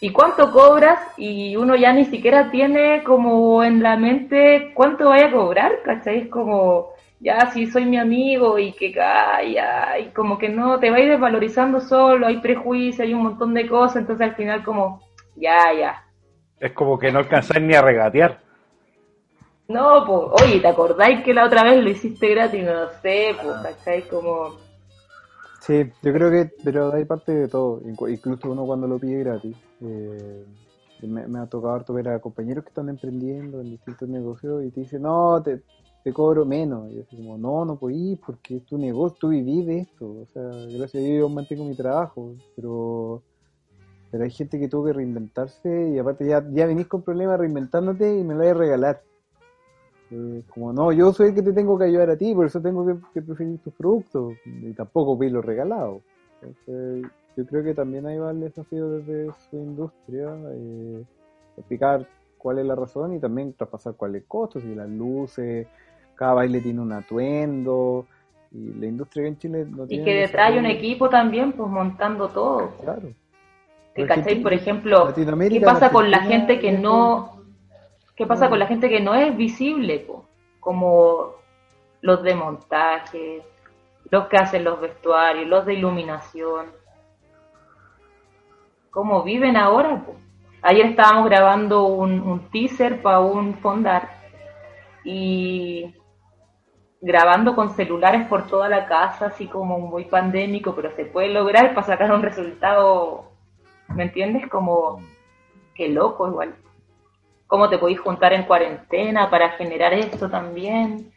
¿Y 0.01 0.11
cuánto 0.11 0.51
cobras? 0.51 1.01
Y 1.17 1.57
uno 1.57 1.77
ya 1.77 1.93
ni 1.93 2.05
siquiera 2.05 2.51
tiene 2.51 3.03
como 3.05 3.63
en 3.65 3.83
la 3.83 3.97
mente 3.97 4.73
cuánto 4.75 5.09
vaya 5.09 5.29
a 5.29 5.33
cobrar, 5.33 5.83
¿cachai? 5.83 6.19
Es 6.19 6.29
como, 6.29 6.91
ya 7.21 7.51
si 7.53 7.67
soy 7.67 7.87
mi 7.87 7.99
amigo 7.99 8.59
y 8.59 8.73
que 8.73 8.93
calla, 8.93 9.99
y 9.99 10.11
como 10.11 10.37
que 10.37 10.51
no, 10.51 10.79
te 10.79 10.91
va 10.91 10.97
a 10.97 11.01
ir 11.01 11.11
desvalorizando 11.11 11.81
solo, 11.81 12.27
hay 12.27 12.39
prejuicios, 12.39 13.01
hay 13.01 13.15
un 13.15 13.23
montón 13.23 13.55
de 13.55 13.67
cosas, 13.67 13.97
entonces 13.97 14.29
al 14.29 14.35
final 14.35 14.63
como, 14.63 15.01
ya, 15.37 15.73
ya. 15.73 16.05
Es 16.61 16.73
como 16.73 16.99
que 16.99 17.11
no 17.11 17.21
alcanzáis 17.21 17.65
ni 17.65 17.75
a 17.75 17.83
regatear. 17.83 18.41
No, 19.69 20.05
pues, 20.05 20.43
oye, 20.45 20.61
¿te 20.61 20.69
acordáis 20.69 21.23
que 21.25 21.33
la 21.33 21.47
otra 21.47 21.63
vez 21.63 21.83
lo 21.83 21.89
hiciste 21.89 22.29
gratis? 22.29 22.63
No 22.63 22.89
sé, 23.01 23.35
pues, 23.43 23.57
¿cachai? 23.63 24.03
Como... 24.09 24.57
Sí, 25.67 25.91
yo 26.03 26.13
creo 26.13 26.31
que, 26.31 26.51
pero 26.63 26.93
hay 26.93 27.07
parte 27.07 27.33
de 27.33 27.49
todo, 27.49 27.81
incluso 27.87 28.51
uno 28.53 28.67
cuando 28.67 28.87
lo 28.87 28.99
pide 28.99 29.21
gratis. 29.21 29.57
Eh, 29.81 30.45
me, 31.03 31.39
ha 31.39 31.47
tocado 31.47 31.95
ver 31.95 32.09
a 32.09 32.21
compañeros 32.21 32.65
que 32.65 32.69
están 32.69 32.91
emprendiendo 32.91 33.61
en 33.61 33.71
distintos 33.71 34.07
negocios 34.09 34.63
y 34.65 34.71
te 34.71 34.81
dicen, 34.81 35.03
no, 35.03 35.43
te, 35.43 35.63
cobro 36.13 36.45
menos. 36.45 36.91
Y 36.93 36.97
yo 36.97 37.03
como, 37.07 37.39
no, 37.39 37.65
no 37.65 37.91
ir 37.91 38.21
porque 38.25 38.57
es 38.57 38.67
tu 38.67 38.77
negocio, 38.77 39.17
tú 39.19 39.29
vivís 39.31 39.67
de 39.67 39.79
esto. 39.81 40.05
O 40.05 40.27
sea, 40.35 40.43
gracias 40.43 41.03
a 41.03 41.07
Dios 41.07 41.19
yo 41.21 41.29
mantengo 41.31 41.65
mi 41.65 41.75
trabajo, 41.75 42.35
pero 42.55 43.23
pero 44.11 44.23
hay 44.23 44.31
gente 44.31 44.61
que 44.61 44.69
tuvo 44.69 44.85
que 44.85 44.93
reinventarse 44.93 45.91
y 45.91 45.99
aparte 45.99 46.25
ya, 46.25 46.45
ya 46.53 46.67
venís 46.67 46.87
con 46.87 47.03
problemas 47.03 47.37
reinventándote 47.41 48.17
y 48.17 48.23
me 48.23 48.35
lo 48.35 48.41
voy 48.41 48.49
a 48.49 48.55
regalar. 48.55 49.03
Eh, 50.17 50.43
como 50.49 50.73
no, 50.73 50.93
yo 50.93 51.13
soy 51.13 51.31
el 51.31 51.35
que 51.35 51.43
te 51.43 51.53
tengo 51.53 51.77
que 51.77 51.87
ayudar 51.87 52.11
a 52.11 52.17
ti, 52.17 52.33
por 52.35 52.47
eso 52.47 52.61
tengo 52.61 52.87
que, 53.13 53.21
preferir 53.21 53.59
tus 53.59 53.73
productos 53.75 54.35
y 54.45 54.73
tampoco 54.73 55.19
lo 55.25 55.43
regalado. 55.43 56.03
Entonces, 56.41 57.11
yo 57.37 57.47
creo 57.47 57.65
que 57.65 57.75
también 57.75 58.07
ahí 58.07 58.19
va 58.19 58.31
el 58.31 58.41
desafío 58.41 58.91
desde 58.91 59.33
su 59.51 59.57
industria, 59.57 60.37
eh, 60.53 61.03
explicar 61.57 62.07
cuál 62.39 62.61
es 62.61 62.67
la 62.67 62.77
razón 62.77 63.15
y 63.15 63.19
también 63.19 63.55
traspasar 63.55 63.95
cuál 63.95 64.15
es 64.15 64.23
el 64.23 64.29
costo, 64.29 64.61
si 64.61 64.73
las 64.73 64.89
luces, 64.89 65.67
cada 66.15 66.35
baile 66.35 66.61
tiene 66.61 66.81
un 66.81 66.93
atuendo, 66.93 68.07
y 68.53 68.73
la 68.75 68.87
industria 68.87 69.27
en 69.27 69.39
Chile 69.39 69.67
no 69.69 69.85
tiene... 69.85 70.03
Y 70.03 70.05
que 70.05 70.15
detrás 70.15 70.53
hay 70.53 70.59
un 70.59 70.67
equipo 70.67 71.09
también, 71.09 71.53
pues 71.53 71.69
montando 71.69 72.29
todo. 72.29 72.71
Claro. 72.83 73.09
¿Cachai? 74.07 74.43
Por 74.43 74.53
ejemplo, 74.53 75.13
¿qué 75.15 75.61
pasa 75.61 75.91
con 75.91 76.11
la 76.11 76.21
gente 76.23 76.61
que 76.61 76.73
no, 76.73 77.44
qué 78.17 78.27
pasa 78.27 78.49
con 78.49 78.59
la 78.59 78.67
gente 78.67 78.89
que 78.89 79.01
no 79.01 79.15
es 79.15 79.37
visible? 79.37 80.07
Como 80.61 81.35
los 82.01 82.23
de 82.23 82.35
montaje, 82.35 83.43
los 84.11 84.29
que 84.29 84.37
hacen 84.37 84.65
los 84.65 84.81
vestuarios, 84.81 85.49
los 85.49 85.67
de 85.67 85.75
iluminación. 85.75 86.67
¿Cómo 88.91 89.23
viven 89.23 89.57
ahora? 89.57 90.05
Ayer 90.63 90.87
estábamos 90.87 91.27
grabando 91.27 91.85
un, 91.85 92.21
un 92.21 92.51
teaser 92.51 93.03
para 93.03 93.21
un 93.21 93.55
fondar 93.55 94.09
y 95.05 95.95
grabando 97.01 97.55
con 97.55 97.71
celulares 97.71 98.27
por 98.29 98.47
toda 98.47 98.69
la 98.69 98.87
casa, 98.87 99.27
así 99.27 99.47
como 99.47 99.79
muy 99.79 100.05
pandémico, 100.07 100.75
pero 100.75 100.91
se 100.93 101.05
puede 101.05 101.29
lograr 101.29 101.75
para 101.75 101.87
sacar 101.87 102.13
un 102.13 102.23
resultado 102.23 103.35
¿Me 103.89 104.05
entiendes? 104.05 104.49
Como, 104.49 105.01
qué 105.75 105.89
loco 105.89 106.29
igual. 106.29 106.55
¿Cómo 107.47 107.69
te 107.69 107.79
podéis 107.79 108.01
juntar 108.01 108.33
en 108.33 108.45
cuarentena 108.45 109.31
para 109.31 109.51
generar 109.51 109.93
esto 109.95 110.29
también? 110.29 111.13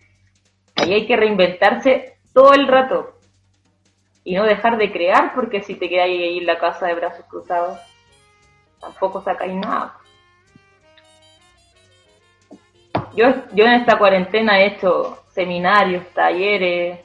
Ahí 0.75 0.93
hay 0.93 1.07
que 1.07 1.15
reinventarse 1.15 2.17
todo 2.34 2.53
el 2.53 2.67
rato. 2.67 3.13
Y 4.23 4.36
no 4.36 4.43
dejar 4.43 4.78
de 4.78 4.91
crear, 4.91 5.34
porque 5.34 5.61
si 5.61 5.75
te 5.75 5.89
quedáis 5.89 6.21
ahí 6.21 6.38
en 6.39 6.45
la 6.45 6.59
casa 6.59 6.86
de 6.86 6.95
brazos 6.95 7.25
cruzados, 7.30 7.80
tampoco 8.80 9.21
sacáis 9.21 9.53
nada. 9.53 9.97
Yo, 13.15 13.34
yo 13.53 13.65
en 13.65 13.73
esta 13.73 13.97
cuarentena 13.97 14.59
he 14.59 14.67
hecho 14.67 15.23
seminarios, 15.30 16.05
talleres, 16.13 16.99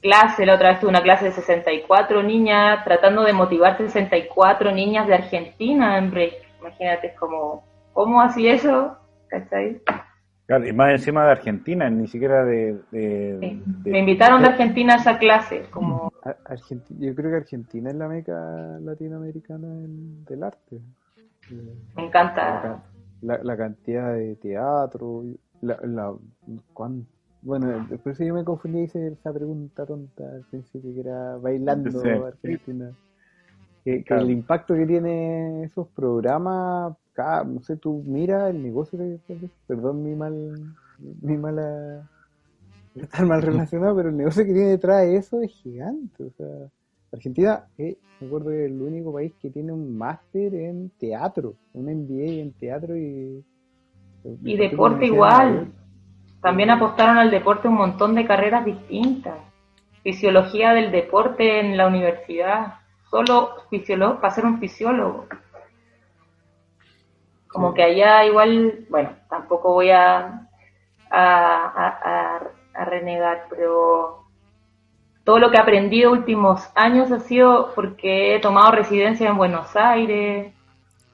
clase, 0.00 0.46
la 0.46 0.54
otra 0.54 0.70
vez 0.70 0.80
tuve 0.80 0.90
una 0.90 1.02
clase 1.02 1.26
de 1.26 1.32
64 1.32 2.22
niñas, 2.22 2.84
tratando 2.84 3.22
de 3.22 3.32
motivar 3.32 3.76
64 3.76 4.72
niñas 4.72 5.06
de 5.06 5.14
Argentina 5.14 5.98
en 5.98 6.10
break. 6.10 6.34
Imagínate, 6.60 7.08
es 7.08 7.18
como, 7.18 7.64
¿cómo 7.96 8.20
así 8.20 8.46
eso? 8.46 8.94
¿Cachai? 9.28 9.80
Claro, 10.44 10.68
y 10.68 10.72
más 10.72 10.92
encima 10.92 11.24
de 11.24 11.32
Argentina, 11.32 11.90
ni 11.90 12.06
siquiera 12.06 12.44
de... 12.44 12.78
Me 13.84 13.98
invitaron 13.98 14.42
de 14.42 14.48
Argentina 14.48 14.94
a 14.94 14.96
esa 14.98 15.18
clase. 15.18 15.64
como 15.70 16.12
Yo 17.00 17.14
creo 17.14 17.30
que 17.30 17.36
Argentina 17.36 17.90
es 17.90 17.96
la 17.96 18.06
meca 18.06 18.78
latinoamericana 18.80 19.66
del, 20.28 20.42
arte. 20.42 20.78
Me 21.96 22.04
encanta. 22.04 22.84
La, 23.22 23.56
cantidad 23.56 24.14
de 24.14 24.36
teatro, 24.36 25.24
la, 25.62 25.78
la, 25.82 26.14
bueno, 27.42 27.86
después 27.88 28.18
yo 28.18 28.34
me 28.34 28.44
confundí 28.44 28.80
y 28.80 28.82
hice 28.82 29.08
esa 29.08 29.32
pregunta 29.32 29.86
tonta 29.86 30.24
al 30.28 30.42
principio 30.50 30.92
que 30.92 31.00
era 31.00 31.36
bailando 31.38 32.02
Argentina. 32.26 32.90
Que, 33.84 34.04
el 34.08 34.30
impacto 34.30 34.74
que 34.74 34.84
tiene 34.84 35.64
esos 35.64 35.88
programas 35.88 36.94
no 37.16 37.60
sé, 37.62 37.76
tú 37.76 38.02
mira 38.06 38.48
el 38.50 38.62
negocio 38.62 38.98
de, 38.98 39.18
perdón 39.66 40.02
mi 40.02 40.14
mal, 40.14 40.74
mi 41.22 41.36
mala, 41.36 42.08
estar 42.94 43.26
mal 43.26 43.42
relacionado, 43.42 43.96
pero 43.96 44.08
el 44.10 44.16
negocio 44.16 44.44
que 44.44 44.52
tiene 44.52 44.70
detrás 44.70 45.02
de 45.02 45.16
eso 45.16 45.40
es 45.42 45.52
gigante, 45.52 46.24
o 46.24 46.30
sea, 46.30 46.68
Argentina, 47.12 47.64
eh, 47.78 47.96
me 48.20 48.26
acuerdo 48.26 48.50
que 48.50 48.64
es 48.64 48.70
el 48.70 48.80
único 48.80 49.12
país 49.12 49.32
que 49.40 49.50
tiene 49.50 49.72
un 49.72 49.96
máster 49.96 50.54
en 50.54 50.90
teatro, 50.98 51.54
un 51.72 51.84
MBA 51.84 52.42
en 52.42 52.52
teatro 52.52 52.96
y... 52.96 53.44
Y 54.42 54.56
deporte 54.56 55.06
igual. 55.06 55.68
También 56.42 56.70
apostaron 56.70 57.16
al 57.18 57.30
deporte 57.30 57.68
un 57.68 57.74
montón 57.74 58.14
de 58.14 58.26
carreras 58.26 58.64
distintas. 58.64 59.38
Fisiología 60.02 60.72
del 60.72 60.90
deporte 60.90 61.60
en 61.60 61.76
la 61.76 61.86
universidad. 61.86 62.74
Solo 63.08 63.50
fisiólogo, 63.70 64.20
para 64.20 64.34
ser 64.34 64.46
un 64.46 64.58
fisiólogo. 64.58 65.26
Como 67.48 67.72
que 67.74 67.82
allá 67.82 68.24
igual, 68.24 68.86
bueno, 68.90 69.10
tampoco 69.28 69.72
voy 69.72 69.90
a, 69.90 70.46
a, 71.10 72.40
renegar, 72.84 73.46
pero 73.48 74.24
todo 75.24 75.38
lo 75.38 75.50
que 75.50 75.56
he 75.56 75.60
aprendido 75.60 76.12
últimos 76.12 76.70
años 76.74 77.10
ha 77.10 77.20
sido 77.20 77.72
porque 77.74 78.34
he 78.34 78.40
tomado 78.40 78.72
residencia 78.72 79.28
en 79.28 79.36
Buenos 79.36 79.74
Aires, 79.74 80.52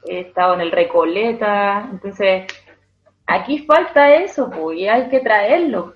he 0.05 0.21
estado 0.21 0.55
en 0.55 0.61
el 0.61 0.73
Recoleta, 0.73 1.89
entonces 1.91 2.47
aquí 3.27 3.61
falta 3.61 4.15
eso, 4.15 4.51
pues, 4.51 4.79
y 4.79 4.89
hay 4.89 5.09
que 5.09 5.21
traerlo, 5.21 5.95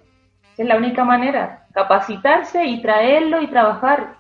es 0.56 0.66
la 0.66 0.76
única 0.76 1.04
manera, 1.04 1.66
capacitarse 1.74 2.64
y 2.64 2.80
traerlo 2.80 3.42
y 3.42 3.48
trabajar, 3.48 4.16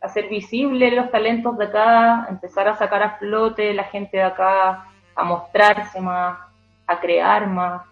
hacer 0.00 0.28
visible 0.28 0.90
los 0.92 1.10
talentos 1.10 1.58
de 1.58 1.66
acá, 1.66 2.26
empezar 2.30 2.68
a 2.68 2.76
sacar 2.76 3.02
a 3.02 3.18
flote 3.18 3.74
la 3.74 3.84
gente 3.84 4.16
de 4.16 4.22
acá, 4.22 4.86
a 5.14 5.24
mostrarse 5.24 6.00
más, 6.00 6.38
a 6.86 7.00
crear 7.00 7.46
más, 7.46 7.82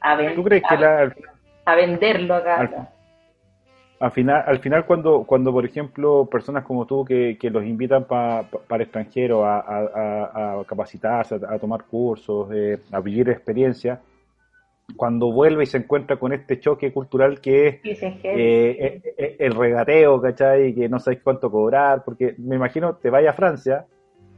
a, 0.00 0.34
¿Tú 0.34 0.44
crees 0.44 0.62
que 0.68 0.76
la, 0.76 1.12
a 1.64 1.74
venderlo 1.74 2.34
acá. 2.34 2.90
Al, 3.98 4.10
final, 4.12 4.44
al 4.46 4.58
final 4.60 4.84
cuando, 4.86 5.24
cuando, 5.24 5.52
por 5.52 5.64
ejemplo, 5.64 6.26
personas 6.26 6.64
como 6.64 6.86
tú 6.86 7.04
que, 7.04 7.38
los 7.42 7.64
invitan 7.64 8.04
para 8.04 8.82
extranjeros 8.82 9.42
a, 9.44 10.62
capacitarse, 10.66 11.36
a, 11.36 11.58
tomar 11.58 11.84
cursos, 11.84 12.48
eh, 12.52 12.78
a 12.92 13.00
vivir 13.00 13.28
experiencias, 13.30 13.98
cuando 14.94 15.32
vuelve 15.32 15.64
y 15.64 15.66
se 15.66 15.78
encuentra 15.78 16.16
con 16.16 16.32
este 16.32 16.60
choque 16.60 16.92
cultural 16.92 17.40
que 17.40 17.80
es 17.82 18.02
eh, 18.02 18.20
eh, 18.24 19.02
eh, 19.18 19.36
el 19.40 19.54
regateo, 19.54 20.20
¿cachai? 20.20 20.74
Que 20.74 20.88
no 20.88 21.00
sabes 21.00 21.20
cuánto 21.22 21.50
cobrar, 21.50 22.04
porque 22.04 22.34
me 22.38 22.56
imagino 22.56 22.94
te 22.96 23.10
vayas 23.10 23.34
a 23.34 23.36
Francia 23.36 23.86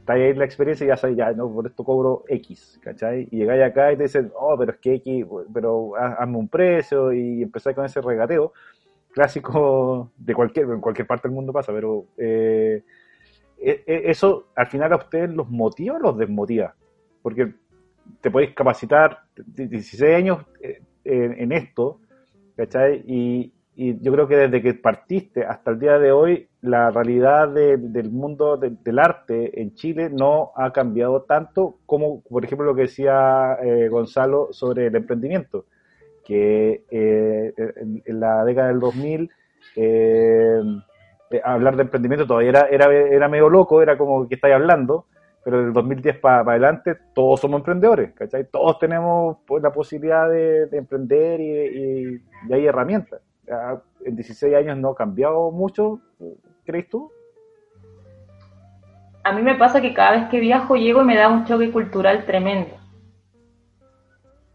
ahí 0.09 0.33
la 0.33 0.45
experiencia 0.45 0.85
y 0.85 0.87
ya 0.87 0.97
sabes, 0.97 1.17
ya, 1.17 1.31
no, 1.31 1.51
por 1.51 1.67
esto 1.67 1.83
cobro 1.83 2.23
X, 2.27 2.79
¿cachai? 2.81 3.27
Y 3.31 3.37
llegáis 3.37 3.63
acá 3.63 3.91
y 3.91 3.97
te 3.97 4.03
dicen, 4.03 4.31
oh, 4.35 4.55
pero 4.57 4.71
es 4.71 4.77
que 4.79 4.95
X, 4.95 5.25
pero 5.53 5.95
hazme 5.95 6.37
un 6.37 6.47
precio 6.47 7.13
y 7.13 7.43
empezáis 7.43 7.75
con 7.75 7.85
ese 7.85 8.01
regateo 8.01 8.53
clásico 9.11 10.11
de 10.17 10.33
cualquier, 10.33 10.65
en 10.69 10.81
cualquier 10.81 11.07
parte 11.07 11.27
del 11.27 11.35
mundo 11.35 11.51
pasa, 11.51 11.73
pero 11.73 12.05
eh, 12.17 12.83
e, 13.57 13.83
e, 13.85 14.09
eso 14.09 14.47
al 14.55 14.67
final 14.67 14.93
a 14.93 14.97
ustedes 14.97 15.29
los 15.31 15.49
motiva 15.49 15.95
o 15.95 15.99
los 15.99 16.17
desmotiva, 16.17 16.73
porque 17.21 17.53
te 18.21 18.31
podéis 18.31 18.53
capacitar 18.53 19.19
16 19.35 20.15
años 20.15 20.45
eh, 20.61 20.81
en 21.03 21.51
esto, 21.51 21.99
¿cachai? 22.55 23.03
Y, 23.07 23.53
y 23.75 23.99
yo 24.01 24.11
creo 24.11 24.27
que 24.27 24.35
desde 24.35 24.61
que 24.61 24.73
partiste 24.73 25.45
hasta 25.45 25.71
el 25.71 25.79
día 25.79 25.97
de 25.97 26.11
hoy, 26.11 26.48
la 26.61 26.91
realidad 26.91 27.47
del 27.49 28.11
mundo 28.11 28.57
del 28.57 28.99
arte 28.99 29.61
en 29.61 29.73
Chile 29.75 30.09
no 30.09 30.51
ha 30.55 30.73
cambiado 30.73 31.21
tanto 31.21 31.77
como, 31.85 32.21
por 32.23 32.43
ejemplo, 32.43 32.65
lo 32.65 32.75
que 32.75 32.83
decía 32.83 33.57
eh, 33.63 33.87
Gonzalo 33.87 34.49
sobre 34.51 34.87
el 34.87 34.95
emprendimiento, 34.95 35.65
que 36.25 36.83
eh, 36.89 37.53
en, 38.05 38.19
la 38.19 38.43
década 38.43 38.67
del 38.67 38.79
2000 38.79 39.31
eh, 39.77 40.61
hablar 41.43 41.75
de 41.77 41.83
emprendimiento 41.83 42.27
todavía 42.27 42.49
era, 42.49 42.67
era, 42.67 42.93
era 42.93 43.27
medio 43.29 43.49
loco, 43.49 43.81
era 43.81 43.97
como 43.97 44.27
que 44.27 44.35
estáis 44.35 44.55
hablando, 44.55 45.05
pero 45.43 45.63
del 45.63 45.71
2010 45.71 46.19
para 46.19 46.41
adelante 46.41 46.97
todos 47.13 47.39
somos 47.39 47.59
emprendedores, 47.59 48.11
¿cachai? 48.13 48.45
Todos 48.45 48.79
tenemos 48.79 49.37
pues, 49.47 49.63
la 49.63 49.71
posibilidad 49.71 50.29
de, 50.29 50.67
emprender 50.73 51.39
y 51.39 52.21
hay 52.51 52.65
herramientas 52.65 53.21
en 54.05 54.15
16 54.15 54.55
años 54.55 54.77
no 54.77 54.89
ha 54.89 54.95
cambiado 54.95 55.51
mucho, 55.51 55.99
¿crees 56.65 56.89
tú? 56.89 57.11
A 59.23 59.31
mí 59.31 59.41
me 59.41 59.55
pasa 59.55 59.81
que 59.81 59.93
cada 59.93 60.11
vez 60.11 60.29
que 60.29 60.39
viajo 60.39 60.75
llego 60.75 61.01
y 61.01 61.05
me 61.05 61.17
da 61.17 61.27
un 61.27 61.45
choque 61.45 61.71
cultural 61.71 62.25
tremendo. 62.25 62.77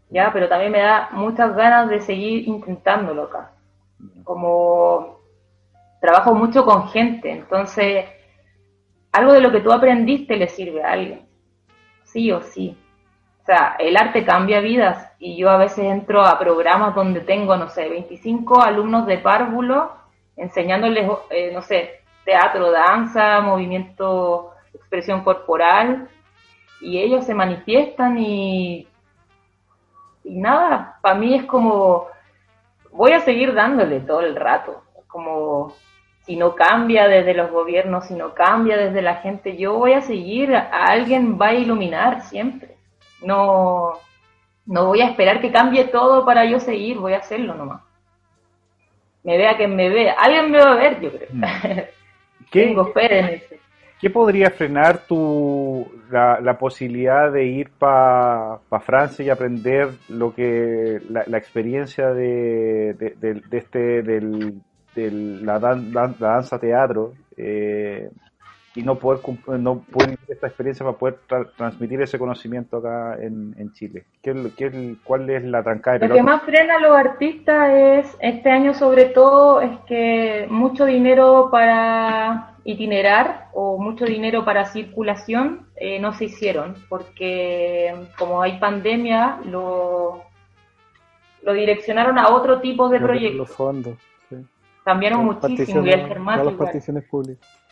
Ya, 0.09 0.31
pero 0.33 0.47
también 0.47 0.71
me 0.71 0.81
da 0.81 1.09
muchas 1.11 1.55
ganas 1.55 1.89
de 1.89 1.99
seguir 1.99 2.47
intentándolo 2.47 3.23
acá. 3.23 3.51
Como 4.23 5.19
trabajo 6.01 6.33
mucho 6.33 6.65
con 6.65 6.87
gente, 6.89 7.31
entonces 7.31 8.05
algo 9.11 9.33
de 9.33 9.41
lo 9.41 9.51
que 9.51 9.61
tú 9.61 9.71
aprendiste 9.71 10.35
le 10.35 10.47
sirve 10.47 10.83
a 10.83 10.91
alguien. 10.91 11.25
Sí 12.03 12.31
o 12.31 12.41
sí. 12.41 12.77
O 13.41 13.45
sea, 13.45 13.75
el 13.79 13.95
arte 13.95 14.25
cambia 14.25 14.59
vidas 14.59 15.11
y 15.19 15.37
yo 15.37 15.49
a 15.49 15.57
veces 15.57 15.85
entro 15.85 16.25
a 16.25 16.37
programas 16.39 16.95
donde 16.95 17.21
tengo, 17.21 17.55
no 17.55 17.69
sé, 17.69 17.87
25 17.87 18.61
alumnos 18.61 19.05
de 19.05 19.19
párvulo 19.19 19.91
enseñándoles, 20.37 21.09
eh, 21.29 21.51
no 21.53 21.61
sé, 21.61 22.01
teatro, 22.23 22.71
danza, 22.71 23.41
movimiento, 23.41 24.51
expresión 24.73 25.23
corporal 25.23 26.09
y 26.81 26.99
ellos 26.99 27.25
se 27.25 27.33
manifiestan 27.33 28.17
y, 28.17 28.87
y 30.23 30.37
nada, 30.37 30.97
para 31.01 31.15
mí 31.15 31.35
es 31.35 31.45
como, 31.45 32.07
voy 32.91 33.13
a 33.13 33.21
seguir 33.21 33.53
dándole 33.53 33.99
todo 34.01 34.21
el 34.21 34.35
rato, 34.35 34.83
como 35.07 35.73
si 36.25 36.35
no 36.35 36.55
cambia 36.55 37.07
desde 37.07 37.35
los 37.35 37.51
gobiernos, 37.51 38.05
si 38.05 38.15
no 38.15 38.33
cambia 38.33 38.77
desde 38.77 39.01
la 39.03 39.17
gente, 39.17 39.57
yo 39.57 39.77
voy 39.77 39.93
a 39.93 40.01
seguir, 40.01 40.55
a 40.55 40.85
alguien 40.85 41.37
va 41.39 41.49
a 41.49 41.53
iluminar 41.53 42.21
siempre. 42.21 42.75
No, 43.21 43.93
no 44.65 44.85
voy 44.87 45.01
a 45.01 45.07
esperar 45.07 45.39
que 45.39 45.51
cambie 45.51 45.85
todo 45.85 46.25
para 46.25 46.45
yo 46.45 46.59
seguir, 46.59 46.97
voy 46.97 47.13
a 47.13 47.19
hacerlo 47.19 47.53
nomás. 47.53 47.84
Me 49.25 49.37
vea 49.37 49.57
que 49.57 49.67
me 49.67 49.89
vea. 49.89 50.13
Alguien 50.13 50.51
me 50.51 50.59
va 50.59 50.73
a 50.73 50.75
ver, 50.75 51.01
yo 51.01 51.11
creo. 51.11 51.27
Mm. 51.31 51.43
¿Qué, 52.51 52.65
Tengo 52.67 52.93
¿Qué 52.93 54.09
podría 54.11 54.51
frenar 54.51 54.99
tu, 55.07 55.87
la, 56.11 56.57
posibilidad 56.59 57.31
de 57.31 57.45
ir 57.45 57.71
para 57.71 58.59
Francia 58.81 59.25
y 59.25 59.29
aprender 59.29 59.89
lo 60.09 60.33
que 60.33 61.01
la, 61.09 61.37
experiencia 61.37 62.13
de, 62.13 62.93
de, 62.93 63.41
este 63.51 64.03
del, 64.03 64.61
la, 65.43 65.59
danza 65.59 66.59
teatro 66.59 67.13
eh, 67.35 68.09
y 68.75 68.83
no 68.83 68.95
poder 68.95 69.21
no 69.59 69.79
poder 69.79 70.19
esta 70.27 70.47
experiencia 70.47 70.85
para 70.85 70.97
poder 70.97 71.19
transmitir 71.55 72.01
ese 72.01 72.19
conocimiento 72.19 72.77
acá 72.77 73.17
en, 73.21 73.71
Chile? 73.73 74.05
¿Qué, 74.21 74.51
qué, 74.57 74.95
¿Cuál 75.03 75.29
es 75.29 75.43
la 75.43 75.63
trancada? 75.63 76.05
Lo 76.05 76.13
que 76.13 76.21
más 76.21 76.43
frena 76.43 76.75
a 76.75 76.79
los 76.79 76.95
artistas 76.95 77.69
es, 77.73 78.17
este 78.19 78.49
año 78.51 78.73
sobre 78.73 79.05
todo, 79.05 79.61
es 79.61 79.79
que 79.87 80.47
mucho 80.49 80.85
dinero 80.85 81.47
para 81.49 82.55
itinerar 82.65 83.47
o 83.53 83.77
mucho 83.77 84.05
dinero 84.05 84.43
para 84.43 84.65
circulación 84.65 85.67
eh, 85.77 85.99
no 85.99 86.13
se 86.13 86.25
hicieron, 86.25 86.75
porque 86.89 87.95
como 88.17 88.41
hay 88.41 88.59
pandemia, 88.59 89.39
lo, 89.45 90.21
lo 91.43 91.53
direccionaron 91.53 92.17
a 92.17 92.29
otro 92.29 92.59
tipo 92.59 92.89
de 92.89 92.99
proyectos. 92.99 93.37
Los 93.49 93.51
fondos, 93.51 93.97
Cambiaron 94.83 95.25
muchísimo 95.25 95.83
y 95.83 95.89
el 95.89 96.07
Las 96.07 96.53
particiones 96.53 97.05
públicas 97.05 97.64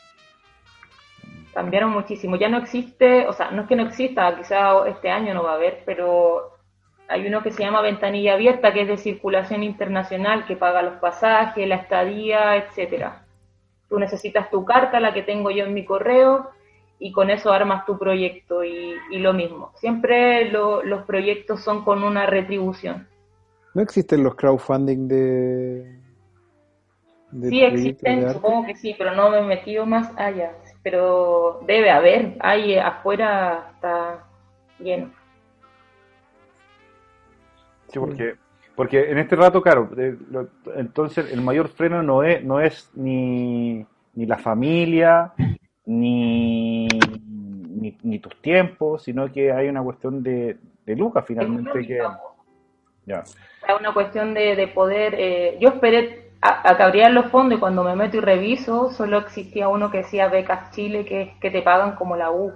cambiaron 1.54 1.91
muchísimo. 1.91 2.36
Ya 2.36 2.49
no 2.49 2.58
existe, 2.58 3.28
o 3.28 3.34
sea, 3.34 3.51
no 3.51 3.64
es 3.64 3.68
que 3.68 3.76
no 3.76 3.84
exista, 3.84 4.36
quizá 4.36 4.88
este 4.88 5.10
año 5.10 5.34
no 5.34 5.43
va 5.43 5.51
a 5.51 5.56
haber, 5.56 5.84
pero 5.86 6.54
hay 7.08 7.28
uno 7.28 7.43
que 7.43 7.51
se 7.51 7.64
llama 7.64 7.82
ventanilla 7.82 8.34
abierta, 8.34 8.74
que 8.74 8.82
es 8.82 8.88
de 8.88 8.97
circulación 8.97 9.64
internacional, 9.64 10.45
que 10.45 10.56
paga 10.56 10.82
los 10.82 10.95
pasajes, 10.95 11.68
la 11.68 11.76
estadía, 11.76 12.56
etcétera. 12.58 13.26
Tú 13.89 13.99
necesitas 13.99 14.49
tu 14.49 14.66
carta, 14.66 14.99
la 14.99 15.14
que 15.14 15.22
tengo 15.22 15.51
yo 15.51 15.66
en 15.66 15.74
mi 15.74 15.86
correo, 15.86 16.49
y 16.99 17.12
con 17.12 17.30
eso 17.30 17.51
armas 17.51 17.86
tu 17.86 17.99
proyecto 17.99 18.64
y, 18.64 18.95
lo 19.12 19.34
mismo. 19.34 19.72
Siempre 19.76 20.49
los 20.49 21.04
proyectos 21.06 21.62
son 21.62 21.84
con 21.84 22.04
una 22.04 22.26
retribución. 22.26 23.08
¿No 23.74 23.82
existen 23.82 24.24
los 24.24 24.36
crowdfunding 24.36 25.08
de... 25.08 25.99
sí 27.49 27.64
existen, 27.64 28.32
supongo 28.32 28.68
que 28.68 28.76
sí, 28.76 28.95
pero 28.97 29.16
no 29.16 29.30
me 29.30 29.39
he 29.39 29.41
metido 29.43 29.86
más 29.86 30.12
allá. 30.16 30.54
Pero 30.84 31.62
debe 31.66 31.90
haber, 31.90 32.36
ahí 32.40 32.78
afuera 32.78 33.72
está 33.74 34.26
lleno. 34.80 35.12
Sí, 37.88 38.00
porque, 38.00 38.36
porque 38.76 39.12
en 39.12 39.18
este 39.18 39.36
rato, 39.36 39.62
claro, 39.62 39.90
entonces 40.76 41.32
el 41.32 41.42
mayor 41.42 41.70
freno 41.70 42.04
no 42.04 42.24
es, 42.24 42.44
no 42.44 42.60
es 42.60 42.90
ni, 42.96 43.86
ni 44.16 44.26
la 44.26 44.38
familia, 44.38 45.34
ni, 45.86 46.88
ni, 48.02 48.20
tus 48.20 48.36
tiempos, 48.42 49.04
sino 49.04 49.32
que 49.32 49.52
hay 49.52 49.68
una 49.70 49.82
cuestión 49.84 50.24
de, 50.24 50.58
de 50.86 50.96
Lucas 50.96 51.24
finalmente 51.26 51.86
que... 51.86 52.00
Ya. 53.06 53.20
Es 53.20 53.80
una 53.80 53.94
cuestión 53.94 54.34
de, 54.34 54.68
poder... 54.74 55.16
Eh, 55.18 55.58
yo 55.60 55.70
esperé 55.70 56.32
a, 56.44 56.70
a, 56.70 56.78
que 56.78 56.84
abrieran 56.84 57.16
los 57.16 57.28
fondos 57.28 57.58
y 57.58 57.60
cuando 57.60 57.84
me 57.84 57.96
meto 57.96 58.18
y 58.18 58.20
reviso, 58.20 58.91
solo 58.91 59.18
existía 59.20 59.70
uno 59.70 59.89
que 59.89 60.00
decía 60.00 60.28
Becas 60.28 60.72
Chile, 60.72 61.06
que, 61.06 61.36
que 61.39 61.50
te 61.50 61.62
pagan 61.62 61.96
como 61.96 62.18
la 62.18 62.32
U, 62.32 62.52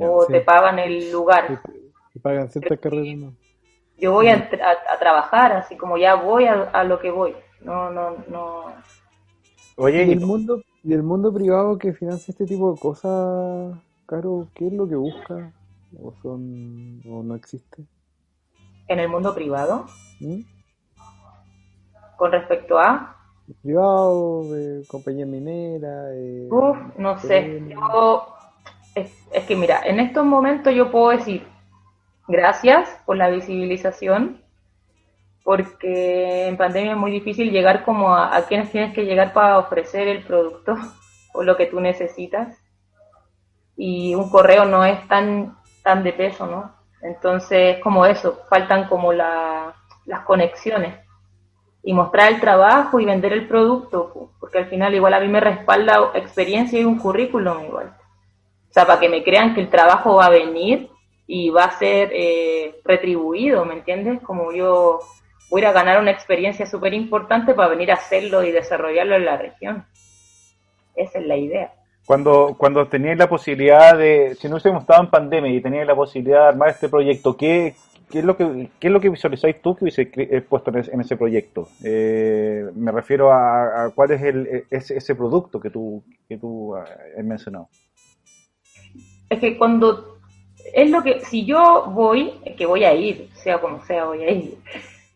o 0.00 0.26
te 0.26 0.40
pagan 0.40 0.78
el 0.78 1.10
lugar. 1.10 1.60
Te 2.12 2.20
pagan 2.20 2.48
ciertas 2.48 2.78
carreras, 2.78 3.18
¿no? 3.18 3.34
Yo 3.98 4.12
voy 4.12 4.28
a, 4.28 4.36
a, 4.36 4.98
trabajar, 4.98 5.52
así 5.52 5.76
como 5.76 5.98
ya 5.98 6.14
voy 6.14 6.46
a, 6.46 6.84
lo 6.84 7.00
que 7.00 7.10
voy. 7.10 7.34
No, 7.62 7.90
no, 7.90 8.16
no. 8.28 8.64
Oye, 9.76 10.04
¿y 10.04 10.12
el 10.12 10.20
mundo, 10.20 10.62
y 10.84 10.92
el 10.92 11.02
mundo 11.02 11.32
privado 11.32 11.76
que 11.78 11.92
financia 11.92 12.32
este 12.32 12.46
tipo 12.46 12.72
de 12.72 12.80
cosas, 12.80 13.76
Caro, 14.06 14.48
qué 14.54 14.68
es 14.68 14.72
lo 14.72 14.88
que 14.88 14.96
busca? 14.96 15.52
¿O, 16.00 16.14
son, 16.22 17.02
o 17.06 17.22
no 17.22 17.34
existe? 17.34 17.84
¿En 18.86 19.00
el 19.00 19.08
mundo 19.08 19.34
privado? 19.34 19.86
¿Mm? 20.20 20.40
¿Con 22.20 22.32
respecto 22.32 22.78
a? 22.78 23.16
Privado, 23.62 24.52
de 24.52 24.86
compañía 24.88 25.24
minera. 25.24 26.10
Uf, 26.50 26.76
no 26.98 27.18
sé. 27.18 27.62
es, 28.94 29.26
es 29.32 29.44
que 29.46 29.56
mira, 29.56 29.80
en 29.86 30.00
estos 30.00 30.26
momentos 30.26 30.74
yo 30.74 30.90
puedo 30.90 31.16
decir, 31.16 31.46
gracias 32.28 32.90
por 33.06 33.16
la 33.16 33.30
visibilización, 33.30 34.42
porque 35.44 36.48
en 36.48 36.58
pandemia 36.58 36.92
es 36.92 36.98
muy 36.98 37.10
difícil 37.10 37.50
llegar 37.50 37.86
como 37.86 38.14
a, 38.14 38.38
quienes 38.42 38.70
tienes 38.70 38.92
que 38.92 39.06
llegar 39.06 39.32
para 39.32 39.58
ofrecer 39.58 40.06
el 40.06 40.22
producto 40.22 40.76
o 41.32 41.42
lo 41.42 41.56
que 41.56 41.68
tú 41.68 41.80
necesitas. 41.80 42.54
Y 43.78 44.14
un 44.14 44.28
correo 44.28 44.66
no 44.66 44.84
es 44.84 45.08
tan, 45.08 45.56
tan 45.82 46.02
de 46.02 46.12
peso, 46.12 46.46
¿no? 46.46 46.70
Entonces, 47.00 47.78
como 47.78 48.04
eso, 48.04 48.42
faltan 48.50 48.88
como 48.88 49.10
las 49.10 49.72
conexiones 50.26 50.99
y 51.82 51.94
mostrar 51.94 52.32
el 52.32 52.40
trabajo 52.40 53.00
y 53.00 53.04
vender 53.04 53.32
el 53.32 53.48
producto, 53.48 54.30
porque 54.38 54.58
al 54.58 54.66
final 54.66 54.94
igual 54.94 55.14
a 55.14 55.20
mí 55.20 55.28
me 55.28 55.40
respalda 55.40 56.10
experiencia 56.14 56.78
y 56.78 56.84
un 56.84 56.98
currículum 56.98 57.64
igual. 57.64 57.94
O 58.68 58.72
sea, 58.72 58.86
para 58.86 59.00
que 59.00 59.08
me 59.08 59.24
crean 59.24 59.54
que 59.54 59.60
el 59.60 59.70
trabajo 59.70 60.16
va 60.16 60.26
a 60.26 60.30
venir 60.30 60.90
y 61.26 61.50
va 61.50 61.64
a 61.64 61.78
ser 61.78 62.10
eh, 62.12 62.80
retribuido, 62.84 63.64
¿me 63.64 63.74
entiendes? 63.74 64.20
Como 64.22 64.52
yo 64.52 65.00
voy 65.50 65.64
a 65.64 65.72
ganar 65.72 66.00
una 66.00 66.10
experiencia 66.10 66.66
súper 66.66 66.94
importante 66.94 67.54
para 67.54 67.68
venir 67.68 67.90
a 67.90 67.94
hacerlo 67.94 68.44
y 68.44 68.52
desarrollarlo 68.52 69.16
en 69.16 69.24
la 69.24 69.36
región. 69.36 69.84
Esa 70.94 71.18
es 71.18 71.26
la 71.26 71.36
idea. 71.36 71.72
Cuando, 72.06 72.56
cuando 72.58 72.86
teníais 72.86 73.18
la 73.18 73.28
posibilidad 73.28 73.96
de, 73.96 74.34
si 74.34 74.48
no 74.48 74.54
hubiésemos 74.54 74.82
estado 74.82 75.02
en 75.02 75.10
pandemia 75.10 75.52
y 75.52 75.60
teníais 75.60 75.86
la 75.86 75.94
posibilidad 75.94 76.42
de 76.42 76.48
armar 76.48 76.70
este 76.70 76.88
proyecto, 76.88 77.36
¿qué, 77.36 77.74
qué 78.10 78.18
es 78.20 78.24
lo 78.24 78.36
que 78.36 78.70
qué 78.78 78.88
es 78.88 78.92
lo 78.92 79.00
que 79.00 79.08
visualizáis 79.08 79.62
tú 79.62 79.74
que 79.74 79.84
hubiese 79.84 80.10
eh, 80.14 80.40
puesto 80.42 80.70
en 80.70 81.00
ese, 81.00 81.16
proyecto? 81.16 81.68
Eh, 81.84 82.66
me 82.74 82.92
refiero 82.92 83.32
a, 83.32 83.90
cuál 83.94 84.10
es 84.12 84.22
el, 84.22 84.64
ese, 84.70 84.96
ese 84.96 85.14
producto 85.14 85.60
que 85.60 85.70
tú, 85.70 86.02
que 86.28 86.36
tú 86.36 86.74
has 86.76 87.24
mencionado. 87.24 87.68
Es 89.28 89.38
que 89.38 89.56
cuando 89.56 90.18
es 90.72 90.90
lo 90.90 91.02
que, 91.02 91.20
si 91.20 91.44
yo 91.44 91.86
voy, 91.88 92.32
que 92.56 92.66
voy 92.66 92.84
a 92.84 92.94
ir, 92.94 93.28
sea 93.34 93.60
como 93.60 93.82
sea, 93.84 94.04
voy 94.04 94.24
a 94.24 94.30
ir. 94.30 94.58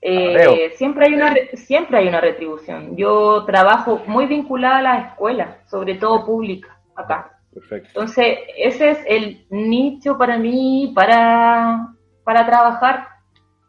Eh, 0.07 0.71
siempre 0.77 1.07
hay 1.07 1.15
una 1.15 1.35
siempre 1.55 1.99
hay 1.99 2.09
una 2.09 2.21
retribución. 2.21 2.95
Yo 2.97 3.45
trabajo 3.47 4.03
muy 4.07 4.27
vinculada 4.27 4.79
a 4.79 4.83
la 4.83 4.99
escuela, 5.09 5.59
sobre 5.67 5.95
todo 5.95 6.27
pública, 6.27 6.79
acá. 6.95 7.39
Perfecto. 7.53 7.89
Entonces, 7.89 8.39
ese 8.59 8.91
es 8.91 8.99
el 9.07 9.47
nicho 9.49 10.19
para 10.19 10.37
mí 10.39 10.93
para, 10.95 11.94
para 12.25 12.47
trabajar, 12.47 13.09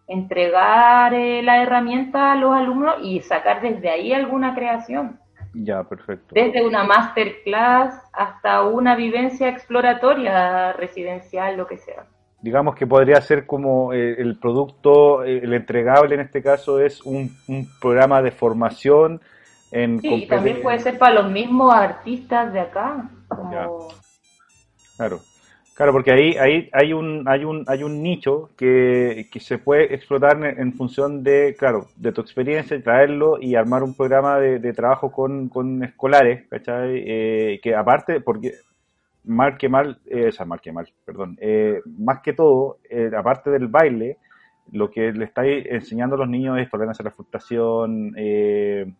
entregar 0.07 1.13
eh, 1.13 1.41
la 1.43 1.61
herramienta 1.61 2.31
a 2.31 2.35
los 2.35 2.55
alumnos 2.55 2.95
y 3.01 3.21
sacar 3.21 3.61
desde 3.61 3.89
ahí 3.89 4.13
alguna 4.13 4.55
creación. 4.55 5.19
Ya, 5.53 5.83
perfecto. 5.83 6.33
Desde 6.33 6.65
una 6.65 6.83
masterclass 6.83 7.95
hasta 8.11 8.63
una 8.63 8.95
vivencia 8.95 9.49
exploratoria 9.49 10.73
residencial, 10.73 11.55
lo 11.55 11.65
que 11.65 11.77
sea. 11.77 12.05
Digamos 12.41 12.75
que 12.75 12.85
podría 12.85 13.21
ser 13.21 13.45
como 13.45 13.93
eh, 13.93 14.15
el 14.19 14.37
producto, 14.37 15.23
eh, 15.23 15.39
el 15.43 15.53
entregable 15.53 16.15
en 16.15 16.21
este 16.21 16.43
caso 16.43 16.79
es 16.79 17.01
un, 17.01 17.31
programa 17.79 18.21
de 18.21 18.31
formación 18.31 19.21
en... 19.71 19.99
Sí, 20.01 20.13
y 20.13 20.27
también 20.27 20.61
puede 20.61 20.79
ser 20.79 20.97
para 20.97 21.15
los 21.15 21.31
mismos 21.31 21.73
artistas 21.73 22.51
de 22.51 22.59
acá. 22.59 23.09
Claro. 24.97 25.19
Claro, 25.75 25.91
porque 25.91 26.11
ahí, 26.11 26.37
ahí 26.37 26.69
hay 26.71 26.93
un 26.93 27.27
hay 27.27 27.43
un 27.43 27.65
hay 27.67 27.83
un 27.83 28.01
nicho 28.01 28.49
que, 28.55 29.27
se 29.41 29.57
puede 29.57 29.93
explotar 29.93 30.41
en, 30.41 30.71
función 30.73 31.21
de, 31.21 31.53
claro, 31.59 31.87
de 31.97 32.13
tu 32.13 32.21
experiencia, 32.21 32.81
traerlo 32.81 33.37
y 33.41 33.55
armar 33.55 33.83
un 33.83 33.93
programa 33.93 34.39
de, 34.39 34.73
trabajo 34.73 35.11
con, 35.11 35.49
con 35.49 35.83
escolares, 35.83 36.47
¿cachai? 36.49 37.03
Eh, 37.05 37.59
que 37.61 37.75
aparte, 37.75 38.21
porque 38.21 38.53
mal 39.25 39.57
que 39.57 39.67
mal, 39.67 39.99
eh, 40.05 40.27
o 40.29 40.31
sea, 40.31 40.45
mal 40.45 40.61
que 40.61 40.71
mal, 40.71 40.87
perdón, 41.03 41.37
eh, 41.41 41.81
más 41.97 42.21
que 42.21 42.31
todo, 42.31 42.77
eh, 42.89 43.11
aparte 43.13 43.49
del 43.49 43.67
baile, 43.67 44.17
lo 44.71 44.89
que 44.89 45.11
le 45.11 45.25
estáis 45.25 45.65
enseñando 45.69 46.15
a 46.15 46.19
los 46.19 46.29
niños 46.29 46.57
es 46.57 46.69
tolerancia 46.69 47.03
a 47.03 47.09
la 47.09 47.11
frustración, 47.11 48.13
eh, 48.17 48.93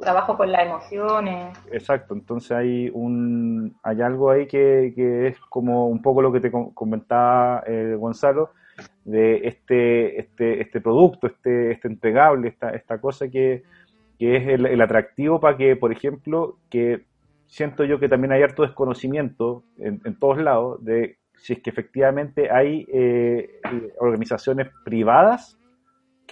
trabajo 0.00 0.36
con 0.36 0.50
las 0.50 0.66
emociones. 0.66 1.56
Exacto, 1.70 2.14
entonces 2.14 2.52
hay 2.52 2.90
un 2.92 3.76
hay 3.82 4.02
algo 4.02 4.30
ahí 4.30 4.46
que, 4.46 4.92
que 4.94 5.28
es 5.28 5.38
como 5.48 5.88
un 5.88 6.02
poco 6.02 6.22
lo 6.22 6.32
que 6.32 6.40
te 6.40 6.50
comentaba 6.50 7.62
eh, 7.66 7.96
Gonzalo 7.98 8.50
de 9.04 9.46
este 9.46 10.20
este 10.20 10.60
este 10.60 10.80
producto, 10.80 11.26
este 11.26 11.72
este 11.72 11.88
entregable, 11.88 12.48
esta 12.48 12.70
esta 12.70 13.00
cosa 13.00 13.28
que, 13.28 13.62
que 14.18 14.36
es 14.36 14.48
el, 14.48 14.80
atractivo 14.80 15.40
para 15.40 15.56
que, 15.56 15.76
por 15.76 15.92
ejemplo, 15.92 16.58
que 16.70 17.04
siento 17.46 17.84
yo 17.84 18.00
que 18.00 18.08
también 18.08 18.32
hay 18.32 18.42
harto 18.42 18.62
desconocimiento 18.62 19.62
en, 19.78 20.00
en 20.04 20.18
todos 20.18 20.38
lados 20.38 20.84
de 20.84 21.18
si 21.36 21.52
es 21.52 21.62
que 21.62 21.70
efectivamente 21.70 22.50
hay 22.50 22.86
eh, 22.92 23.60
organizaciones 23.98 24.68
privadas 24.84 25.58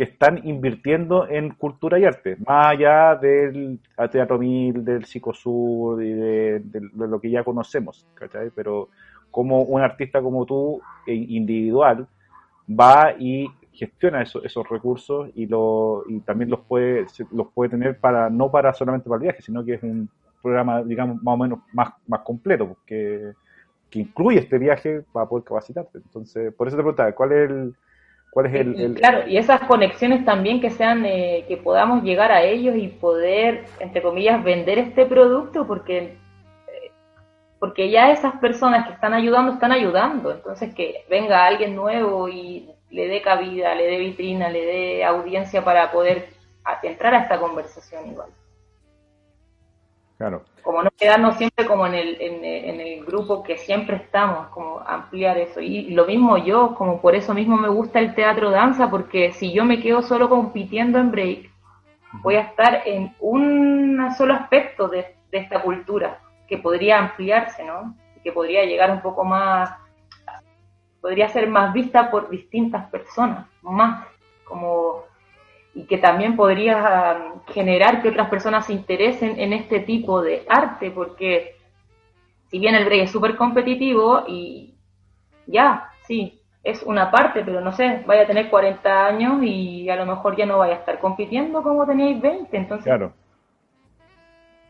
están 0.02 0.46
invirtiendo 0.46 1.28
en 1.28 1.50
cultura 1.50 1.98
y 1.98 2.04
arte, 2.04 2.36
más 2.46 2.72
allá 2.72 3.16
del 3.16 3.78
Teatro 4.10 4.38
Mil, 4.38 4.84
del 4.84 5.04
Psicosur 5.04 6.02
y 6.02 6.12
de, 6.12 6.62
lo 6.94 7.20
que 7.20 7.30
ya 7.30 7.44
conocemos, 7.44 8.06
¿cachai? 8.14 8.50
Pero 8.54 8.88
como 9.30 9.62
un 9.62 9.80
artista 9.80 10.20
como 10.20 10.44
tú, 10.46 10.80
eh, 11.06 11.14
individual, 11.14 12.06
va 12.68 13.14
y 13.18 13.48
gestiona 13.72 14.22
esos 14.22 14.68
recursos 14.68 15.30
y, 15.34 15.46
lo, 15.46 16.04
y 16.08 16.20
también 16.20 16.50
los 16.50 16.60
puede, 16.60 17.06
los 17.30 17.48
puede 17.48 17.70
tener 17.70 17.98
para 17.98 18.28
no 18.28 18.50
para 18.50 18.74
solamente 18.74 19.08
para 19.08 19.16
el 19.16 19.22
viaje, 19.22 19.42
sino 19.42 19.64
que 19.64 19.74
es 19.74 19.82
un 19.82 20.08
programa, 20.42 20.82
digamos, 20.82 21.22
más 21.22 21.34
o 21.34 21.38
menos 21.38 21.58
más, 21.72 21.94
más 22.06 22.20
completo, 22.20 22.68
porque, 22.68 23.32
que 23.88 24.00
incluye 24.00 24.40
este 24.40 24.58
viaje 24.58 25.02
para 25.12 25.26
poder 25.26 25.44
capacitarte. 25.44 25.98
Entonces, 25.98 26.52
por 26.54 26.68
eso 26.68 26.76
te 26.76 26.82
preguntaba, 26.82 27.12
¿cuál 27.12 27.32
es 27.32 27.50
el 27.50 27.74
¿Cuál 28.32 28.46
es 28.46 28.54
el, 28.54 28.94
Claro, 28.94 29.28
y 29.28 29.36
esas 29.36 29.60
conexiones 29.64 30.24
también 30.24 30.58
que 30.62 30.70
sean, 30.70 31.04
eh, 31.04 31.44
que 31.46 31.58
podamos 31.58 32.02
llegar 32.02 32.32
a 32.32 32.42
ellos 32.42 32.74
y 32.78 32.88
poder, 32.88 33.66
entre 33.78 34.00
comillas, 34.00 34.42
vender 34.42 34.78
este 34.78 35.04
producto, 35.04 35.66
porque, 35.66 36.16
eh, 36.66 36.90
porque 37.60 37.90
ya 37.90 38.10
esas 38.10 38.36
personas 38.36 38.86
que 38.86 38.94
están 38.94 39.12
ayudando, 39.12 39.52
están 39.52 39.70
ayudando. 39.70 40.32
Entonces, 40.32 40.74
que 40.74 41.04
venga 41.10 41.44
alguien 41.44 41.76
nuevo 41.76 42.26
y 42.26 42.70
le 42.88 43.06
dé 43.06 43.20
cabida, 43.20 43.74
le 43.74 43.86
dé 43.86 43.98
vitrina, 43.98 44.48
le 44.48 44.64
dé 44.64 45.04
audiencia 45.04 45.62
para 45.62 45.92
poder 45.92 46.28
entrar 46.82 47.12
a 47.12 47.24
esta 47.24 47.38
conversación 47.38 48.12
igual. 48.12 48.30
Claro. 50.22 50.44
Como 50.62 50.84
no 50.84 50.90
quedarnos 50.96 51.36
siempre 51.36 51.66
como 51.66 51.84
en 51.84 51.94
el, 51.94 52.16
en, 52.20 52.80
el 52.80 53.04
grupo 53.04 53.42
que 53.42 53.58
siempre 53.58 53.96
estamos, 53.96 54.46
como 54.50 54.78
ampliar 54.78 55.36
eso. 55.36 55.60
Y 55.60 55.90
lo 55.90 56.06
mismo 56.06 56.38
yo, 56.38 56.76
como 56.76 57.00
por 57.00 57.16
eso 57.16 57.34
mismo 57.34 57.56
me 57.56 57.68
gusta 57.68 57.98
el 57.98 58.14
teatro 58.14 58.52
danza, 58.52 58.88
porque 58.88 59.32
si 59.32 59.52
yo 59.52 59.64
me 59.64 59.80
quedo 59.80 60.00
solo 60.00 60.28
compitiendo 60.28 61.00
en 61.00 61.10
break, 61.10 61.50
voy 62.22 62.36
a 62.36 62.42
estar 62.42 62.82
en 62.86 63.12
un 63.18 64.14
solo 64.16 64.34
aspecto 64.34 64.86
de, 64.86 65.16
de 65.32 65.38
esta 65.38 65.60
cultura, 65.60 66.20
que 66.46 66.56
podría 66.56 67.00
ampliarse, 67.00 67.64
¿no? 67.64 67.96
Que 68.22 68.30
podría 68.30 68.64
llegar 68.64 68.92
un 68.92 69.02
poco 69.02 69.24
más, 69.24 69.76
podría 71.00 71.30
ser 71.30 71.48
más 71.48 71.72
vista 71.72 72.12
por 72.12 72.30
distintas 72.30 72.88
personas, 72.90 73.48
más 73.62 74.06
como 74.44 75.02
y 75.74 75.84
que 75.86 75.98
también 75.98 76.36
podría 76.36 77.32
um, 77.34 77.52
generar 77.52 78.02
que 78.02 78.10
otras 78.10 78.28
personas 78.28 78.66
se 78.66 78.74
interesen 78.74 79.40
en 79.40 79.52
este 79.52 79.80
tipo 79.80 80.20
de 80.20 80.44
arte, 80.48 80.90
porque 80.90 81.56
si 82.48 82.58
bien 82.58 82.74
el 82.74 82.84
break 82.84 83.04
es 83.04 83.10
súper 83.10 83.36
competitivo 83.36 84.24
y 84.26 84.74
ya, 85.46 85.90
sí, 86.06 86.40
es 86.62 86.82
una 86.82 87.10
parte, 87.10 87.42
pero 87.44 87.60
no 87.60 87.72
sé, 87.72 88.02
vaya 88.06 88.22
a 88.22 88.26
tener 88.26 88.50
40 88.50 89.06
años 89.06 89.42
y 89.42 89.88
a 89.88 89.96
lo 89.96 90.06
mejor 90.06 90.36
ya 90.36 90.46
no 90.46 90.58
vaya 90.58 90.74
a 90.74 90.78
estar 90.78 90.98
compitiendo 90.98 91.62
como 91.62 91.86
tenéis 91.86 92.20
20, 92.20 92.56
entonces... 92.56 92.84
Claro. 92.84 93.12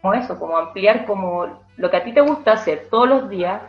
Como 0.01 0.15
eso, 0.15 0.39
como 0.39 0.57
ampliar 0.57 1.05
como 1.05 1.63
lo 1.77 1.91
que 1.91 1.97
a 1.97 2.03
ti 2.03 2.13
te 2.13 2.21
gusta 2.21 2.53
hacer 2.53 2.89
todos 2.91 3.09
los 3.09 3.29
días, 3.29 3.63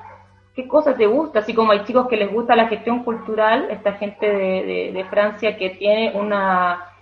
qué 0.55 0.67
cosa 0.67 0.95
te 0.95 1.05
gusta, 1.05 1.39
así 1.39 1.53
como 1.53 1.71
hay 1.71 1.83
chicos 1.83 2.07
que 2.07 2.17
les 2.17 2.31
gusta 2.31 2.55
la 2.55 2.67
gestión 2.67 3.03
cultural, 3.03 3.67
esta 3.69 3.93
gente 3.93 4.25
de, 4.25 4.91
de 4.93 5.05
Francia 5.05 5.57
que 5.57 5.71
tiene 5.71 6.13
una 6.15 6.92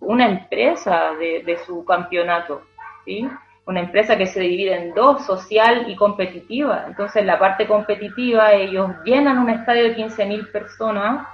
una 0.00 0.26
empresa 0.28 1.12
de, 1.18 1.58
su 1.66 1.84
campeonato, 1.84 2.62
¿sí? 3.04 3.28
Una 3.66 3.80
empresa 3.80 4.16
que 4.16 4.26
se 4.26 4.40
divide 4.40 4.74
en 4.74 4.94
dos, 4.94 5.24
social 5.24 5.88
y 5.88 5.94
competitiva. 5.94 6.84
Entonces, 6.86 7.24
la 7.24 7.38
parte 7.38 7.66
competitiva, 7.68 8.52
ellos 8.52 8.90
llenan 9.04 9.38
un 9.38 9.50
estadio 9.50 9.84
de 9.84 9.96
15.000 9.96 10.50
personas 10.50 11.26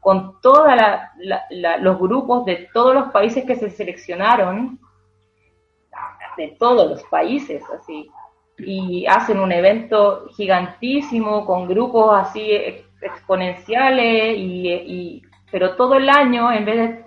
con 0.00 0.40
todos 0.40 0.68
los 1.80 1.98
grupos 1.98 2.44
de 2.44 2.68
todos 2.72 2.94
los 2.94 3.10
países 3.10 3.44
que 3.44 3.56
se 3.56 3.70
seleccionaron, 3.70 4.78
de 6.36 6.56
todos 6.60 6.88
los 6.88 7.02
países, 7.04 7.62
así, 7.76 8.08
y 8.58 9.04
hacen 9.06 9.40
un 9.40 9.50
evento 9.50 10.28
gigantísimo 10.36 11.44
con 11.44 11.66
grupos 11.66 12.16
así 12.18 12.48
exponenciales, 13.02 14.36
y, 14.38 15.22
pero 15.50 15.74
todo 15.74 15.94
el 15.94 16.08
año, 16.08 16.52
en 16.52 16.64
vez 16.64 16.76
de 16.76 17.05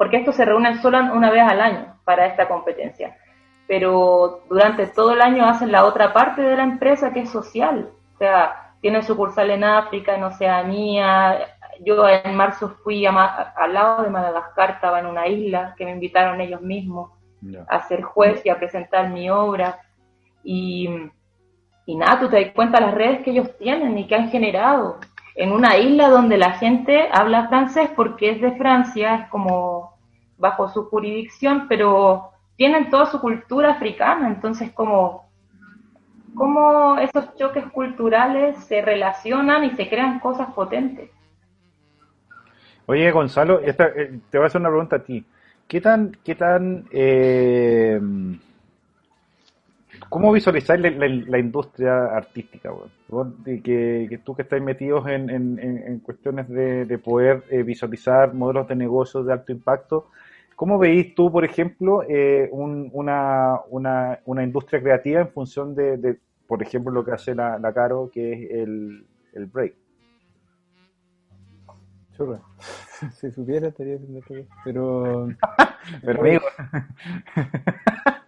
porque 0.00 0.16
estos 0.16 0.34
se 0.34 0.46
reúnen 0.46 0.80
solo 0.80 0.96
una 1.12 1.30
vez 1.30 1.42
al 1.42 1.60
año 1.60 2.00
para 2.06 2.24
esta 2.24 2.48
competencia. 2.48 3.18
Pero 3.66 4.44
durante 4.48 4.86
todo 4.86 5.12
el 5.12 5.20
año 5.20 5.44
hacen 5.44 5.70
la 5.70 5.84
otra 5.84 6.14
parte 6.14 6.40
de 6.40 6.56
la 6.56 6.62
empresa 6.62 7.12
que 7.12 7.20
es 7.20 7.28
social. 7.28 7.90
O 8.14 8.16
sea, 8.16 8.72
tienen 8.80 9.02
sucursal 9.02 9.50
en 9.50 9.62
África, 9.62 10.14
en 10.14 10.24
Oceanía. 10.24 11.40
Yo 11.84 12.08
en 12.08 12.34
marzo 12.34 12.70
fui 12.82 13.04
al 13.04 13.74
lado 13.74 14.02
de 14.02 14.08
Madagascar, 14.08 14.70
estaba 14.70 15.00
en 15.00 15.04
una 15.04 15.28
isla 15.28 15.74
que 15.76 15.84
me 15.84 15.90
invitaron 15.90 16.40
ellos 16.40 16.62
mismos 16.62 17.10
a 17.68 17.86
ser 17.86 18.00
juez 18.00 18.40
y 18.46 18.48
a 18.48 18.56
presentar 18.56 19.10
mi 19.10 19.28
obra. 19.28 19.80
Y, 20.42 20.88
y 21.84 21.94
nada, 21.94 22.20
tú 22.20 22.30
te 22.30 22.42
das 22.42 22.54
cuenta 22.54 22.80
de 22.80 22.86
las 22.86 22.94
redes 22.94 23.22
que 23.22 23.32
ellos 23.32 23.54
tienen 23.58 23.98
y 23.98 24.06
que 24.06 24.14
han 24.14 24.30
generado 24.30 24.98
en 25.34 25.52
una 25.52 25.78
isla 25.78 26.08
donde 26.08 26.38
la 26.38 26.52
gente 26.52 27.08
habla 27.12 27.48
francés 27.48 27.90
porque 27.94 28.30
es 28.30 28.40
de 28.40 28.52
Francia, 28.52 29.14
es 29.16 29.28
como 29.28 29.96
bajo 30.38 30.68
su 30.68 30.84
jurisdicción, 30.84 31.66
pero 31.68 32.30
tienen 32.56 32.90
toda 32.90 33.06
su 33.06 33.20
cultura 33.20 33.72
africana, 33.72 34.28
entonces 34.28 34.70
como 34.72 35.28
cómo 36.34 36.98
esos 36.98 37.34
choques 37.36 37.64
culturales 37.66 38.56
se 38.64 38.82
relacionan 38.82 39.64
y 39.64 39.70
se 39.70 39.88
crean 39.88 40.20
cosas 40.20 40.52
potentes. 40.54 41.10
Oye, 42.86 43.10
Gonzalo, 43.10 43.60
esta, 43.60 43.86
eh, 43.88 44.18
te 44.30 44.38
voy 44.38 44.44
a 44.44 44.46
hacer 44.48 44.60
una 44.60 44.70
pregunta 44.70 44.96
a 44.96 45.04
ti. 45.04 45.24
¿Qué 45.68 45.80
tan, 45.80 46.16
qué 46.24 46.34
tan 46.34 46.84
eh, 46.90 48.00
¿Cómo 50.10 50.32
visualizáis 50.32 50.80
la, 50.80 51.38
industria 51.38 52.06
artística? 52.06 52.72
que, 53.46 54.20
tú 54.24 54.34
que 54.34 54.42
estáis 54.42 54.60
metidos 54.60 55.06
en, 55.06 56.00
cuestiones 56.00 56.48
de, 56.48 56.98
poder 56.98 57.44
eh, 57.48 57.62
visualizar 57.62 58.34
modelos 58.34 58.66
de 58.66 58.74
negocios 58.74 59.24
de 59.24 59.32
alto 59.32 59.52
impacto, 59.52 60.08
¿cómo 60.56 60.80
veis 60.80 61.14
tú, 61.14 61.30
por 61.30 61.44
ejemplo, 61.44 62.02
eh, 62.08 62.50
una, 62.52 63.60
industria 64.42 64.82
creativa 64.82 65.20
en 65.20 65.28
función 65.28 65.76
de, 65.76 66.18
por 66.48 66.60
ejemplo, 66.60 66.90
lo 66.92 67.04
que 67.04 67.12
hace 67.12 67.32
la, 67.36 67.72
Caro, 67.72 68.10
que 68.12 68.32
es 68.32 68.50
el, 68.50 69.06
el 69.32 69.46
break? 69.46 69.74
Churra. 72.16 72.40
si 73.14 73.30
supiera 73.30 73.68
estaría 73.68 73.94
haciendo. 73.94 74.20
Pero. 74.64 75.28
Pero 76.04 76.20
amigo. 76.20 76.42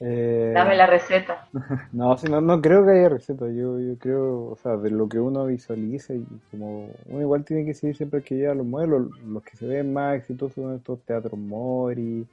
Eh, 0.00 0.52
Dame 0.54 0.76
la 0.76 0.86
receta. 0.86 1.48
No, 1.92 2.16
no, 2.28 2.40
no 2.40 2.60
creo 2.60 2.84
que 2.84 2.92
haya 2.92 3.08
receta. 3.08 3.46
Yo, 3.46 3.80
yo 3.80 3.96
creo, 3.98 4.50
o 4.50 4.56
sea, 4.56 4.76
de 4.76 4.90
lo 4.90 5.08
que 5.08 5.18
uno 5.18 5.46
visualiza 5.46 6.14
y 6.14 6.24
como 6.50 6.90
uno 7.06 7.20
igual 7.22 7.44
tiene 7.44 7.64
que 7.64 7.74
seguir 7.74 7.96
siempre 7.96 8.22
que 8.22 8.34
llega 8.36 8.54
los 8.54 8.66
modelos, 8.66 9.08
los 9.24 9.42
que 9.42 9.56
se 9.56 9.66
ven 9.66 9.92
más 9.92 10.16
exitosos 10.16 10.54
son 10.54 10.74
estos 10.76 11.00
teatros 11.04 11.38
mori, 11.38 12.26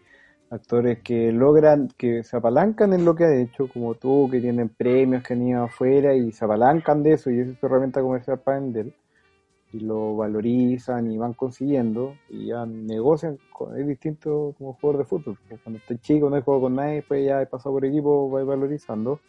actores 0.50 1.00
que 1.04 1.32
logran, 1.32 1.90
que 1.98 2.24
se 2.24 2.38
apalancan 2.38 2.94
en 2.94 3.06
lo 3.06 3.16
que 3.16 3.26
ha 3.26 3.36
hecho, 3.36 3.68
como 3.70 3.96
tú, 3.96 4.30
que 4.32 4.42
tienen 4.42 4.70
premios 4.70 5.24
que 5.24 5.34
han 5.34 5.48
ido 5.48 5.64
afuera 5.64 6.16
y 6.16 6.32
se 6.32 6.46
apalancan 6.46 7.04
de 7.04 7.14
eso 7.14 7.32
y 7.32 7.40
esa 7.40 7.52
es 7.52 7.60
su 7.60 7.66
herramienta 7.66 8.02
comercial 8.02 8.40
para 8.40 8.60
vender 8.60 8.94
y 9.74 9.80
lo 9.80 10.16
valorizan 10.16 11.12
y 11.12 11.18
van 11.18 11.34
consiguiendo 11.34 12.14
y 12.30 12.48
ya 12.48 12.66
negocian, 12.66 13.40
es 13.76 13.88
distinto 13.88 14.54
como 14.58 14.74
jugador 14.74 15.00
de 15.00 15.06
fútbol, 15.06 15.38
cuando 15.64 15.80
estoy 15.80 15.98
chico 15.98 16.30
no 16.30 16.38
he 16.38 16.42
jugado 16.42 16.62
con 16.64 16.76
nadie, 16.76 17.04
pues 17.06 17.26
ya 17.26 17.42
he 17.42 17.48
pasado 17.48 17.74
por 17.74 17.84
equipo, 17.84 18.30
voy 18.30 18.44
valorizando, 18.44 19.20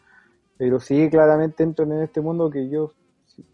pero 0.59 0.79
sí 0.79 1.09
claramente 1.11 1.63
entran 1.63 1.93
en 1.93 2.03
este 2.03 2.21
mundo 2.21 2.51
que 2.51 2.69
yo 2.69 2.93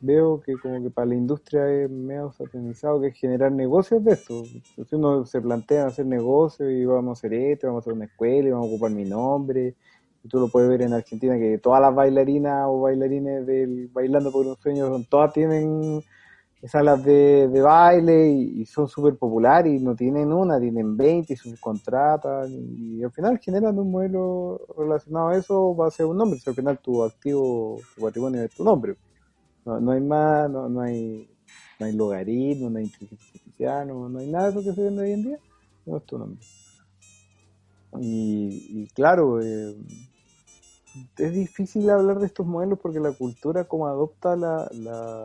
veo 0.00 0.40
que 0.40 0.54
como 0.58 0.82
que 0.82 0.90
para 0.90 1.06
la 1.06 1.14
industria 1.14 1.66
es 1.70 1.88
medio 1.88 2.32
satanizado 2.32 3.00
que 3.00 3.06
es 3.06 3.16
generar 3.16 3.52
negocios 3.52 4.04
de 4.04 4.12
esto, 4.12 4.44
si 4.44 4.94
uno 4.96 5.24
se 5.24 5.40
plantea 5.40 5.86
hacer 5.86 6.06
negocios 6.06 6.70
y 6.70 6.84
vamos 6.84 7.10
a 7.10 7.18
hacer 7.18 7.34
esto, 7.34 7.68
vamos 7.68 7.82
a 7.82 7.84
hacer 7.84 7.92
una 7.92 8.04
escuela 8.06 8.48
y 8.48 8.50
vamos 8.50 8.66
a 8.66 8.70
ocupar 8.70 8.90
mi 8.90 9.04
nombre, 9.04 9.76
y 10.24 10.28
tú 10.28 10.40
lo 10.40 10.48
puedes 10.48 10.68
ver 10.68 10.82
en 10.82 10.92
Argentina 10.92 11.38
que 11.38 11.58
todas 11.58 11.80
las 11.80 11.94
bailarinas 11.94 12.64
o 12.66 12.80
bailarines 12.80 13.46
del 13.46 13.88
Bailando 13.88 14.32
por 14.32 14.44
un 14.44 14.56
Sueño, 14.56 14.90
todas 15.08 15.32
tienen 15.32 16.02
salas 16.68 17.02
de, 17.02 17.48
de 17.48 17.60
baile 17.62 18.28
y, 18.28 18.66
son 18.66 18.86
súper 18.86 19.16
populares 19.16 19.80
y 19.80 19.82
no 19.82 19.94
tienen 19.96 20.32
una, 20.32 20.60
tienen 20.60 20.96
20 20.96 21.32
y 21.32 21.36
subcontratan 21.36 22.52
y, 22.52 22.98
y 22.98 23.04
al 23.04 23.10
final 23.10 23.38
generan 23.38 23.78
un 23.78 23.90
modelo 23.90 24.60
relacionado 24.76 25.28
a 25.28 25.36
eso 25.36 25.74
va 25.74 25.88
a 25.88 25.90
ser 25.90 26.06
un 26.06 26.18
nombre, 26.18 26.38
si 26.38 26.50
al 26.50 26.56
final 26.56 26.78
tu 26.78 27.02
activo, 27.02 27.78
tu 27.94 28.02
patrimonio 28.02 28.42
es 28.42 28.50
tu 28.54 28.64
nombre. 28.64 28.96
No, 29.64 29.80
no 29.80 29.92
hay 29.92 30.00
más, 30.00 30.50
no, 30.50 30.68
no 30.68 30.80
hay 30.80 31.30
no 31.80 31.86
hay 31.86 31.92
logaritmo, 31.92 32.68
no 32.68 32.78
hay 32.78 32.84
inteligencia 32.84 33.26
artificial, 33.34 33.88
no, 33.88 34.18
hay 34.18 34.30
nada 34.30 34.50
de 34.50 34.50
eso 34.50 34.62
que 34.62 34.74
se 34.74 34.82
vende 34.82 35.02
hoy 35.02 35.12
en 35.12 35.22
día, 35.22 35.38
no 35.86 35.96
es 35.96 36.04
tu 36.04 36.18
nombre. 36.18 36.38
Y, 37.98 38.82
y 38.82 38.86
claro, 38.88 39.40
eh, 39.40 39.74
es 41.18 41.32
difícil 41.32 41.88
hablar 41.90 42.18
de 42.18 42.26
estos 42.26 42.46
modelos 42.46 42.78
porque 42.80 42.98
la 42.98 43.12
cultura 43.12 43.64
como 43.64 43.86
adopta 43.86 44.34
la, 44.36 44.68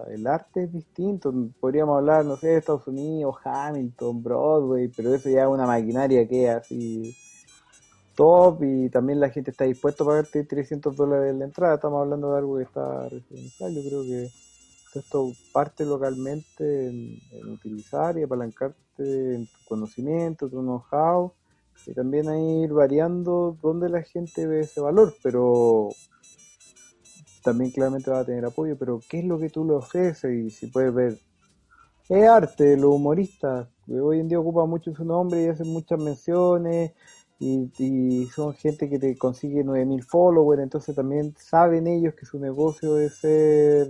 el 0.09 0.27
arte 0.27 0.63
es 0.63 0.73
distinto. 0.73 1.33
Podríamos 1.59 1.97
hablar, 1.97 2.25
no 2.25 2.37
sé, 2.37 2.47
de 2.47 2.57
Estados 2.57 2.87
Unidos, 2.87 3.35
Hamilton, 3.43 4.23
Broadway, 4.23 4.89
pero 4.89 5.13
eso 5.13 5.29
ya 5.29 5.43
es 5.43 5.47
una 5.47 5.65
maquinaria 5.65 6.27
que 6.27 6.45
es 6.45 6.49
así 6.49 7.15
top 8.15 8.63
y 8.63 8.89
también 8.89 9.19
la 9.19 9.29
gente 9.29 9.51
está 9.51 9.65
dispuesta 9.65 10.03
a 10.03 10.07
pagarte 10.07 10.43
300 10.43 10.95
dólares 10.95 11.31
en 11.31 11.39
la 11.39 11.45
entrada. 11.45 11.75
Estamos 11.75 12.01
hablando 12.01 12.31
de 12.31 12.37
algo 12.37 12.57
que 12.57 12.63
está 12.63 13.09
residencial. 13.09 13.73
Yo 13.73 13.81
creo 13.89 14.03
que 14.03 14.29
esto 14.99 15.31
parte 15.51 15.83
localmente 15.83 16.87
en, 16.87 17.19
en 17.31 17.51
utilizar 17.51 18.17
y 18.17 18.23
apalancarte 18.23 18.75
en 18.97 19.47
tu 19.47 19.59
conocimiento, 19.67 20.47
tu 20.47 20.61
know-how 20.61 21.33
y 21.85 21.93
también 21.93 22.27
hay 22.29 22.63
ir 22.63 22.73
variando 22.73 23.57
dónde 23.61 23.89
la 23.89 24.01
gente 24.01 24.47
ve 24.47 24.61
ese 24.61 24.81
valor, 24.81 25.13
pero 25.21 25.89
también 27.43 27.71
claramente 27.71 28.09
va 28.09 28.19
a 28.19 28.25
tener 28.25 28.45
apoyo, 28.45 28.77
pero 28.77 28.99
¿qué 29.07 29.19
es 29.19 29.25
lo 29.25 29.37
que 29.37 29.49
tú 29.49 29.65
le 29.65 29.73
ofreces? 29.73 30.33
Y 30.33 30.49
si 30.49 30.67
puedes 30.67 30.93
ver, 30.93 31.19
es 32.09 32.27
arte, 32.27 32.75
los 32.75 32.95
humoristas, 32.95 33.67
hoy 33.87 34.19
en 34.19 34.27
día 34.27 34.39
ocupa 34.39 34.65
mucho 34.65 34.93
su 34.95 35.05
nombre 35.05 35.43
y 35.43 35.47
hacen 35.47 35.67
muchas 35.67 35.99
menciones, 35.99 36.93
y, 37.39 38.27
son 38.33 38.53
gente 38.53 38.89
que 38.89 38.97
te 38.97 39.17
consigue 39.17 39.63
9000 39.63 40.03
followers, 40.03 40.63
entonces 40.63 40.95
también 40.95 41.35
saben 41.37 41.87
ellos 41.87 42.15
que 42.15 42.25
su 42.25 42.39
negocio 42.39 42.97
es 42.97 43.17
ser 43.17 43.87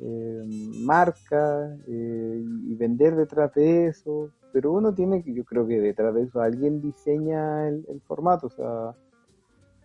eh, 0.00 0.44
marca 0.84 1.76
eh, 1.86 2.44
y 2.66 2.74
vender 2.76 3.16
detrás 3.16 3.52
de 3.54 3.86
eso, 3.86 4.30
pero 4.52 4.72
uno 4.72 4.94
tiene 4.94 5.22
que, 5.22 5.34
yo 5.34 5.44
creo 5.44 5.66
que 5.66 5.80
detrás 5.80 6.14
de 6.14 6.22
eso 6.22 6.40
alguien 6.40 6.80
diseña 6.80 7.68
el, 7.68 8.00
formato, 8.06 8.46
o 8.46 8.50
sea, 8.50 8.94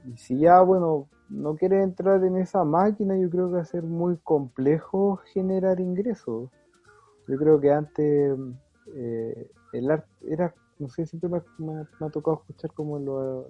y 0.05 0.17
si 0.17 0.37
ya, 0.37 0.61
bueno, 0.61 1.07
no 1.29 1.55
quieres 1.55 1.83
entrar 1.83 2.23
en 2.23 2.37
esa 2.37 2.63
máquina, 2.63 3.17
yo 3.17 3.29
creo 3.29 3.47
que 3.47 3.55
va 3.55 3.61
a 3.61 3.65
ser 3.65 3.83
muy 3.83 4.17
complejo 4.17 5.17
generar 5.33 5.79
ingresos. 5.79 6.49
Yo 7.27 7.37
creo 7.37 7.59
que 7.59 7.71
antes 7.71 8.37
eh, 8.95 9.49
el 9.71 9.89
arte 9.89 10.07
era, 10.27 10.53
no 10.79 10.89
sé, 10.89 11.05
siempre 11.05 11.29
me, 11.57 11.85
ha 11.99 12.09
tocado 12.09 12.41
escuchar 12.41 12.71
como 12.71 12.99
lo, 12.99 13.47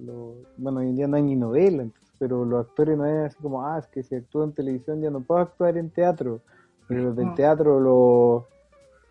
bueno, 0.57 0.79
hoy 0.79 0.89
en 0.89 0.95
día 0.95 1.07
no 1.07 1.17
hay 1.17 1.23
ni 1.23 1.35
novela, 1.35 1.85
pero 2.19 2.45
los 2.45 2.65
actores 2.67 2.97
no 2.97 3.05
es 3.05 3.27
así 3.27 3.37
como, 3.41 3.65
ah, 3.65 3.79
es 3.79 3.87
que 3.87 4.03
si 4.03 4.15
actúo 4.15 4.43
en 4.43 4.53
televisión 4.53 5.01
ya 5.01 5.09
no 5.09 5.21
puedo 5.21 5.41
actuar 5.41 5.77
en 5.77 5.89
teatro, 5.89 6.41
pero 6.87 7.03
los 7.03 7.15
del 7.15 7.27
mm. 7.27 7.35
teatro 7.35 7.79
lo... 7.79 8.47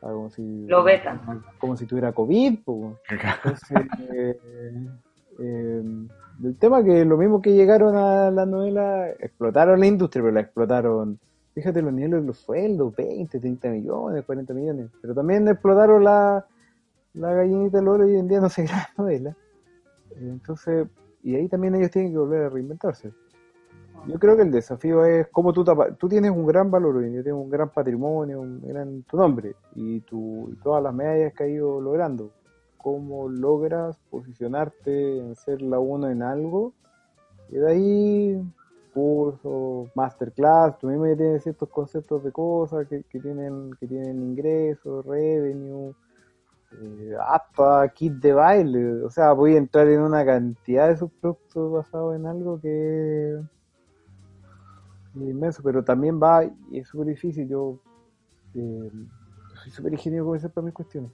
Ah, 0.03 0.11
como 0.13 0.31
si, 0.31 0.67
lo 0.67 0.83
vetan. 0.83 1.21
Como 1.59 1.77
si 1.77 1.87
tuviera 1.87 2.13
COVID. 2.13 2.59
Entonces, 2.59 3.79
eh, 4.13 4.39
eh, 5.39 5.83
el 6.43 6.57
tema 6.57 6.83
que 6.83 7.05
lo 7.05 7.17
mismo 7.17 7.41
que 7.41 7.53
llegaron 7.53 7.97
a 7.97 8.31
la 8.31 8.45
novela, 8.47 9.11
explotaron 9.11 9.79
la 9.79 9.87
industria, 9.87 10.23
pero 10.23 10.35
la 10.35 10.41
explotaron, 10.41 11.19
fíjate 11.55 11.83
los 11.83 11.93
niveles 11.93 12.21
de 12.21 12.27
los 12.27 12.39
sueldos, 12.39 12.95
20, 12.97 13.39
30 13.39 13.69
millones, 13.69 14.25
40 14.25 14.55
millones, 14.55 14.91
pero 15.01 15.15
también 15.15 15.47
explotaron 15.47 16.03
la, 16.03 16.45
la 17.15 17.33
gallinita 17.33 17.83
y 17.83 17.87
hoy 17.87 18.17
en 18.17 18.29
día 18.29 18.41
no 18.41 18.49
se 18.49 18.63
graba 18.65 18.89
novela. 18.97 19.37
Entonces, 20.17 20.89
y 21.23 21.35
ahí 21.35 21.49
también 21.49 21.75
ellos 21.75 21.91
tienen 21.91 22.13
que 22.13 22.19
volver 22.19 22.45
a 22.45 22.49
reinventarse. 22.49 23.13
Yo 24.07 24.19
creo 24.19 24.37
que 24.37 24.43
el 24.43 24.51
desafío 24.51 25.05
es 25.05 25.29
cómo 25.29 25.53
tú 25.53 25.65
tú 25.97 26.09
tienes 26.09 26.33
un 26.33 26.45
gran 26.45 26.71
valor 26.71 26.97
hoy 26.97 27.11
día, 27.11 27.23
tienes 27.23 27.41
un 27.41 27.49
gran 27.49 27.69
patrimonio, 27.69 28.41
un 28.41 28.61
gran 28.61 29.05
tu 29.05 29.17
nombre 29.17 29.55
y, 29.77 30.01
tu, 30.01 30.51
y 30.51 30.57
todas 30.57 30.83
las 30.83 30.93
medallas 30.93 31.33
que 31.35 31.45
has 31.45 31.51
ido 31.51 31.81
logrando 31.81 32.33
cómo 32.83 33.29
logras 33.29 33.97
posicionarte 34.11 35.19
en 35.19 35.37
ser 35.37 35.63
la 35.63 35.79
uno 35.79 36.11
en 36.11 36.23
algo. 36.23 36.73
Y 37.49 37.57
de 37.57 37.71
ahí, 37.71 38.43
cursos, 38.93 39.89
masterclass, 39.95 40.79
tú 40.79 40.89
mismo 40.89 41.07
ya 41.07 41.17
tienes 41.17 41.43
ciertos 41.45 41.69
conceptos 41.69 42.25
de 42.25 42.33
cosas 42.33 42.87
que, 42.89 43.03
tienen, 43.21 43.71
que 43.79 43.87
tienen 43.87 44.23
ingresos, 44.23 45.07
revenue, 45.07 45.95
eh, 46.81 47.91
kit 47.95 48.12
de 48.14 48.33
baile. 48.33 49.03
O 49.05 49.11
sea, 49.11 49.33
voy 49.33 49.55
a 49.55 49.59
entrar 49.59 49.89
en 49.89 50.01
una 50.01 50.25
cantidad 50.25 50.89
de 50.89 50.97
subproductos 50.97 51.73
basados 51.73 52.16
en 52.16 52.27
algo 52.27 52.61
que 52.61 53.35
es 55.14 55.20
inmenso, 55.20 55.62
pero 55.62 55.85
también 55.85 56.20
va, 56.20 56.45
y 56.45 56.79
es 56.79 56.89
súper 56.89 57.09
difícil, 57.09 57.49
yo 57.49 57.79
eh, 58.55 58.91
soy 59.62 59.73
súper 59.73 59.93
ingeniero 59.93 60.25
comercial 60.25 60.53
para 60.53 60.64
mis 60.64 60.75
cuestiones 60.75 61.11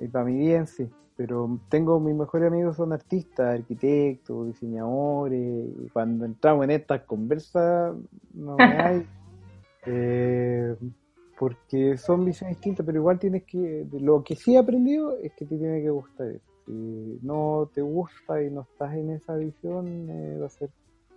y, 0.00 0.08
para 0.08 0.24
mí 0.24 0.36
bien, 0.36 0.66
sí. 0.66 0.88
Pero 1.16 1.58
tengo 1.68 2.00
mis 2.00 2.14
mejores 2.14 2.48
amigos 2.48 2.76
son 2.76 2.92
artistas, 2.92 3.58
arquitectos, 3.58 4.46
diseñadores, 4.46 5.68
y 5.78 5.88
cuando 5.90 6.24
entramos 6.24 6.64
en 6.64 6.70
estas 6.70 7.02
conversas 7.02 7.94
no 8.32 8.56
me 8.56 8.64
hay. 8.82 9.06
Eh, 9.86 10.74
porque 11.42 11.98
son 11.98 12.24
visiones 12.24 12.56
distintas, 12.56 12.86
pero 12.86 12.98
igual 12.98 13.18
tienes 13.18 13.42
que. 13.42 13.84
Lo 13.98 14.22
que 14.22 14.36
sí 14.36 14.54
he 14.54 14.58
aprendido 14.58 15.18
es 15.20 15.32
que 15.32 15.44
te 15.44 15.58
tiene 15.58 15.82
que 15.82 15.90
gustar 15.90 16.28
eso. 16.28 16.46
Si 16.66 17.18
no 17.20 17.68
te 17.74 17.82
gusta 17.82 18.40
y 18.40 18.48
no 18.48 18.60
estás 18.60 18.94
en 18.94 19.10
esa 19.10 19.34
visión, 19.34 20.08
eh, 20.08 20.38
va 20.40 20.46
a 20.46 20.50
ser 20.50 20.70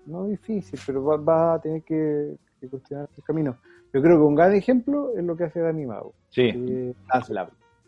no 0.08 0.26
difícil, 0.26 0.80
pero 0.84 1.04
vas 1.04 1.20
va 1.20 1.54
a 1.54 1.62
tener 1.62 1.84
que, 1.84 2.38
cuestionar 2.72 3.08
tu 3.10 3.22
camino. 3.22 3.58
Yo 3.94 4.02
creo 4.02 4.18
que 4.18 4.24
un 4.24 4.34
gran 4.34 4.56
ejemplo 4.56 5.12
es 5.16 5.24
lo 5.24 5.38
que 5.38 5.44
hace 5.44 5.60
Dani 5.60 5.86
Mago. 5.86 6.16
Sí. 6.30 6.52
Eh, 6.56 6.94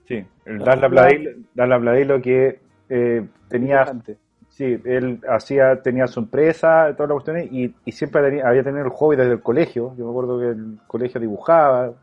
Sí, 0.08 0.24
el 0.46 0.60
Darla 0.60 2.04
lo 2.06 2.22
que 2.22 2.60
eh, 2.88 3.28
tenía. 3.50 3.84
Sí, 4.50 4.80
él 4.86 5.22
hacía, 5.28 5.82
tenía 5.82 6.06
su 6.06 6.20
empresa, 6.20 6.94
todas 6.96 7.10
las 7.10 7.16
cuestiones, 7.16 7.52
y, 7.52 7.74
y 7.84 7.92
siempre 7.92 8.42
había 8.44 8.64
tenido 8.64 8.86
el 8.86 8.92
hobby 8.92 9.16
desde 9.16 9.32
el 9.32 9.42
colegio. 9.42 9.96
Yo 9.98 10.06
me 10.06 10.12
acuerdo 10.12 10.40
que 10.40 10.50
el 10.50 10.78
colegio 10.88 11.20
dibujaba, 11.20 11.94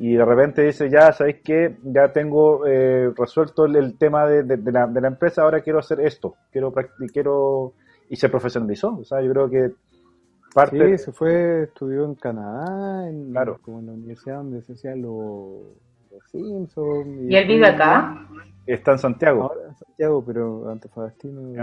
y 0.00 0.14
de 0.14 0.24
repente 0.24 0.62
dice, 0.62 0.88
ya, 0.88 1.12
¿sabéis 1.12 1.38
qué? 1.42 1.76
Ya 1.82 2.12
tengo 2.12 2.64
eh, 2.66 3.10
resuelto 3.16 3.64
el, 3.64 3.98
tema 3.98 4.28
de, 4.28 4.44
de, 4.44 4.70
la, 4.70 4.86
de, 4.86 5.00
la, 5.00 5.08
empresa, 5.08 5.42
ahora 5.42 5.60
quiero 5.60 5.80
hacer 5.80 6.00
esto, 6.00 6.36
quiero 6.52 6.72
quiero 7.12 7.72
y 8.08 8.14
se 8.14 8.28
profesionalizó. 8.28 8.96
O 8.96 9.04
sea, 9.04 9.20
yo 9.20 9.32
creo 9.32 9.50
que 9.50 9.72
parte... 10.54 10.98
Sí, 10.98 11.04
se 11.04 11.12
fue, 11.12 11.64
estudió 11.64 12.04
en 12.04 12.14
Canadá, 12.14 13.08
en, 13.08 13.32
claro. 13.32 13.58
como 13.60 13.80
en 13.80 13.86
la 13.86 13.92
universidad 13.94 14.36
donde 14.36 14.62
se 14.62 14.74
hacía 14.74 14.94
lo 14.94 15.74
Simpson. 16.30 17.28
¿Y, 17.28 17.34
él 17.34 17.48
vive 17.48 17.66
acá? 17.66 18.24
Está 18.68 18.92
en 18.92 18.98
Santiago. 18.98 19.44
Ahora 19.44 19.68
en 19.68 19.76
Santiago, 19.76 20.22
pero 20.26 20.68
Antofagastino. 20.68 21.54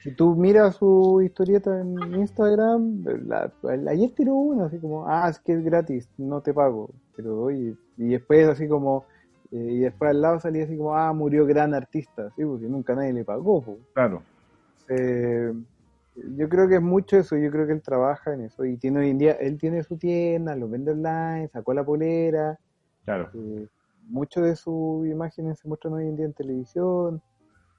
Si 0.00 0.10
tú 0.10 0.34
miras 0.34 0.74
su 0.74 1.22
historieta 1.22 1.80
en 1.80 1.96
Instagram, 2.14 3.04
ayer 3.88 4.10
tiró 4.10 4.34
una 4.34 4.66
así 4.66 4.78
como, 4.78 5.06
ah, 5.06 5.28
es 5.30 5.38
que 5.38 5.52
es 5.52 5.64
gratis, 5.64 6.08
no 6.18 6.40
te 6.40 6.52
pago. 6.52 6.90
Pero 7.14 7.42
oye, 7.42 7.76
y 7.96 8.08
después 8.08 8.48
así 8.48 8.66
como, 8.66 9.04
eh, 9.52 9.56
y 9.56 9.78
después 9.78 10.10
al 10.10 10.20
lado 10.20 10.40
salía 10.40 10.64
así 10.64 10.76
como, 10.76 10.96
ah, 10.96 11.12
murió 11.12 11.46
gran 11.46 11.72
artista, 11.72 12.30
sí, 12.34 12.44
porque 12.44 12.66
nunca 12.66 12.96
nadie 12.96 13.12
le 13.12 13.24
pagó. 13.24 13.64
Claro. 13.94 14.22
Eh, 14.88 15.52
yo 16.36 16.48
creo 16.48 16.66
que 16.66 16.76
es 16.76 16.82
mucho 16.82 17.16
eso, 17.16 17.36
yo 17.36 17.50
creo 17.52 17.66
que 17.66 17.74
él 17.74 17.82
trabaja 17.82 18.34
en 18.34 18.40
eso 18.40 18.64
y 18.64 18.76
tiene 18.76 18.98
hoy 19.00 19.10
en 19.10 19.18
día, 19.18 19.32
él 19.34 19.56
tiene 19.56 19.84
su 19.84 19.96
tienda, 19.96 20.56
lo 20.56 20.68
vende 20.68 20.90
online, 20.90 21.48
sacó 21.52 21.72
la 21.74 21.84
polera, 21.84 22.58
Claro. 23.04 23.30
Eh, 23.34 23.66
muchas 24.08 24.44
de 24.44 24.56
sus 24.56 25.06
imágenes 25.06 25.58
se 25.58 25.68
muestran 25.68 25.94
hoy 25.94 26.04
en 26.04 26.16
día 26.16 26.26
en 26.26 26.32
televisión. 26.32 27.22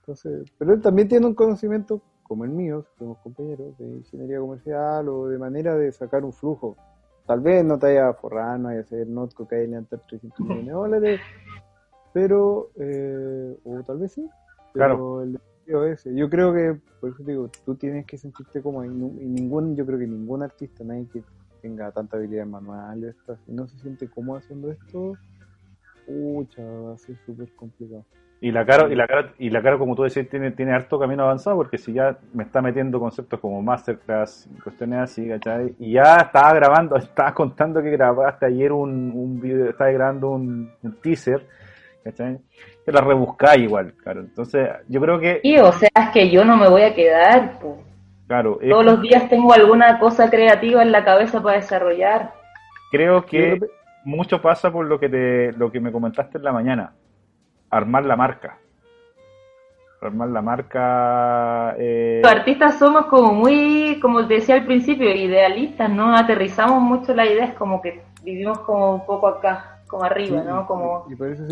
Entonces, 0.01 0.51
pero 0.57 0.73
él 0.73 0.81
también 0.81 1.07
tiene 1.07 1.25
un 1.25 1.33
conocimiento, 1.33 2.01
como 2.23 2.43
el 2.43 2.51
mío, 2.51 2.85
somos 2.97 3.17
compañeros, 3.19 3.77
de 3.77 3.85
ingeniería 3.85 4.39
comercial 4.39 5.07
o 5.09 5.27
de 5.27 5.37
manera 5.37 5.75
de 5.75 5.91
sacar 5.91 6.23
un 6.23 6.33
flujo. 6.33 6.75
Tal 7.25 7.39
vez 7.39 7.63
no 7.63 7.79
te 7.79 7.87
haya 7.87 8.09
a 8.09 8.13
forrar, 8.13 8.59
no 8.59 8.67
vaya 8.67 8.79
a 8.79 8.83
hacer 8.83 9.07
notco 9.07 9.47
que 9.47 9.55
haya 9.55 9.67
levantar 9.67 10.01
300 10.07 10.39
millones 10.39 10.65
de 10.65 10.71
dólares, 10.71 11.21
pero, 12.13 12.69
eh, 12.75 13.57
o 13.63 13.81
tal 13.83 13.99
vez 13.99 14.11
sí. 14.11 14.29
Pero 14.73 15.21
el 15.23 15.39
ese. 15.65 16.13
Yo 16.13 16.29
creo 16.29 16.53
que, 16.53 16.79
por 16.99 17.11
eso 17.11 17.23
digo, 17.23 17.49
tú 17.65 17.75
tienes 17.75 18.05
que 18.05 18.17
sentirte 18.17 18.61
como, 18.61 18.83
y 18.83 18.89
ningún, 18.89 19.75
yo 19.75 19.85
creo 19.85 19.97
que 19.97 20.07
ningún 20.07 20.43
artista, 20.43 20.83
nadie 20.83 21.07
que 21.11 21.23
tenga 21.61 21.91
tanta 21.91 22.17
habilidad 22.17 22.45
manual 22.45 23.15
y 23.47 23.53
no 23.53 23.67
se 23.67 23.77
siente 23.79 24.09
cómodo 24.09 24.37
haciendo 24.37 24.69
esto, 24.71 25.13
pucha, 26.05 26.63
va 26.63 26.93
a 26.93 26.97
ser 26.97 27.15
súper 27.25 27.51
complicado. 27.53 28.05
Y 28.41 28.51
la 28.51 28.65
cara, 28.65 28.91
y 28.91 28.95
la 28.95 29.07
cara, 29.07 29.33
y 29.39 29.49
la 29.49 29.61
cara 29.61 29.77
como 29.77 29.95
tú 29.95 30.03
decías, 30.03 30.27
tiene, 30.27 30.51
tiene 30.51 30.73
harto 30.73 30.99
camino 30.99 31.23
avanzado, 31.23 31.55
porque 31.55 31.77
si 31.77 31.93
ya 31.93 32.17
me 32.33 32.43
está 32.43 32.61
metiendo 32.61 32.99
conceptos 32.99 33.39
como 33.39 33.61
masterclass, 33.61 34.49
cuestiones 34.61 34.99
así, 34.99 35.27
¿cachai? 35.29 35.73
Y 35.79 35.93
ya 35.93 36.17
estaba 36.17 36.53
grabando, 36.53 36.95
estaba 36.97 37.33
contando 37.33 37.81
que 37.81 37.91
grabaste 37.91 38.47
ayer 38.47 38.73
un, 38.73 39.11
un 39.15 39.39
video, 39.39 39.69
estaba 39.69 39.91
grabando 39.91 40.31
un, 40.31 40.71
teaser, 41.01 41.47
¿cachai? 42.03 42.37
Que 42.85 42.91
la 42.91 42.99
rebuscáis 42.99 43.63
igual, 43.63 43.93
claro. 43.93 44.19
Entonces, 44.19 44.69
yo 44.89 44.99
creo 44.99 45.19
que... 45.19 45.39
Y 45.41 45.57
o 45.59 45.71
sea, 45.71 45.89
es 45.95 46.09
que 46.09 46.29
yo 46.29 46.43
no 46.43 46.57
me 46.57 46.67
voy 46.67 46.81
a 46.81 46.93
quedar, 46.93 47.59
pues 47.61 47.77
todos 48.27 48.85
los 48.85 49.01
días 49.01 49.29
tengo 49.29 49.53
alguna 49.53 49.99
cosa 49.99 50.29
creativa 50.29 50.81
en 50.81 50.91
la 50.91 51.03
cabeza 51.03 51.41
para 51.41 51.57
desarrollar. 51.57 52.33
Creo 52.91 53.25
que 53.25 53.59
mucho 54.03 54.41
pasa 54.41 54.71
por 54.71 54.85
lo 54.85 54.99
que 54.99 55.09
te, 55.09 55.51
lo 55.53 55.71
que 55.71 55.79
me 55.79 55.91
comentaste 55.91 56.37
en 56.37 56.43
la 56.43 56.51
mañana. 56.51 56.93
Armar 57.69 58.05
la 58.05 58.15
marca. 58.15 58.57
Armar 60.01 60.29
la 60.29 60.41
marca. 60.41 61.75
Eh... 61.77 62.19
Los 62.21 62.31
artistas 62.31 62.77
somos 62.77 63.05
como 63.05 63.33
muy, 63.33 63.99
como 64.01 64.27
te 64.27 64.35
decía 64.35 64.55
al 64.55 64.65
principio, 64.65 65.09
idealistas, 65.09 65.89
¿no? 65.89 66.15
Aterrizamos 66.15 66.81
mucho 66.81 67.13
las 67.13 67.27
ideas, 67.27 67.53
como 67.55 67.81
que 67.81 68.03
vivimos 68.23 68.59
como 68.59 68.95
un 68.95 69.05
poco 69.05 69.27
acá, 69.27 69.72
como 69.93 70.03
arriba, 70.03 70.43
¿no? 70.43 70.65
Como, 70.65 71.05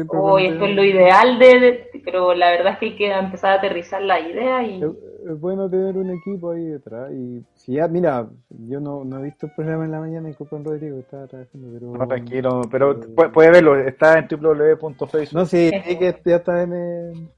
hoy 0.10 0.48
esto 0.48 0.66
es 0.66 0.76
lo 0.76 0.84
ideal 0.84 1.38
de, 1.38 1.90
Pero 2.04 2.34
la 2.34 2.50
verdad 2.50 2.74
es 2.74 2.80
que 2.80 2.86
hay 2.88 2.96
que 2.96 3.12
empezar 3.12 3.52
a 3.52 3.56
aterrizar 3.56 4.02
la 4.02 4.20
idea 4.20 4.64
y 4.64 4.82
es 4.84 5.40
bueno 5.40 5.70
tener 5.70 5.96
un 5.96 6.10
equipo 6.10 6.52
ahí 6.52 6.66
detrás. 6.66 7.12
Y 7.12 7.44
si 7.54 7.74
ya, 7.74 7.88
mira, 7.88 8.28
yo 8.50 8.80
no, 8.80 9.04
no 9.06 9.20
he 9.20 9.24
visto 9.24 9.46
el 9.46 9.54
programa 9.54 9.86
en 9.86 9.92
la 9.92 10.00
mañana 10.00 10.30
y 10.30 10.34
con 10.34 10.66
Rodrigo 10.66 10.98
estaba 10.98 11.28
trabajando, 11.28 11.68
pero. 11.72 11.92
No, 11.92 12.08
tranquilo, 12.08 12.62
pero 12.72 13.00
puede, 13.32 13.52
verlo, 13.52 13.78
está 13.78 14.18
en 14.18 14.28
www.facebook. 14.28 15.34
No, 15.34 15.46
sí, 15.46 15.72
que 15.72 16.20
ya 16.26 16.36
está 16.38 16.64
en. 16.64 17.30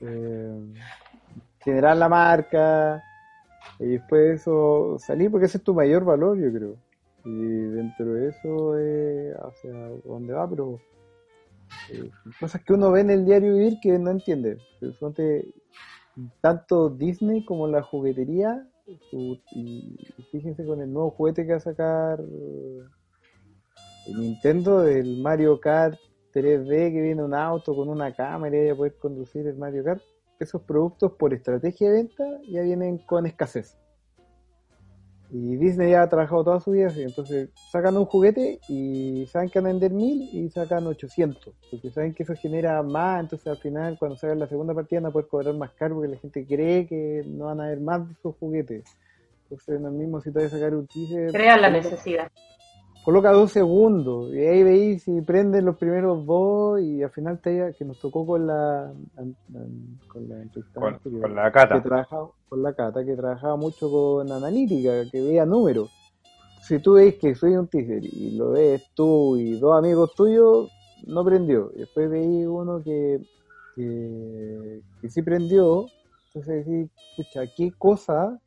Eh, 0.00 0.74
generar 1.64 1.96
la 1.96 2.08
marca 2.08 3.02
y 3.80 3.86
después 3.86 4.22
de 4.22 4.34
eso 4.34 4.96
salir, 4.98 5.30
porque 5.30 5.46
ese 5.46 5.58
es 5.58 5.64
tu 5.64 5.74
mayor 5.74 6.04
valor, 6.04 6.38
yo 6.38 6.52
creo. 6.56 6.76
Y 7.24 7.32
dentro 7.32 8.14
de 8.14 8.28
eso 8.28 8.78
es 8.78 9.36
hacia 9.36 9.72
dónde 10.04 10.34
va, 10.34 10.48
pero. 10.48 10.78
Eh, 11.90 12.10
cosas 12.38 12.62
que 12.62 12.74
uno 12.74 12.92
ve 12.92 13.00
en 13.00 13.10
el 13.10 13.24
diario 13.24 13.54
vivir 13.54 13.78
que 13.80 13.98
no 13.98 14.10
entiende. 14.10 14.58
Tanto 16.40 16.90
Disney 16.90 17.44
como 17.44 17.66
la 17.66 17.82
juguetería, 17.82 18.68
y 19.10 19.96
fíjense 20.30 20.64
con 20.64 20.80
el 20.80 20.92
nuevo 20.92 21.10
juguete 21.10 21.44
que 21.44 21.52
va 21.52 21.56
a 21.56 21.60
sacar 21.60 22.20
el 24.06 24.20
Nintendo 24.20 24.80
del 24.80 25.22
Mario 25.22 25.58
Kart 25.58 25.98
3D, 26.34 26.92
que 26.92 27.00
viene 27.00 27.22
un 27.22 27.34
auto 27.34 27.74
con 27.74 27.88
una 27.88 28.14
cámara 28.14 28.56
y 28.56 28.68
a 28.68 28.74
poder 28.74 28.96
conducir 28.98 29.46
el 29.46 29.56
Mario 29.56 29.84
Kart. 29.84 30.02
esos 30.38 30.62
productos 30.62 31.12
por 31.12 31.32
estrategia 31.32 31.90
de 31.90 31.94
venta 31.94 32.24
ya 32.48 32.62
vienen 32.62 32.98
con 32.98 33.26
escasez. 33.26 33.78
Y 35.36 35.56
Disney 35.56 35.90
ya 35.90 36.02
ha 36.02 36.08
trabajado 36.08 36.44
toda 36.44 36.60
su 36.60 36.70
vida 36.70 36.86
así, 36.86 37.02
entonces 37.02 37.48
sacan 37.72 37.96
un 37.96 38.04
juguete 38.04 38.60
y 38.68 39.26
saben 39.26 39.50
que 39.50 39.58
van 39.58 39.66
a 39.66 39.72
vender 39.72 39.90
mil 39.90 40.28
y 40.32 40.48
sacan 40.48 40.86
800, 40.86 41.52
porque 41.72 41.90
saben 41.90 42.14
que 42.14 42.22
eso 42.22 42.36
genera 42.36 42.80
más, 42.84 43.18
entonces 43.18 43.48
al 43.48 43.56
final 43.56 43.98
cuando 43.98 44.16
sacan 44.16 44.38
la 44.38 44.46
segunda 44.46 44.74
partida 44.74 45.00
no 45.00 45.10
pueden 45.10 45.28
cobrar 45.28 45.54
más 45.56 45.72
caro 45.72 45.96
porque 45.96 46.12
la 46.12 46.18
gente 46.18 46.46
cree 46.46 46.86
que 46.86 47.24
no 47.26 47.46
van 47.46 47.60
a 47.60 47.64
haber 47.64 47.80
más 47.80 48.06
de 48.06 48.12
esos 48.12 48.36
juguetes. 48.36 48.84
Entonces 49.42 49.80
en 49.80 49.84
el 49.84 49.90
mismo 49.90 50.20
si 50.20 50.30
te 50.30 50.38
vas 50.38 50.52
a 50.52 50.56
sacar 50.56 50.72
un 50.72 50.86
teaser... 50.86 51.32
Crean 51.32 51.60
la 51.60 51.70
necesidad 51.70 52.30
coloca 53.04 53.32
dos 53.32 53.52
segundos 53.52 54.32
y 54.32 54.38
ahí 54.38 54.62
veis 54.62 55.02
si 55.02 55.20
prenden 55.20 55.66
los 55.66 55.76
primeros 55.76 56.24
dos 56.24 56.80
y 56.80 57.02
al 57.02 57.10
final 57.10 57.38
te 57.38 57.74
que 57.78 57.84
nos 57.84 58.00
tocó 58.00 58.24
con 58.24 58.46
la 58.46 58.90
con 60.08 60.26
la 60.28 60.36
con, 61.20 61.34
la 61.34 61.52
cata. 61.52 61.74
que 61.74 61.88
trabajaba, 61.88 62.30
con 62.48 62.62
la 62.62 62.72
cata 62.72 63.04
que 63.04 63.14
trabajaba 63.14 63.56
mucho 63.56 63.90
con 63.90 64.32
analítica 64.32 65.08
que 65.10 65.20
veía 65.20 65.44
números. 65.44 65.90
Si 66.62 66.78
tú 66.78 66.94
ves 66.94 67.16
que 67.16 67.34
soy 67.34 67.56
un 67.56 67.68
teaser 67.68 68.02
y 68.02 68.36
lo 68.38 68.52
ves 68.52 68.90
tú 68.94 69.36
y 69.36 69.58
dos 69.58 69.76
amigos 69.76 70.14
tuyos 70.14 70.72
no 71.06 71.22
prendió. 71.22 71.70
Después 71.76 72.08
veis 72.08 72.46
uno 72.46 72.82
que 72.82 73.20
que, 73.76 74.80
sí 75.10 75.20
prendió. 75.20 75.86
Entonces 76.28 76.64
decís 76.64 76.90
escucha 77.18 77.42
qué 77.54 77.70
cosa 77.76 78.40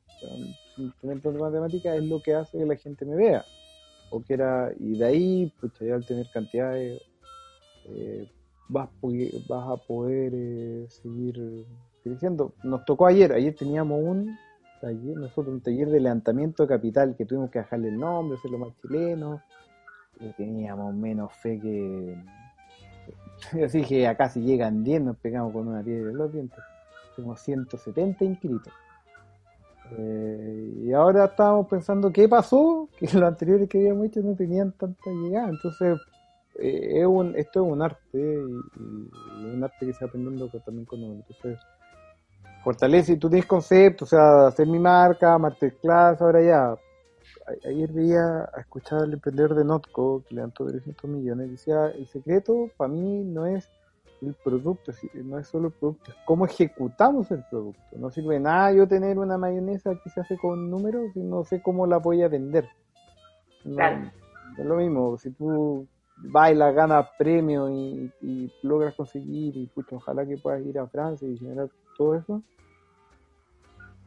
instrumento 0.78 1.32
de 1.32 1.39
matemática 1.39 1.95
es 1.95 2.03
lo 2.03 2.22
que 2.22 2.34
hace 2.34 2.58
que 2.58 2.66
la 2.66 2.76
gente 2.76 3.05
me 3.05 3.16
vea 3.16 3.45
o 4.10 4.24
que 4.24 4.34
era, 4.34 4.72
y 4.80 4.97
de 4.97 5.05
ahí, 5.05 5.53
pues 5.60 5.74
ya 5.80 5.95
al 5.95 6.05
tener 6.05 6.28
cantidades, 6.34 7.01
eh, 7.86 8.30
vas, 8.70 8.89
vas 9.47 9.70
a 9.70 9.78
poder 9.88 10.34
eh, 10.36 10.86
seguir 10.89 11.66
creciendo. 12.03 12.53
Nos 12.64 12.86
tocó 12.86 13.08
ayer, 13.08 13.34
ayer 13.34 13.55
teníamos 13.55 14.01
un 14.03 14.38
taller, 14.82 15.18
nosotros 15.18 15.47
un 15.47 15.62
taller 15.62 15.89
de 15.89 15.99
levantamiento 15.99 16.64
de 16.64 16.70
capital 16.70 17.16
que 17.16 17.26
tuvimos 17.26 17.49
que 17.49 17.60
dejarle 17.60 17.89
el 17.89 17.99
nombre, 17.99 18.38
hacerlo 18.38 18.60
más 18.60 18.76
chileno, 18.82 19.41
teníamos 20.38 20.93
menos 20.95 21.34
fe 21.34 21.60
que... 21.60 22.24
Así 23.66 23.84
que 23.84 24.08
acá 24.08 24.30
si 24.30 24.41
llegan 24.41 24.84
10 24.84 25.01
nos 25.01 25.18
pegamos 25.18 25.53
con 25.53 25.68
una 25.68 25.84
piedra 25.84 26.10
en 26.10 26.18
los 26.18 26.32
dientes. 26.32 26.60
Tenemos 27.16 27.39
170 27.41 28.26
inscritos. 28.26 28.74
Eh, 29.92 30.74
y 30.84 30.94
ahora 30.94 31.26
estábamos 31.26 31.68
pensando 31.68 32.12
qué 32.12 32.28
pasó, 32.28 32.90
que 32.98 33.06
los 33.06 33.24
anteriores 33.24 33.70
que 33.70 33.78
habíamos 33.78 34.08
hecho 34.08 34.22
no 34.22 34.36
tenían 34.36 34.72
tanta 34.74 35.10
llegada. 35.10 35.50
Entonces, 35.50 36.00
eh, 36.60 37.02
es 37.02 37.06
un, 37.06 37.36
esto 37.36 37.66
es 37.66 37.72
un 37.72 37.82
arte 37.82 38.00
y, 38.14 39.56
un 39.56 39.64
arte 39.64 39.86
que 39.86 39.94
se 39.94 40.06
va 40.06 40.10
aprendiendo 40.10 40.50
también 40.66 40.86
con 40.86 41.04
uno. 41.04 41.16
Entonces, 41.16 41.60
fortalece, 42.64 43.18
tú 43.18 43.30
tienes 43.30 43.46
concepto, 43.46 44.06
o 44.06 44.08
sea, 44.08 44.48
hacer 44.48 44.68
mi 44.68 44.80
marca, 44.80 45.38
masterclass, 45.38 46.22
ahora 46.22 46.42
ya. 46.42 46.76
Ayer 47.66 47.92
veía 47.94 48.50
a 48.54 48.60
escuchar 48.60 49.04
al 49.04 49.14
emprendedor 49.14 49.56
de 49.56 49.64
Notco, 49.64 50.24
que 50.28 50.36
levantó 50.36 50.66
300 50.66 51.10
millones, 51.10 51.50
decía, 51.50 51.88
el 51.88 52.06
secreto 52.08 52.70
para 52.76 52.90
mí 52.90 53.24
no 53.24 53.46
es 53.46 53.70
el 54.22 54.34
producto, 54.43 54.91
no 55.24 55.38
es 55.38 55.47
solo 55.47 55.68
el 55.68 55.74
producto, 55.74 56.11
es 56.11 56.18
cómo 56.26 56.45
ejecutamos 56.45 57.30
el 57.32 57.43
producto. 57.49 57.97
No 57.97 58.09
sirve 58.09 58.39
nada 58.39 58.74
yo 58.74 58.88
tener 58.88 59.20
una 59.20 59.38
mayonesa 59.38 59.91
que 60.03 60.09
se 60.09 60.22
hace 60.22 60.38
con 60.38 60.70
números 60.70 61.15
y 61.15 61.20
no 61.20 61.43
sé 61.43 61.61
cómo 61.61 61.86
la 61.86 61.97
voy 61.97 62.24
a 62.24 62.28
vender. 62.28 62.68
es 63.63 64.65
lo 64.65 64.76
mismo, 64.76 65.18
si 65.18 65.32
tú 65.32 65.88
bailas, 66.18 66.74
ganas 66.74 67.07
premio 67.18 67.70
y, 67.70 68.51
logras 68.63 68.95
conseguir, 68.95 69.55
y 69.55 69.68
pucha, 69.68 69.95
ojalá 69.95 70.26
que 70.26 70.38
puedas 70.38 70.65
ir 70.65 70.80
a 70.80 70.88
Francia 70.88 71.28
y 71.28 71.38
generar 71.38 71.70
todo 71.97 72.15
eso, 72.15 72.41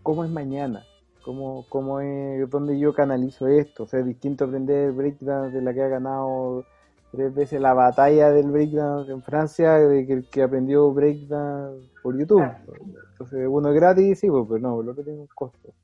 ¿cómo 0.03 0.25
es 0.25 0.31
mañana? 0.31 0.85
¿Cómo, 1.25 1.67
cómo 1.69 2.01
es 2.01 2.49
donde 2.49 2.79
yo 2.79 2.95
canalizo 2.95 3.47
esto? 3.47 3.85
O 3.85 3.87
sea, 3.87 4.01
es 4.01 4.07
distinto 4.07 4.47
aprender 4.47 4.93
breakdance 4.93 5.55
de 5.55 5.63
la 5.63 5.75
que 5.75 5.83
ha 5.83 5.89
ganado 5.89 6.65
tres 7.11 7.35
veces 7.35 7.61
la 7.61 7.75
batalla 7.75 8.31
del 8.31 8.51
breakdance 8.51 9.11
en 9.11 9.23
Francia 9.23 9.75
de 9.75 10.07
que 10.07 10.13
el 10.13 10.29
que 10.29 10.43
aprendió 10.43 10.93
breakdance 10.93 11.89
por 12.03 12.19
YouTube. 12.19 12.45
Entonces, 13.13 13.47
uno 13.49 13.69
es 13.71 13.75
gratis, 13.75 14.21
sí, 14.21 14.29
pues, 14.29 14.47
pero 14.49 14.61
no, 14.61 14.81
el 14.81 14.89
otro 14.89 15.03
tiene 15.05 15.21
un 15.21 15.29
costo. 15.35 15.75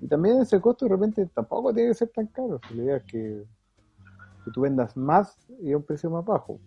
Y 0.00 0.06
también 0.06 0.40
ese 0.40 0.60
costo 0.60 0.84
de 0.84 0.90
repente 0.92 1.26
tampoco 1.34 1.72
tiene 1.72 1.90
que 1.90 1.94
ser 1.94 2.08
tan 2.08 2.26
caro. 2.26 2.60
La 2.74 2.82
idea 2.82 2.96
es 2.96 3.04
que, 3.04 3.42
que 4.44 4.50
tú 4.52 4.60
vendas 4.60 4.96
más 4.96 5.36
y 5.62 5.72
a 5.72 5.76
un 5.76 5.82
precio 5.82 6.10
más 6.10 6.24
bajo. 6.24 6.58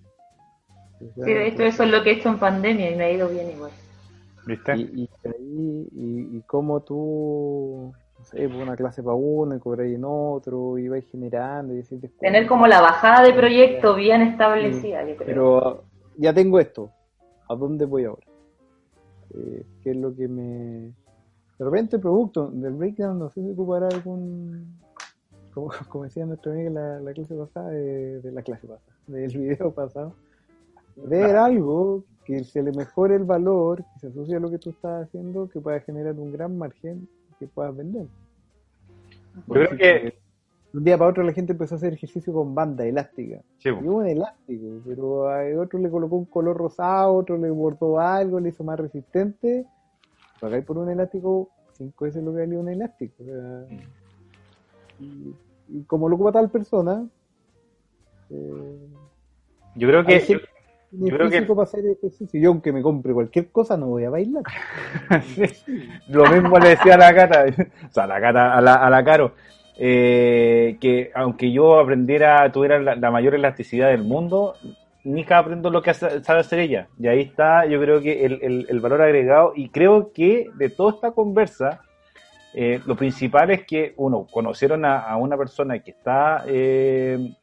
Sí, 0.99 1.31
esto 1.31 1.63
eso 1.63 1.83
es 1.83 1.91
lo 1.91 2.03
que 2.03 2.11
he 2.11 2.13
hecho 2.13 2.29
en 2.29 2.39
pandemia 2.39 2.91
y 2.91 2.95
me 2.95 3.05
ha 3.05 3.11
ido 3.11 3.27
bien 3.29 3.49
igual. 3.49 3.71
¿Viste? 4.45 4.75
Y, 4.75 4.81
y, 5.03 5.09
y, 5.91 6.37
y 6.37 6.41
cómo 6.47 6.81
tú 6.81 7.93
pues, 8.30 8.53
una 8.53 8.76
clase 8.76 9.01
para 9.01 9.15
uno 9.15 9.55
y 9.55 9.59
cobráis 9.59 9.95
en 9.95 10.03
otro, 10.05 10.78
y 10.78 10.88
vais 10.88 11.05
generando. 11.09 11.74
Y 11.74 11.84
Tener 12.19 12.47
como 12.47 12.67
la 12.67 12.82
bajada 12.82 13.24
de 13.24 13.34
proyecto 13.34 13.95
bien 13.95 14.22
establecida, 14.22 15.01
Pero 15.26 15.84
ya 16.17 16.34
tengo 16.34 16.59
esto, 16.59 16.91
¿a 17.49 17.55
dónde 17.55 17.86
voy 17.86 18.05
ahora? 18.05 18.26
Eh, 19.34 19.65
¿Qué 19.82 19.91
es 19.91 19.97
lo 19.97 20.15
que 20.15 20.28
me... 20.28 20.93
De 21.57 21.65
repente 21.65 21.97
el 21.97 22.01
producto 22.01 22.47
del 22.47 22.74
breakdown, 22.74 23.19
no 23.19 23.30
sé 23.30 23.41
si 23.41 23.51
ocupará 23.51 23.88
algún... 23.88 24.80
Como, 25.53 25.69
como 25.89 26.03
decía 26.05 26.26
nuestra 26.26 26.51
amiga 26.51 26.67
en 26.67 27.05
la, 27.05 27.13
clase 27.13 27.36
pasada, 27.36 27.69
de, 27.69 28.32
la 28.32 28.41
clase 28.41 28.67
pasada, 28.67 28.97
del 29.07 29.38
video 29.38 29.72
pasado, 29.72 30.13
ver 30.95 31.36
algo 31.36 32.03
que 32.26 32.43
se 32.43 32.61
le 32.61 32.72
mejore 32.72 33.15
el 33.15 33.24
valor, 33.24 33.84
que 33.93 33.99
se 33.99 34.07
asocie 34.07 34.36
a 34.36 34.39
lo 34.39 34.49
que 34.49 34.59
tú 34.59 34.69
estás 34.69 35.07
haciendo, 35.07 35.49
que 35.49 35.59
pueda 35.59 35.80
generar 35.82 36.15
un 36.15 36.32
gran 36.32 36.57
margen 36.57 37.07
que 37.41 37.47
puedas 37.47 37.75
vender. 37.75 38.05
Yo 39.47 39.53
creo 39.53 39.77
que 39.77 40.13
un 40.73 40.83
día 40.83 40.97
para 40.97 41.09
otro 41.09 41.23
la 41.23 41.33
gente 41.33 41.53
empezó 41.53 41.75
a 41.75 41.77
hacer 41.77 41.93
ejercicio 41.93 42.31
con 42.31 42.53
banda 42.53 42.85
elástica. 42.85 43.41
Sí. 43.57 43.69
Y 43.69 43.87
un 43.87 44.05
elástico, 44.05 44.81
pero 44.85 45.27
a 45.27 45.41
otro 45.59 45.79
le 45.79 45.89
colocó 45.89 46.17
un 46.17 46.25
color 46.25 46.55
rosado, 46.55 47.15
otro 47.15 47.37
le 47.37 47.49
bordó 47.49 47.99
algo, 47.99 48.39
le 48.39 48.49
hizo 48.49 48.63
más 48.63 48.79
resistente. 48.79 49.65
Pagáis 50.39 50.63
por 50.63 50.77
un 50.77 50.89
elástico 50.89 51.49
cinco 51.73 52.05
veces 52.05 52.23
lo 52.23 52.31
que 52.31 52.41
valía 52.41 52.59
un 52.59 52.69
elástico. 52.69 53.23
y, 54.99 55.83
como 55.87 56.07
lo 56.07 56.15
ocupa 56.15 56.31
tal 56.31 56.51
persona, 56.51 57.07
eh, 58.29 58.87
yo 59.75 59.87
creo 59.87 60.05
que 60.05 60.21
yo 60.91 61.15
creo 61.15 61.29
que... 61.29 61.41
para 61.43 61.63
hacer 61.63 61.85
ejercicio. 61.85 62.39
Yo, 62.39 62.49
aunque 62.49 62.73
me 62.73 62.81
compre 62.81 63.13
cualquier 63.13 63.49
cosa, 63.49 63.77
no 63.77 63.87
voy 63.87 64.03
a 64.03 64.09
bailar. 64.09 64.43
Lo 66.09 66.25
mismo 66.25 66.59
le 66.59 66.69
decía 66.69 66.95
a 66.95 66.97
la 66.97 67.15
Cata, 67.15 67.45
o 67.89 67.93
sea, 67.93 68.03
a 68.03 68.07
la 68.07 68.21
Cata, 68.21 68.57
a 68.57 68.61
la, 68.61 68.73
a 68.75 68.89
la 68.89 69.03
Caro, 69.03 69.33
eh, 69.77 70.77
que 70.81 71.11
aunque 71.15 71.51
yo 71.51 71.79
aprendiera, 71.79 72.51
tuviera 72.51 72.79
la, 72.79 73.11
mayor 73.11 73.35
elasticidad 73.35 73.89
del 73.89 74.03
mundo, 74.03 74.55
ni 75.03 75.23
cada 75.23 75.41
aprendo 75.41 75.69
lo 75.69 75.81
que 75.81 75.93
sabe 75.93 76.39
hacer 76.39 76.59
ella. 76.59 76.89
Y 76.99 77.07
ahí 77.07 77.21
está, 77.21 77.65
yo 77.65 77.79
creo 77.79 78.01
que 78.01 78.25
el, 78.25 78.67
el, 78.69 78.79
valor 78.81 79.01
agregado. 79.01 79.53
Y 79.55 79.69
creo 79.69 80.11
que 80.11 80.49
de 80.55 80.69
toda 80.69 80.91
esta 80.91 81.11
conversa, 81.11 81.81
eh, 82.53 82.81
lo 82.85 82.97
principal 82.97 83.49
es 83.49 83.65
que, 83.65 83.93
uno, 83.95 84.27
conocieron 84.29 84.83
a, 84.83 85.15
una 85.15 85.37
persona 85.37 85.79
que 85.79 85.91
está 85.91 86.43
eh, 86.47 87.33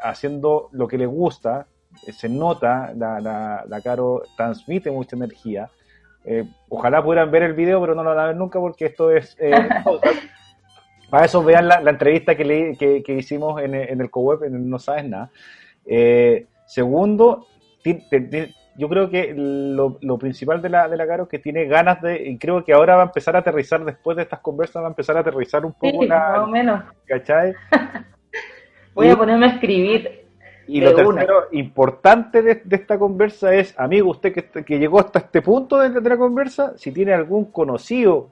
haciendo 0.00 0.68
lo 0.72 0.86
que 0.86 0.96
le 0.96 1.06
gusta, 1.06 1.66
eh, 1.66 1.77
se 2.12 2.28
nota, 2.28 2.92
la, 2.96 3.64
la, 3.66 3.80
Caro 3.80 4.22
transmite 4.36 4.90
mucha 4.90 5.16
energía. 5.16 5.68
Eh, 6.24 6.44
ojalá 6.68 7.02
pudieran 7.02 7.30
ver 7.30 7.42
el 7.42 7.54
video, 7.54 7.80
pero 7.80 7.94
no 7.94 8.02
lo 8.02 8.10
van 8.10 8.18
a 8.18 8.26
ver 8.26 8.36
nunca 8.36 8.58
porque 8.58 8.86
esto 8.86 9.10
es... 9.10 9.36
Eh, 9.40 9.52
para 11.10 11.24
eso 11.24 11.42
vean 11.42 11.68
la, 11.68 11.78
entrevista 11.78 12.34
que, 12.34 12.44
le, 12.44 12.76
que, 12.76 13.12
hicimos 13.12 13.60
en, 13.62 13.74
en 13.74 14.00
el 14.00 14.10
co-web, 14.10 14.44
en 14.44 14.68
No 14.68 14.78
Sabes 14.78 15.04
Nada. 15.04 15.30
segundo, 16.66 17.46
yo 18.78 18.88
creo 18.88 19.10
que 19.10 19.34
lo, 19.36 19.98
lo, 20.00 20.18
principal 20.18 20.62
de 20.62 20.68
la, 20.68 20.88
de 20.88 20.96
la 20.96 21.06
Caro 21.06 21.24
es 21.24 21.28
que 21.28 21.40
tiene 21.40 21.64
ganas 21.64 22.00
de, 22.00 22.28
y 22.28 22.38
creo 22.38 22.64
que 22.64 22.72
ahora 22.72 22.94
va 22.94 23.02
a 23.02 23.06
empezar 23.06 23.34
a 23.34 23.40
aterrizar, 23.40 23.84
después 23.84 24.16
de 24.16 24.22
estas 24.22 24.38
conversas, 24.38 24.82
va 24.82 24.86
a 24.86 24.90
empezar 24.90 25.16
a 25.16 25.20
aterrizar 25.20 25.66
un 25.66 25.72
poco 25.72 26.04
la... 26.04 26.18
Más 26.18 26.38
o 26.38 26.46
menos. 26.46 26.84
¿Cachai? 27.06 27.54
Voy 28.94 29.08
a 29.08 29.16
ponerme 29.16 29.46
a 29.46 29.48
escribir 29.50 30.27
y 30.68 30.80
lo 30.80 30.94
tercero 30.94 31.44
importante 31.52 32.42
de, 32.42 32.62
esta 32.70 32.98
conversa 32.98 33.54
es, 33.54 33.74
amigo, 33.78 34.10
usted 34.10 34.32
que, 34.34 34.64
que 34.64 34.78
llegó 34.78 35.00
hasta 35.00 35.20
este 35.20 35.40
punto 35.40 35.78
de, 35.78 36.00
la 36.00 36.16
conversa, 36.16 36.74
si 36.76 36.92
tiene 36.92 37.14
algún 37.14 37.46
conocido, 37.46 38.28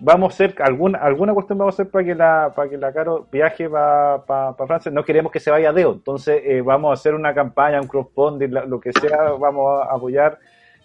vamos 0.00 0.32
a 0.32 0.34
hacer 0.34 0.54
alguna, 0.62 0.98
alguna 0.98 1.34
cuestión 1.34 1.58
vamos 1.58 1.74
a 1.74 1.82
hacer 1.82 1.90
para 1.90 2.04
que 2.04 2.14
la, 2.14 2.52
para 2.54 2.70
que 2.70 2.78
la 2.78 2.92
Caro 2.92 3.26
viaje 3.30 3.68
para 3.68 4.24
pa, 4.24 4.66
Francia. 4.66 4.90
No 4.92 5.04
queremos 5.04 5.32
que 5.32 5.40
se 5.40 5.50
vaya 5.50 5.70
a 5.70 5.72
Deo, 5.72 5.92
entonces 5.92 6.40
eh, 6.44 6.60
vamos 6.60 6.90
a 6.90 6.94
hacer 6.94 7.14
una 7.14 7.34
campaña, 7.34 7.80
un 7.80 7.88
crowdfunding, 7.88 8.50
lo 8.68 8.80
que 8.80 8.92
sea, 8.92 9.32
vamos 9.32 9.82
a 9.82 9.94
apoyar 9.94 10.38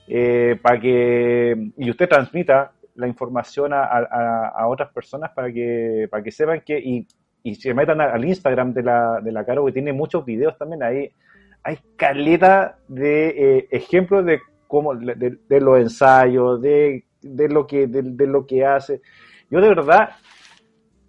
eh, 0.08 0.58
para 0.60 0.80
que 0.80 1.72
y 1.78 1.90
usted 1.90 2.10
transmita 2.10 2.72
la 2.96 3.08
información 3.08 3.74
a, 3.74 3.84
a, 3.84 4.68
otras 4.68 4.92
personas 4.92 5.32
para 5.32 5.54
que 5.54 6.08
para 6.10 6.24
que 6.24 6.32
sepan 6.32 6.62
que 6.62 6.80
y 6.80 7.08
y 7.44 7.56
se 7.56 7.74
metan 7.74 8.02
al 8.02 8.26
Instagram 8.26 8.74
de 8.74 8.84
la, 8.84 9.22
de 9.22 9.32
la 9.32 9.46
Caro, 9.46 9.66
que 9.66 9.72
tiene 9.72 9.94
muchos 9.94 10.26
videos 10.26 10.58
también, 10.58 10.84
ahí 10.84 11.10
hay 11.64 11.78
caleta 11.96 12.78
de 12.88 13.30
eh, 13.30 13.68
ejemplos 13.72 14.26
de 14.26 14.40
cómo, 14.68 14.96
de, 14.96 15.60
los 15.60 15.80
ensayos, 15.80 16.62
de, 16.62 17.04
de 17.22 17.50
lo 17.50 17.66
que, 17.68 17.88
de, 17.88 18.28
lo 18.28 18.46
que 18.46 18.66
hace. 18.66 19.02
Yo 19.50 19.60
de 19.60 19.70
verdad, 19.70 20.12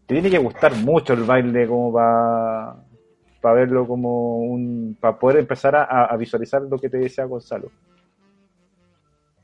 te 0.06 0.14
tiene 0.14 0.30
que 0.30 0.38
gustar 0.38 0.74
mucho 0.76 1.12
el 1.12 1.24
baile 1.24 1.66
como 1.66 1.92
para 1.92 3.54
verlo 3.54 3.86
como 3.86 4.38
un, 4.38 4.96
para 4.98 5.18
poder 5.18 5.38
empezar 5.38 5.76
a, 5.76 6.16
visualizar 6.16 6.62
lo 6.62 6.78
que 6.78 6.88
te 6.88 6.98
decía 6.98 7.24
Gonzalo. 7.24 7.70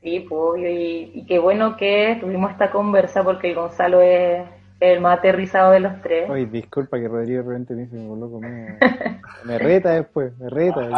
Sí, 0.01 0.25
pues, 0.27 0.61
y, 0.61 1.11
y, 1.15 1.25
qué 1.25 1.39
bueno 1.39 1.75
que 1.75 2.17
tuvimos 2.21 2.51
esta 2.51 2.71
conversa 2.71 3.23
porque 3.23 3.53
Gonzalo 3.53 4.01
es 4.01 4.47
el 4.79 5.01
más 5.01 5.19
aterrizado 5.19 5.71
de 5.71 5.79
los 5.79 6.01
tres. 6.01 6.29
Oye, 6.29 6.45
disculpa 6.45 6.99
que 6.99 7.07
Rodrigo 7.07 7.41
de 7.41 7.49
repente 7.49 7.73
me 7.73 7.81
dice, 7.83 7.97
loco, 7.97 8.39
me, 8.39 8.77
me 9.45 9.57
reta 9.57 9.91
después, 9.91 10.37
me 10.37 10.49
reta. 10.49 10.89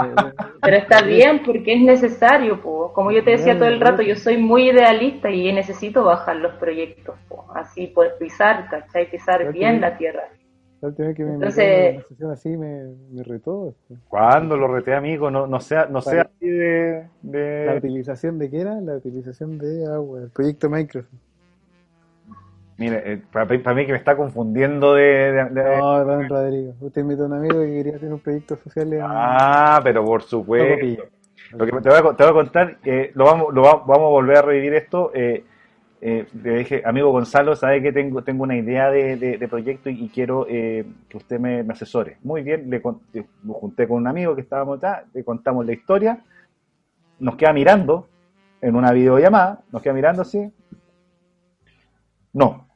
Pero 0.62 0.78
está 0.78 1.02
bien 1.02 1.42
porque 1.46 1.74
es 1.74 1.82
necesario, 1.82 2.62
pues. 2.62 2.92
como 2.94 3.12
yo 3.12 3.24
te 3.24 3.32
decía 3.32 3.58
todo 3.58 3.70
el 3.70 3.80
rato, 3.80 4.02
yo 4.02 4.16
soy 4.16 4.38
muy 4.38 4.70
idealista 4.70 5.30
y 5.30 5.52
necesito 5.54 6.04
bajar 6.04 6.36
los 6.38 6.54
proyectos, 6.56 7.16
pues. 7.28 7.42
así 7.56 7.88
poder 7.88 8.14
pisar, 8.20 8.68
¿cachai? 8.70 9.10
Pisar 9.10 9.52
bien 9.52 9.80
la 9.80 9.98
tierra. 9.98 10.24
La 10.82 10.88
última 10.88 11.14
que 11.14 11.24
me 11.24 11.34
Entonces, 11.34 12.06
una 12.20 12.34
así 12.34 12.50
me, 12.56 12.86
me 13.12 13.24
retó. 13.24 13.76
¿Cuándo 14.08 14.56
lo 14.56 14.68
reté, 14.70 14.94
amigo? 14.94 15.30
No, 15.30 15.46
no 15.46 15.60
sea, 15.60 15.88
no 15.88 16.02
sea 16.02 16.22
así 16.22 16.48
de, 16.48 17.06
de, 17.22 17.66
¿La 17.66 17.76
utilización 17.76 18.40
de 18.40 18.50
qué 18.50 18.62
era? 18.62 18.80
La 18.80 18.96
utilización 18.96 19.58
de 19.58 19.86
agua, 19.86 20.22
el 20.22 20.30
proyecto 20.30 20.70
Microsoft. 20.70 21.12
Mire, 22.80 23.14
eh, 23.14 23.22
para, 23.32 23.46
mí 23.76 23.86
que 23.86 23.92
me 23.92 23.98
está 23.98 24.16
confundiendo 24.16 24.96
de... 24.96 25.48
No, 25.52 26.06
don 26.06 26.28
Rodrigo. 26.28 26.74
Usted 26.80 27.02
invitó 27.02 27.24
a 27.24 27.26
un 27.28 27.34
amigo 27.34 27.60
que 27.60 27.74
quería 27.74 27.96
hacer 27.98 28.12
un 28.12 28.20
proyecto 28.20 28.56
social. 28.56 29.00
Ah, 29.04 29.80
pero 29.84 30.04
por 30.04 30.24
supuesto. 30.24 31.04
Lo 31.52 31.66
que 31.66 31.72
te 31.72 31.90
voy 31.90 31.98
a, 31.98 32.16
te 32.16 32.24
voy 32.24 32.32
a 32.32 32.34
contar, 32.34 32.78
eh, 32.86 33.12
lo, 33.16 33.26
vamos, 33.26 33.54
lo 33.54 33.64
vamos 33.64 33.90
a 33.90 34.10
volver 34.10 34.38
a 34.38 34.42
revivir 34.42 34.74
esto. 34.74 35.12
Eh, 35.14 35.44
eh, 36.02 36.28
le 36.42 36.60
dije, 36.60 36.82
amigo 36.86 37.12
Gonzalo, 37.12 37.58
sabe 37.58 37.82
que 37.82 37.92
tengo, 37.92 38.24
tengo 38.24 38.44
una 38.44 38.56
idea 38.56 38.90
de, 38.90 39.48
proyecto 39.50 39.90
y, 39.90 40.08
quiero 40.10 40.46
eh, 40.48 40.86
que 41.10 41.18
usted 41.18 41.40
me, 41.40 41.60
asesore. 41.72 42.18
Muy 42.24 42.42
bien, 42.42 42.70
le, 42.70 42.82
junté 42.82 43.88
con 43.88 43.98
un 43.98 44.08
amigo 44.08 44.34
que 44.34 44.42
estábamos 44.42 44.78
acá, 44.78 45.04
le 45.14 45.24
contamos 45.26 45.66
la 45.66 45.74
historia, 45.74 46.24
nos 47.20 47.36
queda 47.36 47.52
mirando 47.52 48.08
en 48.62 48.76
una 48.76 48.92
videollamada, 48.92 49.62
nos 49.72 49.82
queda 49.82 49.94
mirando 49.94 50.22
así. 50.22 50.50
No, 52.32 52.69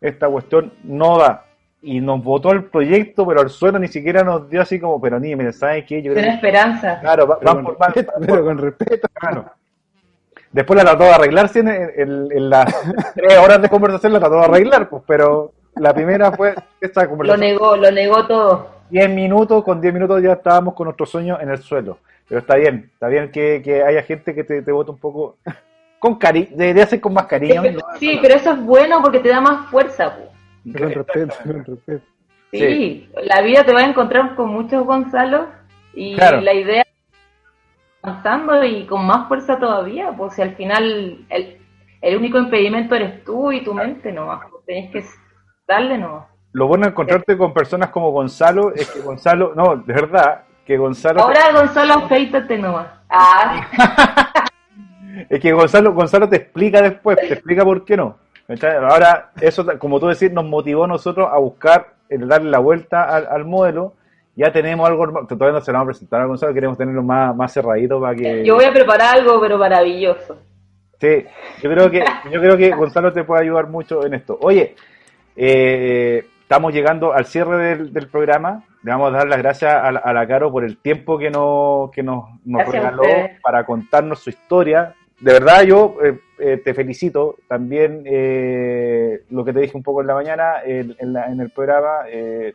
esta 0.00 0.28
cuestión 0.28 0.72
no 0.84 1.18
da. 1.18 1.46
Y 1.82 2.00
nos 2.00 2.22
votó 2.22 2.52
el 2.52 2.64
proyecto, 2.64 3.26
pero 3.26 3.40
al 3.40 3.48
suelo 3.48 3.78
ni 3.78 3.88
siquiera 3.88 4.22
nos 4.22 4.50
dio 4.50 4.60
así 4.60 4.78
como, 4.78 5.00
pero 5.00 5.18
ni, 5.18 5.34
me 5.34 5.50
¿sabes 5.52 5.84
qué? 5.86 6.02
Yo 6.02 6.12
Tiene 6.12 6.34
esperanza. 6.34 7.00
Claro, 7.00 7.26
va, 7.26 7.38
por, 7.38 7.76
pero 8.20 8.44
con 8.44 8.58
respeto. 8.58 9.08
Claro. 9.14 9.46
Después 10.52 10.76
la 10.76 10.84
trató 10.84 11.04
de 11.04 11.10
arreglarse 11.10 11.60
en, 11.60 12.50
las 12.50 12.74
tres 13.14 13.38
horas 13.38 13.62
de 13.62 13.68
conversación, 13.68 14.12
la 14.12 14.20
trató 14.20 14.36
de 14.36 14.44
arreglar, 14.44 14.88
pues, 14.88 15.02
pero 15.06 15.52
la 15.76 15.94
primera 15.94 16.32
fue 16.32 16.54
esta 16.80 17.08
conversación. 17.08 17.40
Lo 17.40 17.46
negó, 17.46 17.76
lo 17.76 17.90
negó 17.90 18.26
todo. 18.26 18.68
Diez 18.90 19.08
minutos, 19.08 19.62
con 19.62 19.80
diez 19.80 19.94
minutos 19.94 20.20
ya 20.22 20.32
estábamos 20.32 20.74
con 20.74 20.86
nuestro 20.86 21.06
sueño 21.06 21.38
en 21.40 21.50
el 21.50 21.58
suelo. 21.58 21.98
Pero 22.28 22.40
está 22.40 22.56
bien, 22.56 22.90
está 22.92 23.06
bien 23.08 23.30
que, 23.30 23.62
que 23.64 23.82
haya 23.82 24.02
gente 24.02 24.34
que 24.34 24.44
te, 24.44 24.62
te 24.62 24.72
vote 24.72 24.90
un 24.90 24.98
poco 24.98 25.36
con 26.00 26.16
cariño, 26.16 26.48
debería 26.52 26.86
ser 26.86 27.00
con 27.00 27.12
más 27.12 27.26
cariño. 27.26 27.62
Sí, 27.98 28.18
pero, 28.20 28.34
eso 28.34 28.52
es 28.52 28.60
bueno 28.64 29.00
porque 29.02 29.20
te 29.20 29.28
da 29.28 29.40
más 29.40 29.70
fuerza. 29.70 30.16
Con 30.64 30.90
respeto, 30.90 31.34
con 31.44 31.64
respeto. 31.64 32.04
Sí, 32.50 33.08
la 33.22 33.42
vida 33.42 33.64
te 33.64 33.72
va 33.72 33.80
a 33.80 33.86
encontrar 33.86 34.34
con 34.34 34.48
muchos 34.48 34.84
Gonzalo 34.84 35.48
y 35.94 36.16
la 36.16 36.54
idea 36.54 36.86
avanzando 38.02 38.64
y 38.64 38.86
con 38.86 39.06
más 39.06 39.28
fuerza 39.28 39.58
todavía, 39.58 40.10
pues 40.16 40.34
si 40.34 40.42
al 40.42 40.56
final 40.56 41.24
el, 41.28 41.58
el 42.00 42.16
único 42.16 42.38
impedimento 42.38 42.94
eres 42.94 43.22
tú 43.24 43.52
y 43.52 43.62
tu 43.62 43.74
mente 43.74 44.10
no 44.10 44.40
pues, 44.50 44.64
tenés 44.64 44.90
que 44.90 45.04
darle 45.68 45.98
no 45.98 46.26
Lo 46.52 46.66
bueno 46.66 46.84
de 46.84 46.90
encontrarte 46.90 47.36
con 47.36 47.52
personas 47.52 47.90
como 47.90 48.10
Gonzalo 48.10 48.74
es 48.74 48.90
que 48.90 49.00
Gonzalo, 49.00 49.52
no, 49.54 49.76
de 49.76 49.92
verdad, 49.92 50.44
que 50.64 50.78
Gonzalo... 50.78 51.20
Ahora 51.20 51.52
Gonzalo, 51.52 51.94
afeítate 51.94 52.56
nomás. 52.56 52.88
Ah. 53.10 54.26
es 55.28 55.40
que 55.40 55.52
Gonzalo, 55.52 55.92
Gonzalo 55.92 56.28
te 56.28 56.36
explica 56.36 56.80
después, 56.82 57.16
te 57.16 57.34
explica 57.34 57.64
por 57.64 57.84
qué 57.84 57.96
no. 57.96 58.18
Ahora, 58.88 59.30
eso, 59.40 59.66
como 59.78 60.00
tú 60.00 60.08
decís, 60.08 60.32
nos 60.32 60.44
motivó 60.44 60.84
a 60.84 60.88
nosotros 60.88 61.28
a 61.30 61.38
buscar, 61.38 61.94
el 62.08 62.26
darle 62.26 62.50
la 62.50 62.58
vuelta 62.58 63.04
al, 63.04 63.28
al 63.28 63.44
modelo 63.44 63.94
ya 64.40 64.50
tenemos 64.52 64.88
algo, 64.88 65.26
todavía 65.26 65.58
no 65.58 65.60
se 65.60 65.70
lo 65.70 65.78
vamos 65.78 65.88
a 65.88 65.92
presentar 65.92 66.20
a 66.22 66.24
Gonzalo, 66.24 66.54
queremos 66.54 66.78
tenerlo 66.78 67.02
más, 67.02 67.36
más 67.36 67.52
cerradito 67.52 68.00
para 68.00 68.14
que... 68.14 68.44
Yo 68.44 68.54
voy 68.54 68.64
a 68.64 68.72
preparar 68.72 69.18
algo, 69.18 69.38
pero 69.40 69.58
maravilloso. 69.58 70.38
Sí, 70.98 71.26
yo 71.62 71.70
creo 71.70 71.90
que, 71.90 72.04
yo 72.30 72.40
creo 72.40 72.56
que 72.56 72.70
Gonzalo 72.70 73.12
te 73.12 73.24
puede 73.24 73.42
ayudar 73.42 73.66
mucho 73.68 74.04
en 74.06 74.14
esto. 74.14 74.38
Oye, 74.40 74.76
eh, 75.36 76.24
estamos 76.40 76.72
llegando 76.72 77.12
al 77.12 77.26
cierre 77.26 77.76
del, 77.76 78.08
programa. 78.08 78.64
Le 78.82 78.92
vamos 78.92 79.12
a 79.12 79.18
dar 79.18 79.28
las 79.28 79.38
gracias 79.38 79.74
a 79.74 80.12
la, 80.12 80.26
Caro 80.26 80.50
por 80.50 80.64
el 80.64 80.78
tiempo 80.78 81.18
que 81.18 81.30
nos, 81.30 81.90
que 81.90 82.02
nos, 82.02 82.24
regaló 82.66 83.02
para 83.42 83.66
contarnos 83.66 84.20
su 84.20 84.30
historia, 84.30 84.94
de 85.20 85.34
verdad 85.34 85.62
yo 85.64 85.96
eh, 86.02 86.18
eh, 86.38 86.56
te 86.64 86.74
felicito. 86.74 87.36
También 87.46 88.02
eh, 88.06 89.22
lo 89.30 89.44
que 89.44 89.52
te 89.52 89.60
dije 89.60 89.76
un 89.76 89.82
poco 89.82 90.00
en 90.00 90.06
la 90.06 90.14
mañana, 90.14 90.62
en, 90.64 90.96
el 91.40 91.50
programa, 91.50 92.04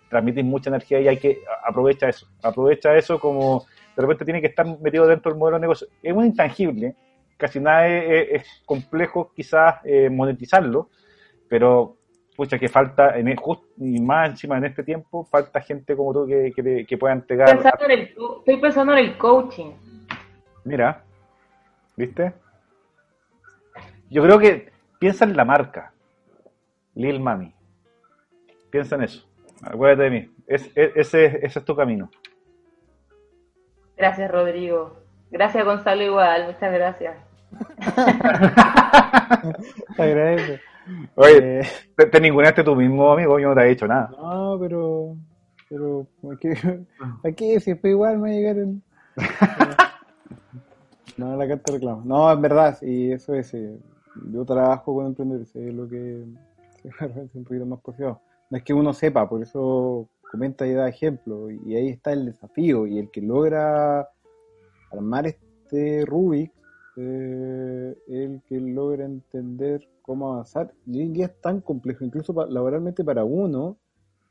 transmitís 0.10 0.44
mucha 0.44 0.70
energía 0.70 1.00
y 1.00 1.08
hay 1.08 1.18
que 1.18 1.42
aprovechar 1.64 2.10
eso. 2.10 2.28
Aprovecha 2.42 2.96
eso 2.96 3.20
como 3.20 3.66
de 3.96 4.02
repente 4.02 4.26
tiene 4.26 4.42
que 4.42 4.48
estar 4.48 4.66
metido 4.80 5.08
dentro 5.08 5.32
del 5.32 5.40
modelo 5.40 5.58
de 5.58 5.62
negocio. 5.62 5.88
Es 6.02 6.14
muy 6.14 6.26
intangible, 6.26 6.96
casi 7.38 7.60
nada 7.60 7.88
es, 7.88 8.44
complejo 8.66 9.32
quizás 9.34 9.76
monetizarlo, 10.12 10.90
pero 11.48 11.96
pucha 12.36 12.60
que 12.60 12.68
falta, 12.68 13.18
en 13.18 13.34
y 13.78 14.02
más 14.02 14.32
encima 14.32 14.58
en 14.58 14.66
este 14.66 14.84
tiempo, 14.84 15.24
falta 15.24 15.62
gente 15.62 15.96
como 15.96 16.12
tú 16.12 16.28
que, 16.28 16.52
que, 16.54 16.86
que 16.86 16.98
pueda 16.98 17.14
entregar. 17.14 17.58
estoy 17.58 18.58
pensando 18.58 18.92
en 18.94 19.00
el 19.00 19.18
coaching. 19.18 19.72
Mira, 20.66 21.04
¿viste? 21.96 22.34
Yo 24.16 24.24
creo 24.24 24.40
que 24.40 24.72
piensa 24.98 25.26
en 25.26 25.36
la 25.36 25.44
marca. 25.44 25.92
Lil 26.94 27.20
Mami. 27.20 27.54
Piensa 28.70 28.96
en 28.96 29.04
eso. 29.04 29.28
Acuérdate 29.62 30.04
de 30.04 30.10
mí. 30.10 30.32
ese, 30.48 30.72
ese 30.96 31.42
es 31.44 31.66
tu 31.66 31.76
camino. 31.76 32.10
Gracias, 33.98 34.32
Rodrigo. 34.32 35.02
Gracias, 35.32 35.66
Gonzalo, 35.66 36.02
igual. 36.02 36.46
Muchas 36.46 36.74
gracias. 36.74 37.18
Agradezco. 39.98 40.64
Oye, 41.16 41.60
eh, 41.60 41.68
te, 41.98 42.06
te 42.06 42.22
ninguneaste 42.22 42.64
tú 42.64 42.74
mismo, 42.74 43.12
amigo. 43.12 43.38
Yo 43.38 43.50
no 43.50 43.56
te 43.56 43.64
he 43.64 43.70
dicho 43.70 43.86
nada. 43.86 44.12
No, 44.18 44.58
pero. 44.58 45.18
Pero. 45.68 46.08
Aquí, 46.34 46.48
aquí 47.28 47.60
si 47.60 47.76
fue 47.76 47.90
igual 47.90 48.20
me 48.20 48.32
llegaron. 48.32 48.82
no, 51.18 51.36
la 51.36 51.50
carta 51.50 51.74
reclamo. 51.74 52.02
No, 52.06 52.32
es 52.32 52.40
verdad, 52.40 52.78
y 52.82 53.12
eso 53.12 53.34
es. 53.34 53.54
Eh, 53.54 53.78
yo 54.32 54.46
trabajo 54.46 54.94
con 54.96 55.08
emprendedores, 55.08 55.56
es 55.56 55.74
lo 55.74 55.88
que 55.88 56.26
es 56.84 57.36
un 57.36 57.44
poquito 57.44 57.66
más 57.66 57.80
confiado. 57.82 58.22
No 58.50 58.58
es 58.58 58.64
que 58.64 58.74
uno 58.74 58.94
sepa, 58.94 59.28
por 59.28 59.42
eso 59.42 60.08
comenta 60.32 60.68
y 60.68 60.74
da 60.74 60.88
ejemplo, 60.88 61.50
y 61.50 61.76
ahí 61.76 61.90
está 61.90 62.14
el 62.14 62.26
desafío, 62.26 62.86
y 62.88 63.00
el 63.00 63.10
que 63.10 63.22
logra 63.22 64.08
armar 64.92 65.28
este 65.28 66.06
Rubik, 66.06 66.52
eh, 66.98 67.98
el 68.08 68.42
que 68.48 68.60
logra 68.60 69.06
entender 69.06 69.88
cómo 70.02 70.34
avanzar, 70.34 70.74
y 70.86 71.00
hoy 71.00 71.06
en 71.06 71.14
día 71.14 71.26
es 71.28 71.42
tan 71.42 71.62
complejo, 71.62 72.06
incluso 72.06 72.34
laboralmente 72.48 73.04
para 73.04 73.24
uno, 73.24 73.78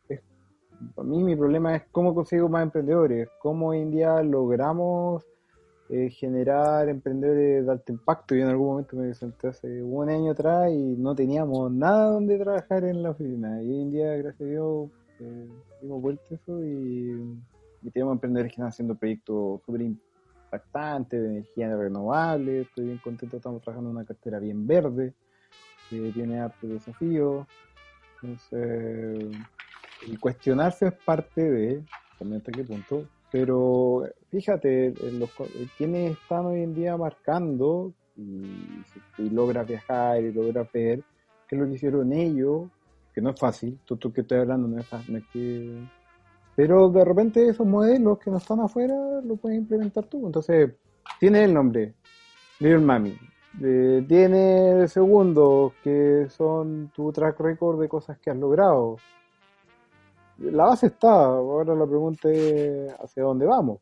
es, 0.09 0.21
para 0.95 1.09
mí 1.09 1.23
mi 1.23 1.37
problema 1.37 1.75
es 1.75 1.85
cómo 1.91 2.15
consigo 2.15 2.49
más 2.49 2.63
emprendedores, 2.63 3.29
cómo 3.41 3.69
hoy 3.69 3.81
en 3.81 3.91
día 3.91 4.23
logramos 4.23 5.25
eh, 5.91 6.09
generar 6.11 6.89
emprendedores 6.89 7.67
de 7.67 7.71
alto 7.71 7.93
impacto. 7.93 8.35
Yo 8.35 8.45
en 8.45 8.49
algún 8.49 8.69
momento 8.69 8.97
me 8.97 9.13
senté 9.15 9.49
hace 9.49 9.83
un 9.83 10.09
año 10.09 10.33
atrás 10.33 10.71
y 10.73 10.97
no 10.97 11.15
teníamos 11.15 11.71
nada 11.71 12.11
donde 12.11 12.39
trabajar 12.39 12.85
en 12.85 13.03
la 13.03 13.11
oficina. 13.11 13.63
Y 13.63 13.71
hoy 13.71 13.83
en 13.83 13.91
día, 13.91 14.17
gracias 14.17 14.41
a 14.41 14.51
Dios, 14.51 14.91
eh, 15.21 15.49
dimos 15.83 16.01
vuelta 16.01 16.23
eso 16.31 16.65
y, 16.65 17.39
tenemos 17.93 18.15
emprendedores 18.15 18.51
que 18.51 18.55
están 18.55 18.69
haciendo 18.69 18.95
proyectos 18.95 19.61
súper 19.67 19.83
impactantes 19.83 21.21
de 21.21 21.29
energía 21.29 21.77
renovable. 21.77 22.63
Estoy 22.63 22.87
bien 22.87 22.99
contento, 22.99 23.37
estamos 23.37 23.61
trabajando 23.61 23.91
en 23.91 23.97
una 23.97 24.07
cartera 24.07 24.39
bien 24.39 24.67
verde 24.67 25.13
que 25.91 26.11
tiene 26.13 26.41
altos 26.41 26.71
desafíos. 26.71 27.47
Entonces, 28.23 29.37
el 30.09 30.19
cuestionarse 30.19 30.87
es 30.87 30.93
parte 30.95 31.43
de, 31.43 31.85
también 32.19 32.39
hasta 32.39 32.53
qué 32.53 32.65
punto, 32.65 33.07
pero 33.35 34.05
fíjate, 34.31 34.95
los, 35.11 35.29
quienes 35.77 36.13
están 36.13 36.47
hoy 36.47 36.63
en 36.63 36.73
día 36.73 36.97
marcando 36.97 37.93
y, 38.17 38.45
y 39.19 39.29
logras 39.29 39.67
viajar 39.67 40.23
y 40.23 40.33
logras 40.33 40.71
ver 40.73 41.03
qué 41.49 41.57
es 41.57 41.61
lo 41.61 41.67
que 41.67 41.75
hicieron 41.75 42.13
ellos, 42.13 42.69
que 43.13 43.21
no 43.21 43.31
es 43.31 43.41
fácil, 43.41 43.77
todo 43.85 43.97
esto 43.97 44.13
que 44.13 44.21
estoy 44.21 44.39
hablando 44.39 44.69
no 44.69 44.79
es 44.79 44.87
fácil, 44.87 45.21
que... 45.33 45.83
pero 46.55 46.89
de 46.91 47.05
repente 47.05 47.49
esos 47.49 47.67
modelos 47.67 48.21
que 48.21 48.31
no 48.31 48.37
están 48.37 48.61
afuera 48.61 48.95
lo 49.25 49.35
puedes 49.35 49.59
implementar 49.59 50.05
tú, 50.05 50.25
entonces 50.27 50.71
tiene 51.19 51.43
el 51.43 51.55
nombre, 51.55 51.93
Little 52.61 52.79
Mami. 52.79 53.19
Eh, 53.61 54.05
tiene 54.07 54.87
segundos 54.87 55.73
que 55.83 56.29
son 56.29 56.93
tu 56.95 57.11
track 57.11 57.41
record 57.41 57.81
de 57.81 57.89
cosas 57.89 58.17
que 58.21 58.31
has 58.31 58.37
logrado. 58.37 58.99
La 60.39 60.65
base 60.65 60.87
está, 60.87 61.13
ahora 61.27 61.75
la 61.75 61.87
pregunta 61.87 62.29
es 62.31 62.93
hacia 63.01 63.23
dónde 63.23 63.47
vamos. 63.47 63.79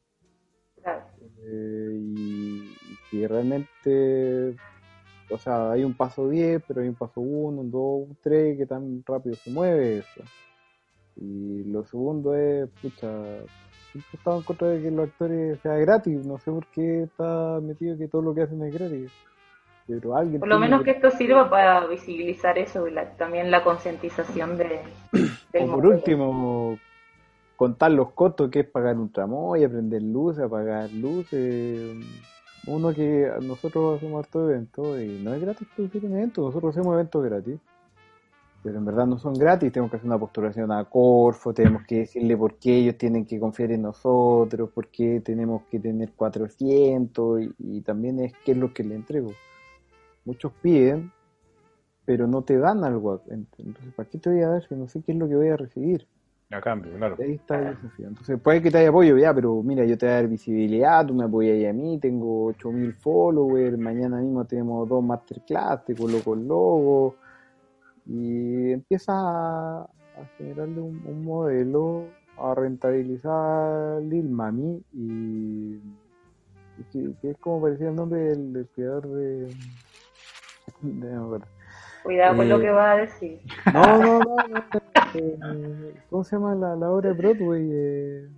Eh, 1.45 1.99
y, 2.01 2.73
y 3.13 3.27
realmente, 3.27 4.55
o 5.31 5.39
sea, 5.39 5.73
hay 5.73 5.85
un 5.85 5.95
paso 5.95 6.29
10, 6.29 6.63
pero 6.67 6.81
hay 6.83 6.89
un 6.89 6.95
paso 6.95 7.21
1, 7.21 7.61
un 7.61 7.71
2, 7.71 8.09
un 8.09 8.17
3, 8.23 8.59
que 8.59 8.67
tan 8.67 9.03
rápido 9.07 9.35
se 9.37 9.51
mueve 9.51 9.99
eso. 9.99 10.23
Y 11.17 11.65
lo 11.65 11.85
segundo 11.85 12.35
es, 12.35 12.69
pucha, 12.81 13.09
siempre 13.91 14.11
he 14.13 14.17
estado 14.17 14.39
en 14.39 14.43
contra 14.45 14.69
de 14.69 14.83
que 14.83 14.91
los 14.91 15.09
actores 15.09 15.61
sea 15.61 15.75
gratis, 15.77 16.25
no 16.27 16.39
sé 16.39 16.51
por 16.51 16.67
qué 16.69 17.03
está 17.05 17.61
metido 17.63 17.97
que 17.99 18.09
todo 18.09 18.23
lo 18.23 18.35
que 18.35 18.43
hacen 18.43 18.63
es 18.63 18.73
gratis. 18.75 19.11
Pero 19.87 20.17
alguien 20.17 20.39
por 20.41 20.49
lo 20.49 20.59
menos 20.59 20.83
que 20.85 20.93
esto 20.93 21.11
sirva 21.11 21.51
para 21.51 21.87
visibilizar 21.87 22.57
eso 22.57 22.87
y 22.87 22.93
la- 22.93 23.11
también 23.17 23.51
la 23.51 23.65
concientización 23.65 24.57
de, 24.57 24.81
O 25.55 25.67
por 25.67 25.87
último, 25.87 26.79
contar 27.57 27.93
los 27.93 28.13
costos 28.13 28.51
que 28.51 28.61
es 28.61 28.67
pagar 28.67 28.99
un 28.99 29.13
tramoya, 29.13 29.69
prender 29.69 30.03
luces, 30.03 30.45
apagar 30.45 30.91
luces. 30.91 31.97
Uno 32.67 32.95
que 32.95 33.31
nosotros 33.43 33.97
hacemos 33.97 34.25
harto 34.25 34.49
eventos 34.49 35.01
y 35.01 35.21
no 35.23 35.35
es 35.35 35.41
gratis 35.41 35.69
producir 35.75 36.05
un 36.05 36.13
evento, 36.13 36.43
nosotros 36.43 36.77
hacemos 36.77 36.95
eventos 36.95 37.25
gratis. 37.25 37.61
Pero 38.63 38.79
en 38.79 38.85
verdad 38.85 39.07
no 39.07 39.19
son 39.19 39.35
gratis, 39.35 39.73
tenemos 39.73 39.91
que 39.91 39.97
hacer 39.97 40.07
una 40.07 40.21
postulación 40.21 40.71
a 40.71 40.85
Corfo, 40.85 41.53
tenemos 41.53 41.83
que 41.85 42.01
decirle 42.01 42.37
por 42.37 42.55
qué 42.55 42.79
ellos 42.79 42.97
tienen 42.97 43.27
que 43.27 43.41
confiar 43.41 43.73
en 43.73 43.83
nosotros, 43.83 44.71
por 44.71 44.87
qué 44.87 45.21
tenemos 45.21 45.63
que 45.71 45.81
tener 45.81 46.13
400 46.13 47.43
y, 47.43 47.55
y 47.59 47.81
también 47.81 48.21
es 48.21 48.33
qué 48.45 48.53
es 48.53 48.59
lo 48.59 48.73
que 48.73 48.85
le 48.85 48.95
entrego. 48.95 49.33
Muchos 50.25 50.53
piden, 50.63 51.11
pero 52.05 52.27
no 52.27 52.43
te 52.43 52.59
dan 52.59 52.85
algo. 52.85 53.23
Entonces, 53.29 53.95
¿para 53.95 54.09
qué 54.09 54.19
te 54.19 54.31
voy 54.31 54.43
a 54.43 54.49
dar 54.49 54.67
si 54.67 54.75
no 54.75 54.89
sé 54.89 55.03
qué 55.03 55.13
es 55.13 55.19
lo 55.19 55.29
que 55.29 55.37
voy 55.37 55.49
a 55.49 55.57
recibir? 55.57 56.09
A 56.51 56.61
cambio, 56.61 56.93
claro. 56.99 57.17
Ahí 57.21 57.33
está 57.35 57.59
el 57.59 57.77
desafío. 57.77 58.09
Entonces, 58.09 58.41
puede 58.41 58.63
que 58.63 58.71
te 58.71 58.79
haya 58.79 58.89
apoyo, 58.91 59.17
ya, 59.19 59.35
pero 59.35 59.63
mira, 59.63 59.85
yo 59.85 59.97
te 59.97 60.07
voy 60.07 60.13
a 60.13 60.17
dar 60.17 60.29
visibilidad, 60.29 61.07
tú 61.07 61.15
me 61.15 61.25
apoyas 61.25 61.71
a 61.71 61.73
mí, 61.73 61.99
tengo 61.99 62.47
8000 62.47 62.95
followers, 62.95 63.79
mañana 63.79 64.19
mismo 64.21 64.45
tenemos 64.47 64.89
dos 64.89 65.03
masterclass, 65.05 65.85
te 65.85 65.97
coloco 65.97 66.35
el 66.35 66.47
logo, 66.47 67.17
y 68.07 68.73
empieza 68.73 69.13
a, 69.15 69.83
a 69.83 70.29
generarle 70.39 70.81
un, 70.81 71.01
un 71.05 71.25
modelo, 71.25 72.17
a 72.37 72.55
rentabilizar 72.55 74.03
Lil 74.03 74.29
Mami, 74.31 74.85
y, 74.93 75.81
y 76.77 76.85
que, 76.91 77.15
que 77.21 77.31
es 77.31 77.39
como 77.39 77.63
parecía 77.63 77.89
el 77.89 77.97
nombre 77.97 78.21
del, 78.21 78.53
del 78.53 78.69
creador 78.71 79.09
de. 79.09 79.47
de- 79.49 79.55
no. 80.83 81.39
Cuidado 82.03 82.37
con 82.37 82.47
Eh, 82.47 82.49
lo 82.49 82.61
que 82.61 82.71
va 82.71 82.93
a 82.93 82.97
decir. 82.97 83.41
No, 83.73 83.99
no, 83.99 84.19
no, 84.21 84.37
no. 84.49 84.65
eh, 85.15 85.95
¿Cómo 86.11 86.25
se 86.25 86.37
llama 86.37 86.55
la, 86.55 86.75
la 86.77 86.91
obra 86.91 87.11
de 87.11 87.15
Broadway? 87.15 87.69
Eh, 87.73 88.29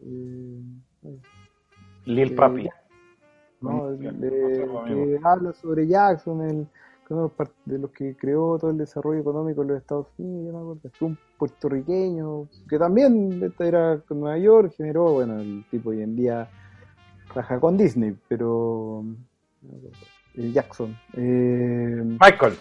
eh, 0.00 0.60
Lil 2.06 2.32
Eh, 2.32 2.34
Papi. 2.34 2.68
no, 3.60 3.90
de- 3.92 4.08
amigo. 4.08 4.84
que 4.86 5.20
habla 5.22 5.52
sobre 5.52 5.86
Jackson, 5.86 6.42
el, 6.42 6.66
que 7.06 7.14
uno 7.14 7.30
de 7.66 7.78
los 7.78 7.90
de 7.92 7.96
que 7.96 8.16
creó 8.16 8.58
todo 8.58 8.70
el 8.70 8.78
desarrollo 8.78 9.20
económico 9.20 9.62
en 9.62 9.68
los 9.68 9.76
Estados 9.78 10.06
Unidos, 10.18 10.46
yo 10.46 10.52
me 10.52 10.58
acuerdo, 10.58 10.80
es 10.92 11.02
un 11.02 11.18
puertorriqueño, 11.38 12.48
que 12.68 12.78
también 12.78 13.40
esta 13.42 13.66
era 13.66 13.98
con 14.08 14.20
Nueva 14.20 14.38
York, 14.38 14.72
generó, 14.76 15.12
bueno, 15.12 15.38
el 15.38 15.64
tipo 15.70 15.90
hoy 15.90 16.02
en 16.02 16.16
día 16.16 16.48
trabaja 17.28 17.60
con 17.60 17.76
Disney, 17.76 18.16
pero 18.28 19.04
Jackson, 20.34 20.96
eh, 21.14 22.02
Michael. 22.20 22.54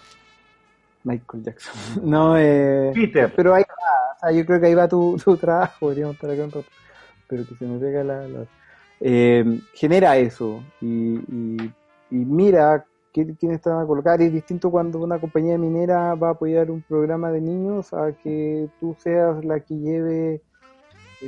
Michael 1.04 1.44
Jackson, 1.44 1.74
no, 2.10 2.38
eh, 2.38 2.92
Peter. 2.94 3.32
pero 3.36 3.54
ahí 3.56 3.64
va, 3.68 4.14
o 4.16 4.20
sea, 4.20 4.32
yo 4.32 4.46
creo 4.46 4.60
que 4.60 4.68
ahí 4.68 4.76
va 4.76 4.88
tu, 4.88 5.18
tu 5.24 5.36
trabajo, 5.38 5.74
podríamos 5.80 6.16
estar 6.16 6.30
acá 6.30 6.44
un 6.44 6.52
rato, 6.52 6.68
pero 7.28 7.44
que 7.48 7.56
se 7.56 7.66
me 7.66 7.80
pega 7.80 8.04
la... 8.04 8.28
la- 8.28 8.46
eh, 9.04 9.44
genera 9.74 10.16
eso 10.18 10.62
y, 10.80 11.16
y, 11.16 11.58
y 12.12 12.16
mira 12.16 12.86
qué- 13.12 13.36
quiénes 13.40 13.58
están 13.58 13.80
a 13.82 13.86
colocar. 13.88 14.22
Es 14.22 14.32
distinto 14.32 14.70
cuando 14.70 15.00
una 15.00 15.18
compañía 15.20 15.58
minera 15.58 16.14
va 16.14 16.28
a 16.28 16.32
apoyar 16.34 16.70
un 16.70 16.84
programa 16.84 17.32
de 17.32 17.42
niños 17.42 17.92
a 17.96 18.12
que 18.12 18.70
tú 18.80 18.96
seas 19.00 19.44
la 19.44 19.60
que 19.62 19.74
lleve 19.76 20.44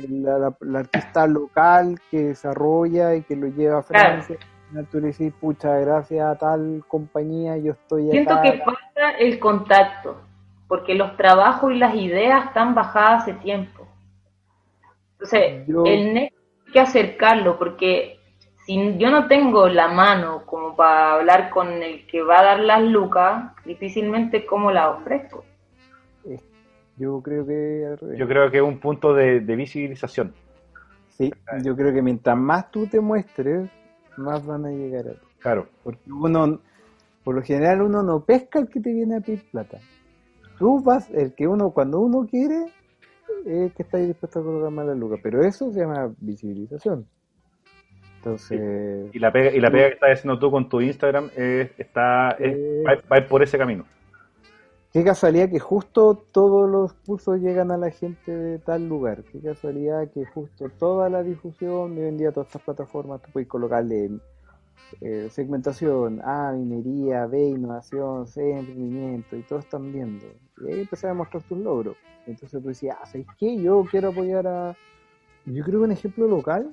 la, 0.08 0.38
la- 0.38 0.56
la 0.60 0.78
artista 0.78 1.26
local 1.26 1.98
que 2.12 2.26
desarrolla 2.28 3.16
y 3.16 3.22
que 3.22 3.34
lo 3.34 3.48
lleva 3.48 3.80
a 3.80 3.82
Claro. 3.82 4.22
Francia. 4.74 4.90
Tú 4.90 5.00
le 5.00 5.08
decís, 5.08 5.32
pucha, 5.40 5.78
gracias 5.78 6.26
a 6.26 6.36
tal 6.38 6.84
compañía 6.88 7.56
yo 7.56 7.72
estoy 7.72 8.10
Siento 8.10 8.34
acá. 8.34 8.42
que 8.42 8.58
falta 8.58 9.10
el 9.18 9.38
contacto, 9.38 10.20
porque 10.68 10.94
los 10.94 11.16
trabajos 11.16 11.72
y 11.72 11.78
las 11.78 11.94
ideas 11.94 12.46
están 12.46 12.74
bajadas 12.74 13.22
hace 13.22 13.34
tiempo. 13.34 13.86
Entonces, 15.12 15.66
Yo- 15.66 15.84
el 15.86 16.12
nexo 16.14 16.36
hay 16.66 16.72
que 16.72 16.80
acercarlo, 16.80 17.58
porque 17.58 18.18
si 18.66 18.96
yo 18.98 19.10
no 19.10 19.28
tengo 19.28 19.68
la 19.68 19.88
mano 19.88 20.42
como 20.46 20.74
para 20.74 21.14
hablar 21.14 21.50
con 21.50 21.68
el 21.82 22.06
que 22.06 22.22
va 22.22 22.40
a 22.40 22.44
dar 22.44 22.60
las 22.60 22.82
lucas, 22.82 23.52
difícilmente 23.64 24.44
cómo 24.46 24.70
la 24.70 24.90
ofrezco. 24.90 25.44
Yo 26.96 27.20
creo 27.22 27.44
que. 27.44 27.96
Yo 28.16 28.28
creo 28.28 28.50
que 28.52 28.58
es 28.58 28.62
un 28.62 28.78
punto 28.78 29.14
de, 29.14 29.40
de 29.40 29.56
visibilización. 29.56 30.32
Sí, 31.08 31.32
yo 31.64 31.74
creo 31.76 31.92
que 31.92 32.02
mientras 32.02 32.36
más 32.36 32.70
tú 32.70 32.86
te 32.86 33.00
muestres, 33.00 33.68
más 34.16 34.44
van 34.46 34.64
a 34.66 34.70
llegar 34.70 35.08
a 35.08 35.12
ti. 35.12 35.26
Claro. 35.40 35.66
Porque 35.82 36.00
uno, 36.10 36.60
por 37.22 37.34
lo 37.34 37.42
general, 37.42 37.82
uno 37.82 38.02
no 38.02 38.20
pesca 38.20 38.58
el 38.58 38.68
que 38.68 38.80
te 38.80 38.92
viene 38.92 39.16
a 39.16 39.20
pedir 39.20 39.44
plata. 39.50 39.78
Tú 40.58 40.82
vas, 40.82 41.10
el 41.10 41.34
que 41.34 41.46
uno, 41.48 41.70
cuando 41.70 42.00
uno 42.00 42.26
quiere, 42.26 42.66
es 43.44 43.72
que 43.74 43.82
está 43.82 43.98
dispuesto 43.98 44.40
a 44.40 44.42
colocar 44.44 44.70
más 44.70 44.86
la 44.86 44.94
lucas. 44.94 45.20
Pero 45.22 45.42
eso 45.42 45.72
se 45.72 45.80
llama 45.80 46.12
visibilización. 46.18 47.06
Entonces, 48.18 49.10
Y 49.14 49.18
la 49.18 49.30
pega, 49.30 49.50
y 49.50 49.60
la 49.60 49.70
pega 49.70 49.88
que 49.88 49.94
estás 49.94 50.10
haciendo 50.12 50.38
tú 50.38 50.50
con 50.50 50.66
tu 50.68 50.80
Instagram 50.80 51.28
es- 51.36 51.70
está, 51.78 52.30
es- 52.38 52.54
Eh. 52.56 52.82
va, 53.10 53.28
por 53.28 53.42
ese 53.42 53.58
camino. 53.58 53.84
Qué 54.94 55.02
casualidad 55.02 55.50
que 55.50 55.58
justo 55.58 56.24
todos 56.30 56.70
los 56.70 56.92
cursos 56.92 57.40
llegan 57.40 57.72
a 57.72 57.76
la 57.76 57.90
gente 57.90 58.30
de 58.30 58.60
tal 58.60 58.88
lugar. 58.88 59.24
Qué 59.24 59.40
casualidad 59.40 60.08
que 60.12 60.24
justo 60.24 60.70
toda 60.78 61.10
la 61.10 61.24
difusión, 61.24 61.98
hoy 61.98 62.04
en 62.04 62.16
día 62.16 62.30
todas 62.30 62.46
estas 62.46 62.62
plataformas, 62.62 63.20
tú 63.20 63.30
puedes 63.32 63.48
colocarle 63.48 64.20
eh, 65.00 65.26
segmentación, 65.32 66.20
A, 66.24 66.52
minería, 66.52 67.26
B, 67.26 67.44
innovación, 67.44 68.28
C, 68.28 68.52
emprendimiento, 68.52 69.36
y 69.36 69.42
todos 69.42 69.64
están 69.64 69.92
viendo. 69.92 70.26
Y 70.64 70.72
ahí 70.72 70.80
empezás 70.82 71.10
a 71.10 71.14
mostrar 71.14 71.42
tus 71.42 71.58
logros. 71.58 71.96
Entonces 72.28 72.62
tú 72.62 72.68
decías, 72.68 72.96
ah, 73.02 73.06
¿sabes 73.06 73.26
qué? 73.36 73.60
Yo 73.60 73.84
quiero 73.90 74.10
apoyar 74.10 74.46
a... 74.46 74.76
Yo 75.44 75.64
creo 75.64 75.80
que 75.80 75.86
un 75.86 75.92
ejemplo 75.92 76.28
local 76.28 76.72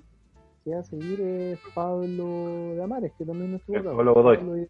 que 0.64 0.76
va 0.76 0.82
a 0.82 0.84
seguir 0.84 1.20
es 1.22 1.60
Pablo 1.74 2.76
de 2.76 2.84
Amares, 2.84 3.14
que 3.18 3.26
también 3.26 3.56
estuvo 3.56 3.80
acá. 3.80 3.90
Pablo 3.90 4.14
Godoy. 4.14 4.38
Pablo, 4.38 4.68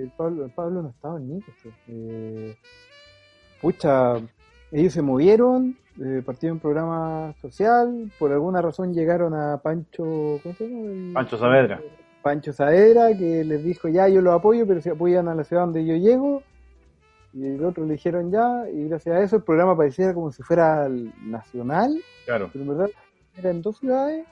el 0.00 0.10
Pablo, 0.10 0.44
el 0.44 0.50
Pablo 0.50 0.82
no 0.82 0.88
estaba 0.90 1.18
en 1.18 1.28
Nico. 1.28 1.52
pues. 1.62 1.74
Eh, 1.88 2.56
pucha, 3.60 4.16
ellos 4.72 4.92
se 4.92 5.02
movieron, 5.02 5.76
eh, 6.02 6.22
partieron 6.24 6.56
un 6.56 6.60
programa 6.60 7.34
social, 7.40 8.10
por 8.18 8.32
alguna 8.32 8.60
razón 8.60 8.92
llegaron 8.92 9.34
a 9.34 9.58
Pancho, 9.58 10.40
¿cómo 10.42 10.54
se 10.56 10.68
llama? 10.68 11.14
Pancho 11.14 11.38
Saavedra. 11.38 11.80
Pancho 12.22 12.52
Saavedra, 12.52 13.16
que 13.16 13.44
les 13.44 13.62
dijo, 13.64 13.88
ya, 13.88 14.08
yo 14.08 14.20
los 14.20 14.34
apoyo, 14.34 14.66
pero 14.66 14.80
si 14.80 14.88
apoyan 14.90 15.28
a 15.28 15.34
la 15.34 15.44
ciudad 15.44 15.62
donde 15.64 15.84
yo 15.84 15.94
llego, 15.96 16.42
y 17.32 17.46
el 17.46 17.64
otro 17.64 17.84
le 17.84 17.92
dijeron 17.94 18.30
ya, 18.30 18.64
y 18.72 18.88
gracias 18.88 19.14
a 19.16 19.20
eso 19.22 19.36
el 19.36 19.42
programa 19.42 19.76
pareciera 19.76 20.14
como 20.14 20.32
si 20.32 20.42
fuera 20.42 20.88
nacional, 21.24 21.94
Claro. 22.24 22.48
pero 22.52 22.62
en 22.64 22.68
verdad 22.70 22.90
era 23.36 23.50
en 23.50 23.62
dos 23.62 23.78
ciudades, 23.78 24.24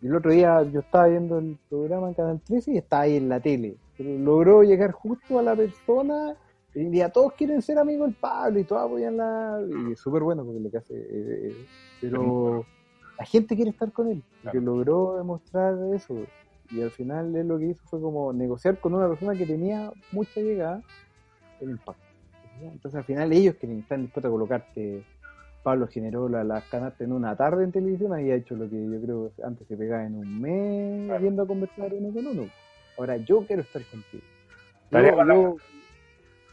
y 0.00 0.06
el 0.06 0.14
otro 0.14 0.30
día 0.30 0.62
yo 0.62 0.80
estaba 0.80 1.08
viendo 1.08 1.38
el 1.38 1.58
programa 1.68 2.08
en 2.08 2.14
Canal 2.14 2.40
13 2.46 2.72
y 2.72 2.78
estaba 2.78 3.02
ahí 3.02 3.16
en 3.16 3.28
la 3.28 3.40
tele, 3.40 3.76
pero 3.98 4.16
logró 4.18 4.62
llegar 4.62 4.92
justo 4.92 5.38
a 5.38 5.42
la 5.42 5.54
persona, 5.54 6.34
y 6.74 7.02
todos 7.12 7.32
quieren 7.34 7.60
ser 7.60 7.78
amigos 7.78 8.06
del 8.08 8.16
Pablo, 8.16 8.60
y 8.60 8.64
todos 8.64 8.82
apoyan 8.82 9.16
la... 9.16 9.60
y 9.68 9.92
es 9.92 10.00
súper 10.00 10.22
bueno 10.22 10.44
porque 10.44 10.60
lo 10.60 10.70
que 10.70 10.78
hace, 10.78 10.94
eh, 10.94 11.50
eh, 11.50 11.66
pero 12.00 12.66
la 13.18 13.24
gente 13.26 13.56
quiere 13.56 13.72
estar 13.72 13.92
con 13.92 14.08
él, 14.08 14.22
porque 14.40 14.58
Claro. 14.58 14.60
logró 14.76 15.16
demostrar 15.16 15.76
eso, 15.94 16.28
y 16.70 16.80
al 16.80 16.92
final 16.92 17.34
él 17.34 17.48
lo 17.48 17.58
que 17.58 17.66
hizo 17.66 17.82
fue 17.86 18.00
como 18.00 18.32
negociar 18.32 18.78
con 18.78 18.94
una 18.94 19.08
persona 19.08 19.36
que 19.36 19.44
tenía 19.46 19.90
mucha 20.12 20.40
llegada 20.40 20.80
el 21.60 21.70
impacto. 21.70 22.02
Entonces 22.60 22.94
al 22.98 23.04
final 23.04 23.32
ellos 23.32 23.56
que 23.56 23.66
están 23.66 24.02
dispuestos 24.02 24.28
a 24.28 24.32
colocarte, 24.32 25.02
Pablo 25.62 25.88
generó 25.88 26.28
la- 26.28 26.44
las 26.44 26.64
canastas 26.68 27.00
en 27.00 27.12
una 27.12 27.36
tarde 27.36 27.64
en 27.64 27.72
televisión, 27.72 28.12
había 28.12 28.36
hecho 28.36 28.54
lo 28.54 28.70
que 28.70 28.76
yo 28.76 29.00
creo 29.02 29.32
antes 29.44 29.66
se 29.66 29.76
pegaba 29.76 30.04
en 30.06 30.14
un 30.14 30.40
mes 30.40 31.20
viendo 31.20 31.42
a 31.42 31.46
conversar 31.46 31.92
uno 31.92 32.12
con 32.14 32.26
uno. 32.28 32.50
Ahora 32.98 33.16
yo 33.16 33.44
quiero 33.46 33.62
estar 33.62 33.82
contigo. 33.82 34.24
Tarea 34.90 35.10
Yo, 35.10 35.16
para 35.16 35.28
la 35.28 35.34
yo, 35.34 35.56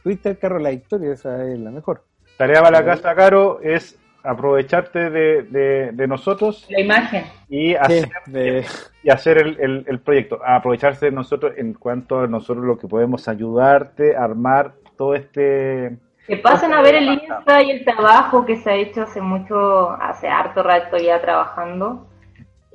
tuviste 0.04 0.30
el 0.30 0.38
carro 0.38 0.58
de 0.58 0.64
la 0.64 0.70
victoria, 0.70 1.14
esa 1.14 1.44
es 1.46 1.60
la 1.60 1.72
mejor. 1.72 2.04
Tarea 2.38 2.62
para 2.62 2.80
la 2.80 2.86
casa, 2.86 3.16
Caro, 3.16 3.60
es 3.62 3.98
aprovecharte 4.24 5.10
de, 5.10 5.92
de, 5.92 6.08
nosotros. 6.08 6.66
La 6.70 6.82
imagen. 6.82 7.26
Y 7.48 7.76
hacer, 7.76 8.10
y 9.04 9.10
hacer 9.10 9.38
el, 9.38 9.86
el, 9.88 10.00
proyecto. 10.00 10.40
Aprovecharse 10.44 11.08
de 11.08 11.12
nosotros 11.12 11.54
en 11.58 11.74
cuanto 11.74 12.22
a 12.22 12.28
nosotros 12.28 12.66
lo 12.66 12.78
que 12.78 12.88
podemos 12.88 13.28
ayudarte 13.28 14.16
a 14.16 14.24
armar 14.24 14.74
todo 14.98 15.16
este... 15.16 15.98
Que 16.28 16.38
pasen 16.38 16.74
a 16.74 16.82
ver 16.82 16.96
el 16.96 17.08
Insta 17.08 17.62
y 17.62 17.70
el 17.70 17.86
trabajo 17.86 18.46
que 18.46 18.58
se 18.58 18.72
ha 18.72 18.76
hecho 18.76 19.04
hace 19.04 19.22
mucho, 19.22 19.92
hace 19.92 20.28
harto 20.28 20.64
rato 20.64 20.98
ya 20.98 21.22
trabajando. 21.22 22.08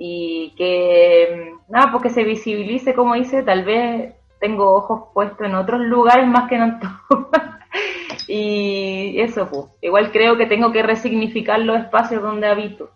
Y 0.02 0.54
que, 0.56 1.52
nada, 1.68 1.92
porque 1.92 2.08
se 2.08 2.24
visibilice, 2.24 2.94
como 2.94 3.14
dice, 3.16 3.42
tal 3.42 3.66
vez 3.66 4.14
tengo 4.38 4.74
ojos 4.74 5.10
puestos 5.12 5.46
en 5.46 5.54
otros 5.54 5.82
lugares 5.82 6.26
más 6.26 6.48
que 6.48 6.54
en 6.54 6.62
Antofa. 6.62 7.58
y 8.26 9.20
eso, 9.20 9.46
pues, 9.50 9.66
igual 9.82 10.10
creo 10.10 10.38
que 10.38 10.46
tengo 10.46 10.72
que 10.72 10.82
resignificar 10.82 11.60
los 11.60 11.78
espacios 11.78 12.22
donde 12.22 12.46
habito. 12.46 12.90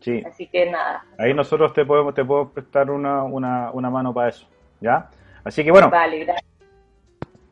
Sí. 0.00 0.20
Así 0.26 0.48
que 0.48 0.68
nada. 0.68 1.04
Ahí 1.16 1.32
nosotros 1.32 1.72
te 1.72 1.84
podemos, 1.84 2.12
te 2.12 2.24
puedo 2.24 2.48
prestar 2.48 2.90
una, 2.90 3.22
una, 3.22 3.70
una 3.70 3.88
mano 3.88 4.12
para 4.12 4.30
eso. 4.30 4.48
¿Ya? 4.80 5.08
Así 5.44 5.62
que 5.62 5.70
bueno. 5.70 5.90
Vale, 5.90 6.24
gracias. 6.24 6.50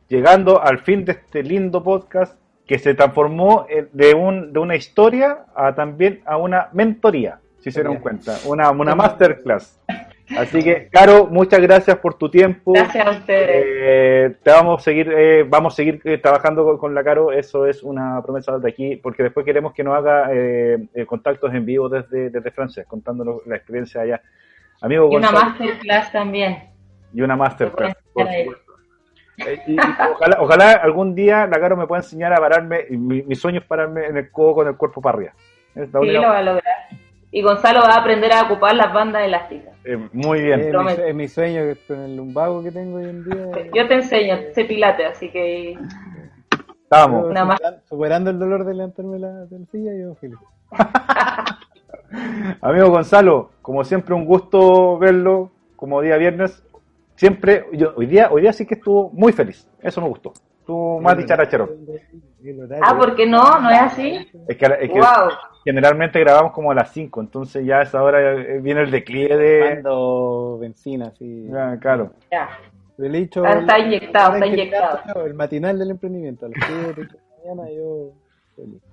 Llegando 0.09 0.61
al 0.61 0.79
fin 0.79 1.05
de 1.05 1.13
este 1.13 1.43
lindo 1.43 1.81
podcast 1.81 2.37
que 2.67 2.77
se 2.77 2.93
transformó 2.93 3.65
de, 3.93 4.13
un, 4.13 4.51
de 4.51 4.59
una 4.59 4.75
historia 4.75 5.45
a 5.55 5.73
también 5.75 6.21
a 6.25 6.35
una 6.35 6.67
mentoría, 6.73 7.39
se 7.71 7.83
dan 7.83 7.99
cuenta, 7.99 8.37
una, 8.45 8.71
una 8.71 8.95
masterclass. 8.95 9.79
Así 10.37 10.63
que, 10.63 10.87
Caro, 10.89 11.27
muchas 11.27 11.61
gracias 11.61 11.97
por 11.97 12.15
tu 12.15 12.29
tiempo. 12.29 12.73
Gracias 12.73 13.05
a 13.05 13.11
ustedes. 13.11 13.49
Eh, 13.51 14.35
te 14.41 14.51
vamos 14.51 14.81
a 14.81 14.83
seguir, 14.83 15.11
eh, 15.15 15.45
vamos 15.47 15.73
a 15.73 15.75
seguir 15.75 16.01
eh, 16.03 16.17
trabajando 16.17 16.77
con, 16.79 16.95
la 16.95 17.03
Caro, 17.03 17.31
eso 17.31 17.67
es 17.67 17.83
una 17.83 18.21
promesa 18.23 18.57
de 18.57 18.69
aquí, 18.69 18.95
porque 18.95 19.23
después 19.23 19.45
queremos 19.45 19.73
que 19.73 19.83
nos 19.83 19.95
haga 19.95 20.29
contactos 21.05 21.53
en 21.53 21.65
vivo 21.65 21.89
desde, 21.89 22.29
desde 22.29 22.51
Francia, 22.51 22.85
contándonos 22.87 23.45
la 23.45 23.55
experiencia 23.55 24.01
allá. 24.01 24.21
Amigo 24.81 25.09
y 25.11 25.15
una 25.15 25.31
masterclass 25.31 26.11
también. 26.11 26.57
Y 27.13 27.21
una 27.21 27.35
masterclass, 27.35 27.95
por 28.13 28.27
supuesto. 28.27 28.65
ojalá, 30.13 30.37
ojalá, 30.39 30.71
algún 30.71 31.13
día 31.13 31.45
la 31.45 31.59
Caro 31.59 31.77
me 31.77 31.85
pueda 31.85 32.01
enseñar 32.01 32.33
a 32.33 32.37
pararme, 32.37 32.85
mi, 32.89 33.21
mi 33.21 33.35
sueño 33.35 33.59
es 33.59 33.65
pararme 33.65 34.07
en 34.07 34.17
el 34.17 34.31
codo 34.31 34.55
con 34.55 34.67
el 34.67 34.75
cuerpo 34.75 35.01
para 35.01 35.17
arriba. 35.17 35.33
sí, 35.75 35.81
lo 35.91 36.21
va 36.21 36.39
a 36.39 36.41
lograr 36.41 37.04
y 37.35 37.41
Gonzalo 37.41 37.81
va 37.81 37.95
a 37.95 37.99
aprender 37.99 38.31
a 38.31 38.43
ocupar 38.43 38.73
las 38.77 38.93
bandas 38.93 39.25
elásticas. 39.25 39.73
Eh, 39.83 39.97
muy 40.13 40.41
bien. 40.41 40.73
es, 40.87 41.13
mi, 41.13 41.27
sueño 41.27 41.63
con 41.85 41.99
el 41.99 42.15
lumbago 42.15 42.63
que 42.63 42.71
tengo 42.71 42.95
hoy 42.95 43.09
en 43.09 43.25
día. 43.25 43.69
Yo 43.73 43.85
te 43.89 43.95
enseño, 43.95 44.37
sé 44.53 44.63
pilate, 44.63 45.05
así 45.05 45.29
que... 45.29 45.77
Vamos. 46.89 47.33
Superando 47.89 48.29
el 48.29 48.39
dolor 48.39 48.63
de 48.63 48.75
levantarme 48.75 49.19
la, 49.19 49.47
silla, 49.69 49.91
yo 49.99 50.15
feliz. 50.15 50.37
Amigo 52.61 52.89
Gonzalo, 52.89 53.51
como 53.61 53.83
siempre 53.83 54.15
un 54.15 54.23
gusto 54.23 54.97
verlo, 54.97 55.51
como 55.75 55.99
día 55.99 56.15
viernes. 56.15 56.63
Siempre, 57.15 57.65
yo, 57.73 57.95
hoy 57.97 58.05
día 58.05 58.29
hoy 58.31 58.43
día 58.43 58.53
sí 58.53 58.65
que 58.65 58.75
estuvo 58.75 59.09
muy 59.09 59.33
feliz, 59.33 59.67
eso 59.81 59.99
me 59.99 60.07
gustó. 60.07 60.31
Estuvo 60.61 61.01
más 61.01 61.17
dicharachero. 61.17 61.69
Ah, 62.81 62.97
¿por 62.97 63.13
qué 63.13 63.25
no? 63.27 63.59
¿No 63.59 63.69
es 63.69 63.81
así? 63.81 64.25
Es 64.47 64.55
que, 64.55 64.65
es 64.65 64.89
que 64.89 65.01
generalmente 65.65 66.19
grabamos 66.19 66.53
como 66.53 66.71
a 66.71 66.75
las 66.75 66.91
5, 66.91 67.19
entonces 67.21 67.65
ya 67.65 67.79
a 67.79 67.81
esa 67.81 68.01
hora 68.01 68.35
viene 68.61 68.81
el 68.81 68.91
declive 68.91 69.35
de... 69.35 69.59
Cuando 69.59 70.59
benzina, 70.59 71.11
sí. 71.17 71.49
Ah, 71.53 71.75
claro. 71.81 72.11
Ya. 72.31 72.49
El 72.99 73.15
hecho, 73.15 73.43
está, 73.43 73.79
inyectado, 73.79 74.35
está 74.35 74.45
inyectado. 74.45 75.25
El 75.25 75.33
matinal 75.33 75.77
del 75.77 75.91
emprendimiento, 75.91 76.45
a 76.45 76.49
las 76.49 76.59
7 76.65 77.01
de 77.01 77.07
la 77.07 77.53
mañana 77.55 77.71
yo... 77.75 78.11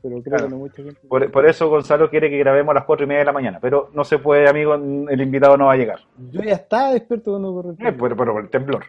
Pero 0.03 0.21
creo 0.23 0.39
que 0.39 0.49
no 0.49 0.57
mucha 0.57 0.83
gente... 0.83 0.99
Por, 1.07 1.31
por, 1.31 1.47
eso 1.47 1.69
Gonzalo 1.69 2.11
quiere 2.11 2.29
que 2.29 2.39
grabemos 2.39 2.73
a 2.73 2.75
las 2.75 2.85
4 2.85 3.05
y 3.05 3.07
media 3.07 3.21
de 3.21 3.27
la 3.27 3.33
mañana, 3.33 3.59
pero 3.61 3.91
no 3.93 4.03
se 4.03 4.19
puede, 4.19 4.49
amigo, 4.49 4.75
el 4.75 5.21
invitado 5.21 5.57
no 5.57 5.67
va 5.67 5.75
a 5.75 5.77
llegar. 5.77 6.01
Yo 6.33 6.43
ya 6.43 6.55
estaba 6.55 6.95
despierto 6.95 7.31
cuando 7.31 7.51
ocurrió 7.51 7.71
el 7.71 7.77
temblor. 7.77 8.13
Eh, 8.13 8.17
por 8.17 8.41
el 8.41 8.51
temblor. 8.51 8.85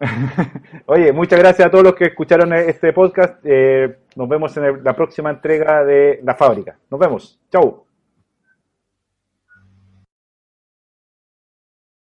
Oye, 0.86 1.12
muchas 1.12 1.38
gracias 1.38 1.66
a 1.66 1.70
todos 1.70 1.84
los 1.84 1.94
que 1.94 2.06
escucharon 2.06 2.52
este 2.52 2.92
podcast. 2.92 3.36
Eh, 3.44 3.98
nos 4.16 4.28
vemos 4.28 4.56
en 4.56 4.82
la 4.82 4.94
próxima 4.94 5.30
entrega 5.30 5.84
de 5.84 6.20
La 6.24 6.34
Fábrica. 6.34 6.76
Nos 6.90 7.00
vemos. 7.00 7.38
Chau. 7.52 7.89